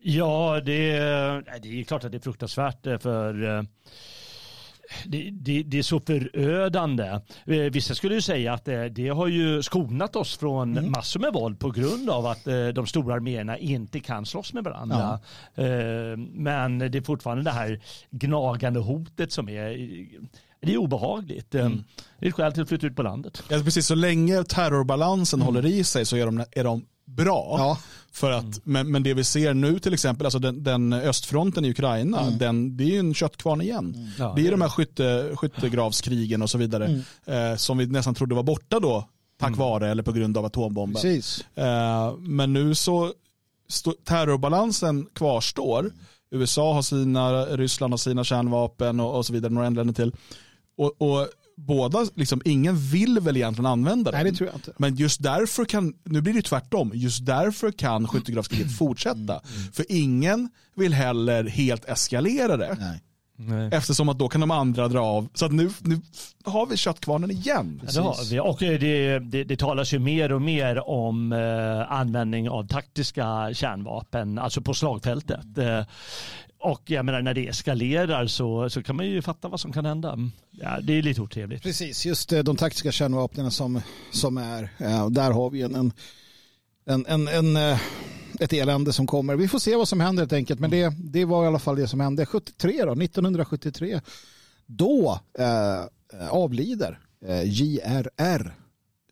[0.02, 0.92] Ja, det,
[1.62, 3.62] det är klart att det är fruktansvärt eh, för eh,
[5.06, 7.04] det, det, det är så förödande.
[7.46, 11.32] Eh, Vissa skulle ju säga att det, det har ju skonat oss från massor med
[11.32, 15.20] våld på grund av att eh, de stora arméerna inte kan slåss med varandra.
[15.54, 15.66] Eh,
[16.18, 17.80] Men det är fortfarande det här
[18.10, 19.76] gnagande hotet som är
[20.62, 21.54] det är obehagligt.
[21.54, 21.68] Eh,
[22.18, 23.42] Det är ett skäl till att flytta ut på landet.
[23.48, 26.84] Ja, precis, så länge terrorbalansen håller i sig så är de, är de
[27.16, 27.56] bra.
[27.58, 27.78] Ja.
[28.12, 31.70] För att, men, men det vi ser nu till exempel, alltså den, den östfronten i
[31.70, 34.12] Ukraina, den, det är ju en köttkvarn igen.
[34.18, 38.34] Ja, det är de här skytte, skyttegravskrigen och så vidare eh, som vi nästan trodde
[38.34, 39.04] var borta då
[39.40, 41.22] tack vare eller på grund av atombomben.
[41.54, 43.12] Eh, men nu så
[43.68, 45.90] stå, terrorbalansen kvarstår.
[46.30, 50.12] USA har sina, Ryssland har sina kärnvapen och, och så vidare, några länder till.
[50.76, 51.28] Och, och
[51.66, 54.22] båda, liksom, ingen vill väl egentligen använda den.
[54.22, 54.72] Nej, det tror jag inte.
[54.76, 59.40] Men just därför kan, nu blir det tvärtom, just därför kan skyttegravskriget fortsätta.
[59.72, 62.76] För ingen vill heller helt eskalera det.
[62.80, 63.00] Nej.
[63.72, 65.28] Eftersom att då kan de andra dra av.
[65.34, 66.00] Så att nu, nu
[66.44, 67.82] har vi köttkvarnen igen.
[67.86, 68.40] Ja, det har vi.
[68.40, 73.50] Och eh, det, det, det talas ju mer och mer om eh, användning av taktiska
[73.52, 75.58] kärnvapen, alltså på slagfältet.
[75.58, 75.84] Eh,
[76.60, 79.84] och jag menar när det eskalerar så, så kan man ju fatta vad som kan
[79.84, 80.12] hända.
[80.12, 80.32] Mm.
[80.50, 81.62] Ja, det är lite otrevligt.
[81.62, 83.80] Precis, just eh, de taktiska kärnvapnen som,
[84.12, 87.80] som är, eh, där har vi en, en, en, en, eh,
[88.40, 89.36] ett elände som kommer.
[89.36, 91.76] Vi får se vad som händer helt enkelt, men det, det var i alla fall
[91.76, 94.00] det som hände 73 då, 1973.
[94.66, 98.54] Då eh, avlider eh, JRR.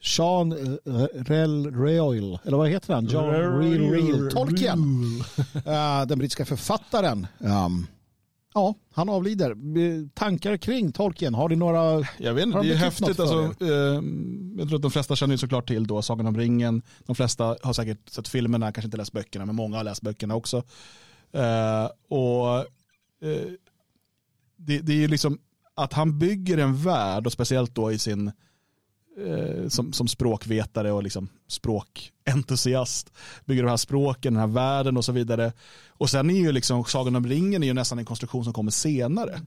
[0.01, 0.79] Sean
[1.13, 3.07] Rel Royal, eller vad heter han?
[3.07, 5.05] John Real Real Tolkien.
[6.09, 7.27] Den brittiska författaren.
[7.39, 7.87] Um,
[8.55, 9.51] ja, han avlider.
[9.51, 11.35] Eh, Tankar kring Tolkien?
[11.35, 12.07] Har ni några?
[12.19, 13.21] Jag vet inte, det är häftigt.
[13.21, 14.03] Alltså, eh,
[14.59, 16.83] jag tror att de flesta känner ju såklart till då Sagan om ringen.
[17.07, 20.35] De flesta har säkert sett filmerna, kanske inte läst böckerna, men många har läst böckerna
[20.35, 20.57] också.
[21.33, 22.59] Eh, och
[23.29, 23.53] eh,
[24.57, 25.39] det, det är ju liksom
[25.75, 28.33] att han bygger en värld och speciellt då i sin
[29.27, 33.13] eh, som, som språkvetare och liksom språkentusiast
[33.45, 35.53] bygger de här språken, den här världen och så vidare.
[35.89, 38.71] Och sen är ju liksom Sagan om ringen är ju nästan en konstruktion som kommer
[38.71, 39.41] senare.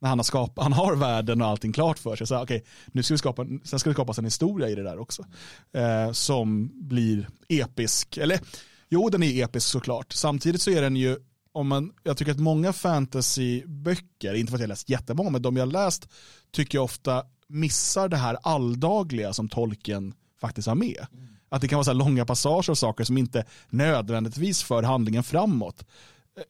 [0.00, 2.26] När han har, skapat, han har världen och allting klart för sig.
[2.26, 4.98] Så, okay, nu ska vi skapa, sen ska det skapas en historia i det där
[4.98, 5.24] också.
[5.72, 8.16] Eh, som blir episk.
[8.16, 8.40] Eller
[8.88, 10.12] jo, den är episk såklart.
[10.12, 11.16] Samtidigt så är den ju
[11.52, 15.42] om man, jag tycker att många fantasyböcker, inte för att jag har läst jättemånga, men
[15.42, 16.08] de jag har läst
[16.52, 21.06] tycker jag ofta missar det här alldagliga som tolken faktiskt har med.
[21.48, 25.22] Att det kan vara så här långa passager och saker som inte nödvändigtvis för handlingen
[25.22, 25.84] framåt.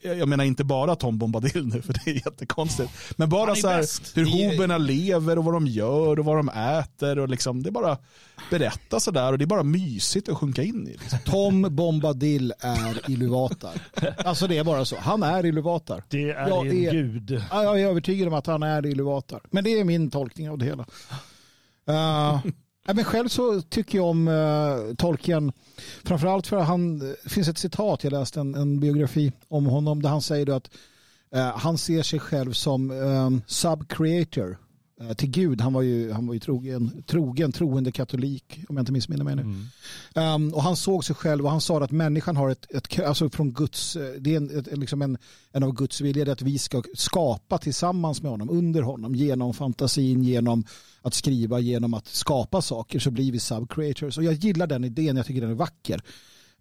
[0.01, 2.91] Jag menar inte bara Tom Bombadil nu för det är jättekonstigt.
[3.17, 4.17] Men bara så här bäst.
[4.17, 7.73] hur hoberna lever och vad de gör och vad de äter och liksom det är
[7.73, 7.99] bara
[8.51, 10.91] berätta sådär och det är bara mysigt att sjunka in i.
[10.91, 11.19] Liksom.
[11.25, 13.81] Tom Bombadil är Iluvatar.
[14.25, 14.97] Alltså det är bara så.
[14.97, 16.05] Han är Iluvatar.
[16.09, 17.43] Det är Jag en är- gud.
[17.51, 19.41] Ja, Jag är övertygad om att han är Iluvatar.
[19.51, 20.85] Men det är min tolkning av det hela.
[21.91, 22.41] Uh,
[22.85, 25.53] men själv så tycker jag om eh, Tolkien.
[26.05, 30.03] Framförallt för att han, det finns ett citat, jag läste en, en biografi om honom
[30.03, 30.71] där han säger då att
[31.35, 34.57] eh, han ser sig själv som eh, sub-creator
[35.17, 35.61] till Gud.
[35.61, 39.37] Han var ju, han var ju trogen, trogen, troende katolik om jag inte missminner mig
[39.37, 39.43] nu.
[40.15, 43.31] Um, och han såg sig själv och han sa att människan har ett, ett alltså
[43.31, 45.19] från Guds, eh, det är en, ett, liksom en,
[45.53, 50.25] en av Guds är att vi ska skapa tillsammans med honom, under honom, genom fantasin,
[50.25, 50.65] genom
[51.03, 54.19] att skriva, genom att skapa saker så blir vi sub-creators.
[54.19, 56.03] Och jag gillar den idén, jag tycker den är vacker.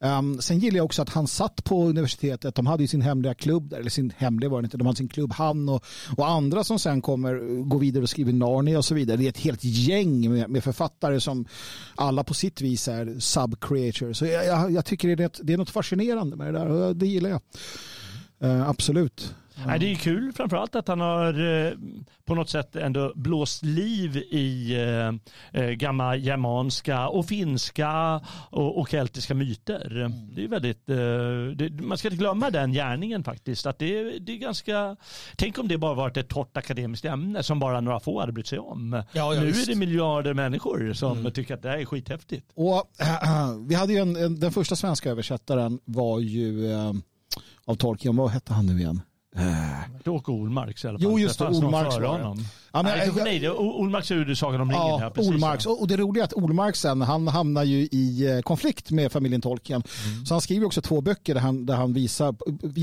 [0.01, 2.55] Um, sen gillar jag också att han satt på universitetet.
[2.55, 4.77] De hade ju sin hemliga klubb där, eller sin hemliga var det inte.
[4.77, 5.85] De hade sin klubb, han och,
[6.17, 9.17] och andra som sen kommer eh, gå vidare och skriver Narnia och så vidare.
[9.17, 11.45] Det är ett helt gäng med, med författare som
[11.95, 14.13] alla på sitt vis är sub-creatures.
[14.13, 16.67] Så jag, jag, jag tycker det är, ett, det är något fascinerande med det där
[16.67, 17.41] och det gillar jag.
[18.43, 19.35] Uh, absolut.
[19.65, 21.73] Nej, det är ju kul framförallt att han har eh,
[22.26, 24.76] på något sätt ändå blåst liv i
[25.53, 29.98] eh, eh, gamla germanska och finska och, och keltiska myter.
[29.98, 30.36] Mm.
[30.36, 30.95] Det är väldigt, eh,
[31.56, 33.65] det, man ska inte glömma den gärningen faktiskt.
[33.65, 34.95] Att det, det är ganska,
[35.36, 38.48] tänk om det bara varit ett torrt akademiskt ämne som bara några få hade brytt
[38.48, 39.03] sig om.
[39.11, 39.68] Ja, ja, nu visst.
[39.68, 41.31] är det miljarder människor som mm.
[41.31, 42.52] tycker att det här är skithäftigt.
[42.56, 42.84] Och,
[43.68, 46.94] vi hade ju en, en, den första svenska översättaren var ju äh,
[47.65, 49.02] av Tolkien, vad hette han nu igen?
[49.35, 50.10] Äh.
[50.10, 51.11] Åke Olmarks i alla fall.
[51.11, 51.47] Jo, just det.
[51.47, 52.43] Olmarks var det.
[52.73, 54.87] Ja, men, nej, nej, det Olmarks är Sagan om ringen.
[54.87, 55.65] Ja, här, precis, Olmarks.
[55.65, 59.41] Och det roliga är att Olmarks sen, han hamnar ju i eh, konflikt med familjen
[59.41, 59.83] Tolkien.
[60.05, 60.25] Mm.
[60.25, 62.35] Så han skriver också två böcker där han, där han visar,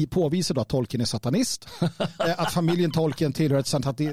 [0.06, 1.68] påvisar då att Tolkien är satanist.
[2.18, 3.66] Eh, att familjen Tolkien tillhör ett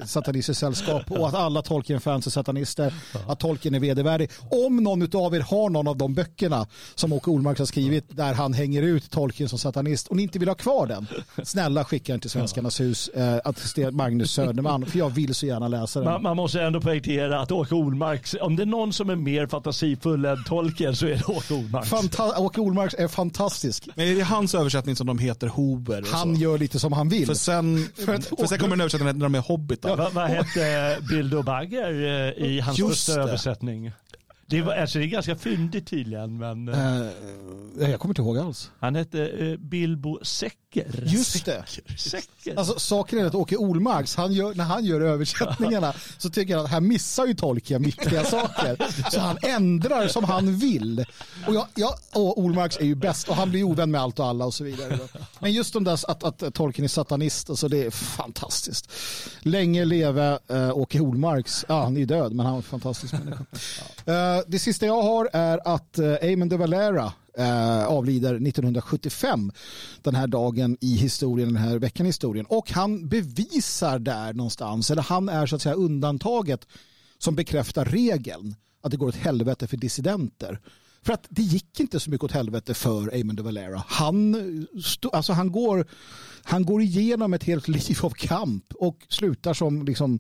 [0.10, 2.94] satanistiskt sällskap och att alla Tolkien-fans är satanister.
[3.28, 4.30] Att Tolkien är vedervärdig.
[4.68, 8.34] Om någon av er har någon av de böckerna som Åke Olmarks har skrivit där
[8.34, 11.08] han hänger ut Tolkien som satanist och ni inte vill ha kvar den,
[11.44, 15.63] snälla skicka den till Svenskarnas hus, eh, att Magnus Söderman, för jag vill så gärna
[15.64, 16.12] gärna läsa den.
[16.12, 19.48] Man, man måste ändå poängtera att Åke Olmark, om det är någon som är mer
[19.48, 21.86] fantasifull än Tolkien så är det Åke Olmark.
[21.86, 23.88] Fanta Åke Olmark är fantastisk.
[23.96, 26.04] Men är det hans översättning som de heter Hober?
[26.12, 27.26] Han gör lite som han vill.
[27.26, 29.90] För sen, för, för sen kommer en översättning när de är hobbitar.
[29.90, 31.92] Ja, vad, vad hette Bildo Bagger
[32.38, 33.92] eh, i hans första översättning?
[34.46, 36.38] Det, var, alltså det är ganska fyndigt tydligen.
[36.38, 37.08] Men, uh,
[37.80, 38.72] jag kommer inte ihåg alls.
[38.80, 41.04] Han hette uh, Bilbo Säcker.
[41.06, 41.64] Just det.
[41.98, 42.58] Säcker.
[42.58, 46.66] Alltså, saken är att Åke Olmarks, han gör, när han gör översättningarna så tycker han
[46.66, 49.10] att här missar ju Tolkien viktiga saker.
[49.12, 51.06] Så han ändrar som han vill.
[51.48, 54.26] Och, jag, jag, och Olmarks är ju bäst och han blir ovän med allt och
[54.26, 55.00] alla och så vidare.
[55.40, 58.92] Men just de där att, att Tolkien är satanist, alltså det är fantastiskt.
[59.40, 61.66] Länge leve uh, Åke Olmarks.
[61.68, 63.46] Ja, han är ju död men han är en fantastisk människa.
[64.08, 69.52] Uh, Eh, det sista jag har är att uh, Eamon de Valera uh, avlider 1975
[70.02, 72.46] den här dagen i historien, den här veckan i historien.
[72.46, 76.68] Och han bevisar där någonstans, eller han är så att säga undantaget
[77.18, 80.60] som bekräftar regeln att det går åt helvete för dissidenter.
[81.02, 83.84] För att det gick inte så mycket åt helvete för Amon de Valera.
[83.88, 84.68] Han,
[85.14, 85.88] alltså han, går,
[86.44, 90.20] han går igenom ett helt liv av kamp och slutar som liksom,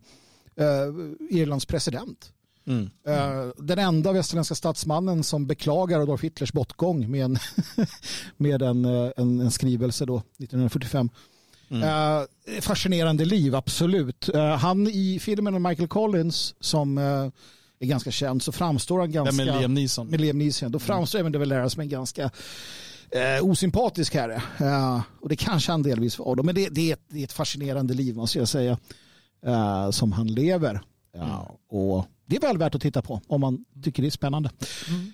[0.55, 2.33] eh, Irlands president.
[2.67, 2.89] Mm.
[3.57, 7.37] Den enda västerländska statsmannen som beklagar Adolf Hitlers bortgång med en,
[8.37, 11.09] med en, eh, en, en skrivelse då, 1945.
[11.69, 11.83] Mm.
[11.83, 12.25] Uh,
[12.61, 14.29] fascinerande liv, absolut.
[14.59, 17.31] Han i filmen med Michael Collins som är
[17.85, 19.43] ganska känd så framstår han ganska...
[19.43, 20.07] Ja, med Liam Neeson.
[20.07, 20.71] Med Liam Neeson.
[20.71, 21.23] Då framstår mm.
[21.23, 22.31] även Devalera som en ganska
[23.41, 24.41] osympatisk herre.
[25.21, 26.43] och det kanske han delvis var då.
[26.43, 28.77] Men det, det, är ett, det är ett fascinerande liv måste jag säga.
[29.91, 30.81] som han lever.
[31.15, 31.29] Mm.
[31.69, 34.49] och det är väl värt att titta på om man tycker det är spännande.
[34.89, 35.11] Mm.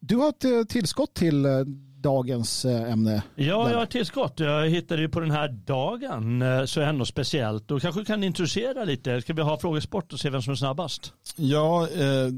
[0.00, 1.60] Du har ett eh, tillskott till eh,
[2.00, 3.22] dagens eh, ämne.
[3.34, 4.40] Ja, jag har ett tillskott.
[4.40, 7.68] Jag hittade det på den här dagen så ändå speciellt.
[7.68, 9.22] Då kanske du kan introducera lite.
[9.22, 11.12] Ska vi ha frågesport och se vem som är snabbast?
[11.36, 12.28] Ja, eh,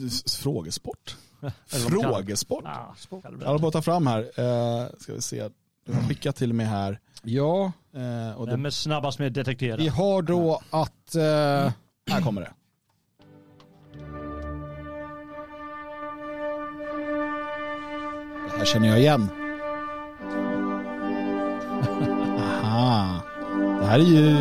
[0.43, 1.17] frågesport.
[1.67, 2.65] frågesport.
[2.65, 2.95] Ja,
[3.41, 4.21] jag håller på att ta fram här.
[4.21, 5.49] Eh, ska vi se.
[5.87, 7.01] Du har skickat till mig här.
[7.23, 7.73] Ja.
[7.95, 8.53] Eh, och det...
[8.53, 9.77] Vem är snabbast med att detektera?
[9.77, 11.15] Vi har då att...
[11.15, 11.23] Eh,
[12.11, 12.53] här kommer det.
[18.63, 19.29] Här känner jag igen.
[22.65, 23.21] Aha.
[23.81, 24.37] Det här är ju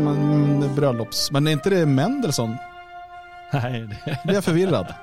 [0.00, 1.30] man, bröllops...
[1.30, 2.56] Men är inte det Mendelssohn?
[3.52, 3.88] Nej.
[4.04, 4.18] Det...
[4.24, 4.94] Blir jag förvirrad?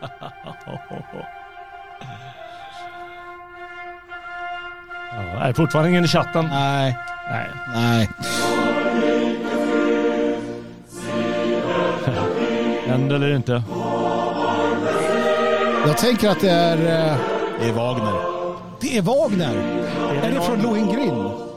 [5.12, 6.46] Ja, är fortfarande ingen i chatten?
[6.52, 6.98] Nej.
[7.30, 7.48] Nej.
[7.74, 8.10] Nej.
[12.88, 13.64] Händer eller inte?
[15.88, 16.78] Jag tänker att det är...
[16.78, 17.18] Eh,
[17.60, 18.36] det är Wagner.
[18.80, 19.56] Det är Wagner.
[19.56, 21.48] Är det, är det från Lohengrin?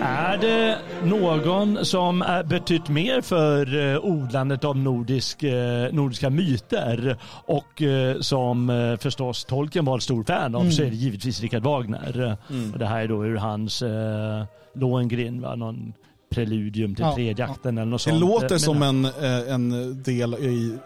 [0.00, 7.16] Är det någon som betytt mer för eh, odlandet av nordisk, eh, nordiska myter
[7.46, 10.72] och eh, som förstås Tolkien var ett stor fan av mm.
[10.72, 12.36] så är det givetvis Richard Wagner.
[12.50, 12.72] Mm.
[12.72, 14.44] Och det här är då ur hans eh,
[14.74, 15.54] Lohengrin, va?
[15.54, 15.92] någon
[16.30, 17.82] preludium till ja, tredjakten ja.
[17.82, 18.16] eller något sånt.
[18.16, 19.04] Det låter som en,
[19.48, 20.78] en del i,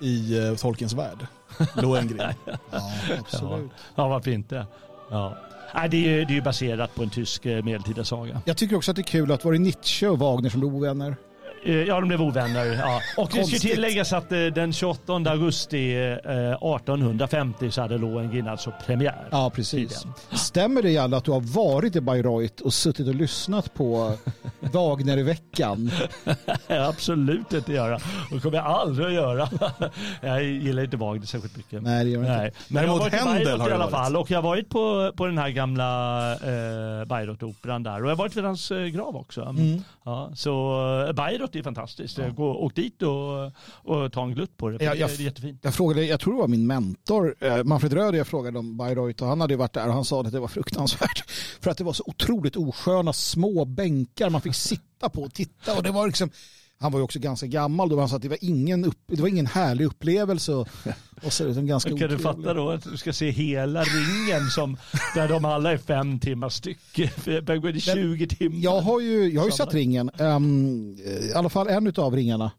[0.00, 1.26] i Tolkiens värld.
[1.74, 2.22] Lohengrin.
[2.44, 3.70] ja, absolut.
[3.94, 4.66] Ja, varför inte?
[5.10, 5.36] Ja.
[5.74, 8.42] Nej, det, är, det är ju baserat på en tysk eh, medeltida saga.
[8.44, 10.74] Jag tycker också att det är kul att var det Nietzsche och Wagner som blev
[10.74, 11.16] ovänner?
[11.66, 12.64] Eh, Ja, de blev ovänner.
[12.66, 13.00] Ja.
[13.16, 18.72] Och det ska tilläggas att eh, den 28 augusti eh, 1850 så hade Lohengrin alltså
[18.86, 19.28] premiär.
[19.30, 20.06] Ja, precis.
[20.32, 24.12] Stämmer det Jalle att du har varit i Bayreuth och suttit och lyssnat på
[24.60, 25.90] Wagner-veckan?
[26.68, 27.98] Absolut inte göra.
[28.32, 29.48] Och kommer jag aldrig att göra.
[30.20, 31.82] Jag gillar inte Wagner särskilt mycket.
[31.82, 32.42] Nej, det gör jag inte.
[32.42, 32.52] Nej.
[32.68, 34.16] Men jag har varit i Händel Bayreuth har i det alla fall.
[34.16, 38.02] Och jag har varit på, på den här gamla eh, Bayreuth-operan där.
[38.02, 39.42] Och jag har varit vid hans eh, grav också.
[39.42, 39.82] Mm.
[40.04, 40.50] Ja, så
[41.08, 41.12] eh,
[41.56, 42.18] Bayreuth är fantastiskt.
[42.36, 43.46] Gå, åk dit och,
[43.94, 44.78] och ta en glutt på det.
[44.78, 45.60] för Ja, det, jag- är jättefint.
[45.62, 49.22] Jag frågade, jag tror det var min mentor, eh, Manfred Röder, jag frågade om Bayreuth
[49.22, 51.30] och han hade varit där och han sa att det var fruktansvärt.
[51.60, 55.76] För att det var så otroligt osköna små bänkar man fick sitta på och titta
[55.76, 56.30] och det var liksom
[56.78, 59.20] han var ju också ganska gammal då, han sa att det var ingen, upp, det
[59.20, 60.52] var ingen härlig upplevelse.
[60.52, 60.68] Och,
[61.22, 62.24] och så, utan ganska Kan du otrevlig.
[62.24, 64.76] fatta då att du ska se hela ringen som,
[65.14, 66.78] där de alla är fem timmar styck.
[67.24, 68.56] Det går i 20 timmar.
[68.56, 70.96] Jag har ju, jag har ju sett ringen, ehm,
[71.30, 72.50] i alla fall en av ringarna.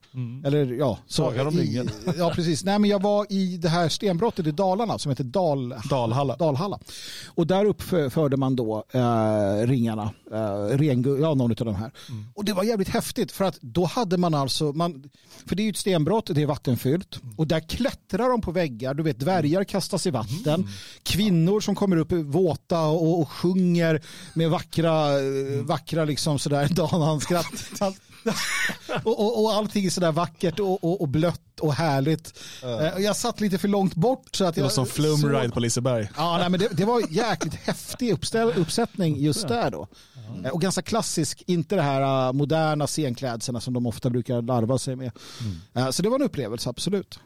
[0.45, 1.89] Eller ja, så, Sagan om i, ringen.
[2.17, 2.63] Ja, precis.
[2.63, 6.35] Nej, men jag var i det här stenbrottet i Dalarna som heter Dal, Dalhalla.
[6.35, 6.79] Dalhalla.
[7.35, 11.91] Och där uppförde man då eh, ringarna, eh, rengu, ja någon av de här.
[12.33, 15.09] Och det var jävligt häftigt för att då hade man alltså, man,
[15.45, 17.19] för det är ju ett stenbrott, det är vattenfyllt.
[17.37, 20.67] Och där klättrar de på väggar, du vet dvärgar kastas i vatten,
[21.03, 24.01] kvinnor som kommer upp våta och, och sjunger
[24.33, 27.95] med vackra, eh, vackra liksom sådär danandskratt.
[29.03, 32.39] och, och, och allting är sådär vackert och, och, och blött och härligt.
[32.63, 35.59] Eh, Jag satt lite för långt bort så att Det var jag som flumride på
[35.59, 36.09] Liseberg.
[36.17, 39.87] Ja, nej, men det, det var jäkligt häftig uppställ, uppsättning just där då.
[40.45, 44.77] Eh, Och ganska klassisk, inte det här eh, moderna scenklädseln som de ofta brukar larva
[44.77, 45.11] sig med.
[45.75, 47.19] Eh, Så det var en upplevelse, absolut.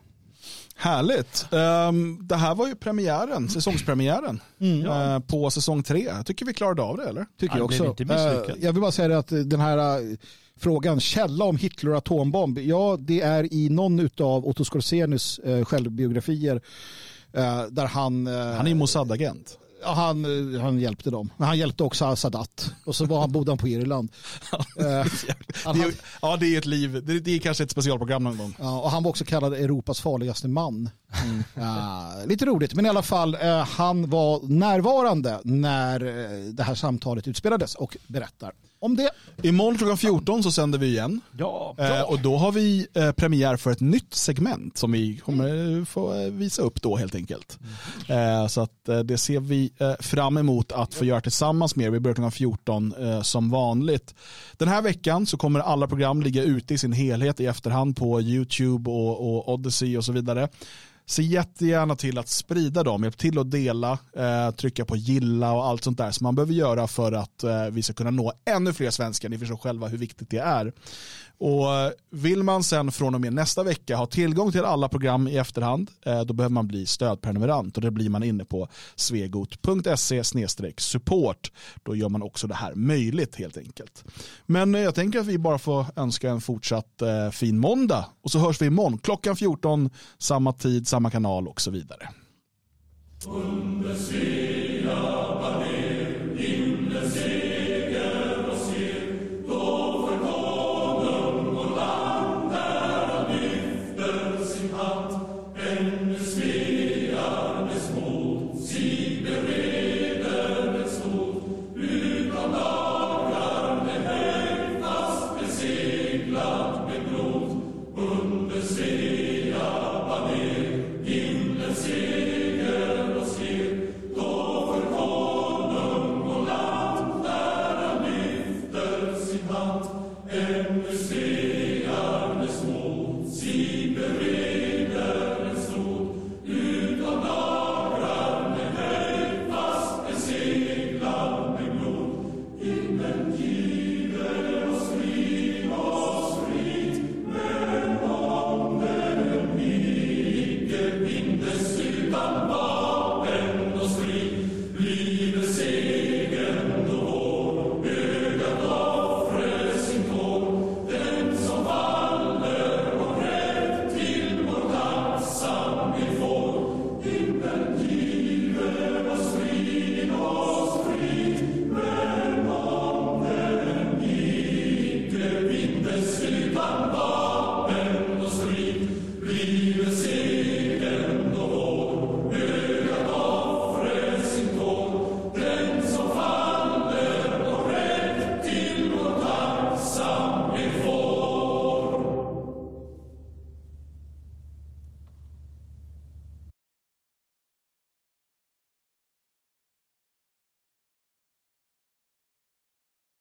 [0.75, 1.45] Härligt.
[1.51, 4.41] Ehm, det här var ju premiären, säsongspremiären
[4.85, 6.11] eh, på säsong tre.
[6.25, 7.25] Tycker vi klarade av det eller?
[7.39, 7.83] Tycker Ja, jag också.
[8.59, 9.77] Jag vill bara säga det att den här
[10.61, 15.65] frågan, källa om Hitler och atombomb, ja det är i någon av Otto Scorsenis eh,
[15.65, 16.61] självbiografier
[17.33, 18.27] eh, där han...
[18.27, 19.57] eh, Han är Mossad-agent.
[19.83, 20.25] Ja, han,
[20.61, 21.29] han hjälpte dem.
[21.37, 22.71] Men han hjälpte också Sadat.
[22.85, 24.11] Och så var han, bodde han på Irland.
[24.75, 27.03] Det är, ja, det är ett liv.
[27.05, 28.55] Det, det är kanske ett specialprogram någon gång.
[28.59, 30.89] ja, och han var också kallad Europas farligaste man.
[31.55, 33.35] Ja, lite roligt, men i alla fall,
[33.67, 35.99] han var närvarande när
[36.53, 38.51] det här samtalet utspelades och berättar
[38.81, 39.09] om det.
[39.41, 41.21] Imorgon klockan 14 så sänder vi igen.
[41.37, 45.77] Ja, Eh, och då har vi eh, premiär för ett nytt segment som vi kommer
[45.79, 47.59] eh, få eh, visa upp då helt enkelt.
[48.07, 51.85] Eh, så att eh, det ser vi eh, fram emot att få göra tillsammans med
[51.85, 51.89] er.
[51.89, 54.15] Vi börjar klockan 14 eh, som vanligt.
[54.57, 58.21] Den här veckan så kommer alla program ligga ute i sin helhet i efterhand på
[58.21, 60.49] YouTube och, och Odyssey och så vidare.
[61.05, 65.65] Se jättegärna till att sprida dem, hjälp till att dela, eh, trycka på gilla och
[65.65, 68.73] allt sånt där som man behöver göra för att eh, vi ska kunna nå ännu
[68.73, 69.29] fler svenskar.
[69.29, 70.73] Ni förstår själva hur viktigt det är.
[71.41, 75.27] Och eh, vill man sen från och med nästa vecka ha tillgång till alla program
[75.27, 80.23] i efterhand, eh, då behöver man bli stödprenumerant och det blir man inne på svegot.se
[80.77, 81.51] support.
[81.83, 84.03] Då gör man också det här möjligt helt enkelt.
[84.45, 87.01] Men eh, jag tänker att vi bara får önska en fortsatt
[87.31, 91.71] fin måndag och så hörs vi imorgon klockan 14, samma tid, samma kanal och så
[91.71, 92.09] vidare.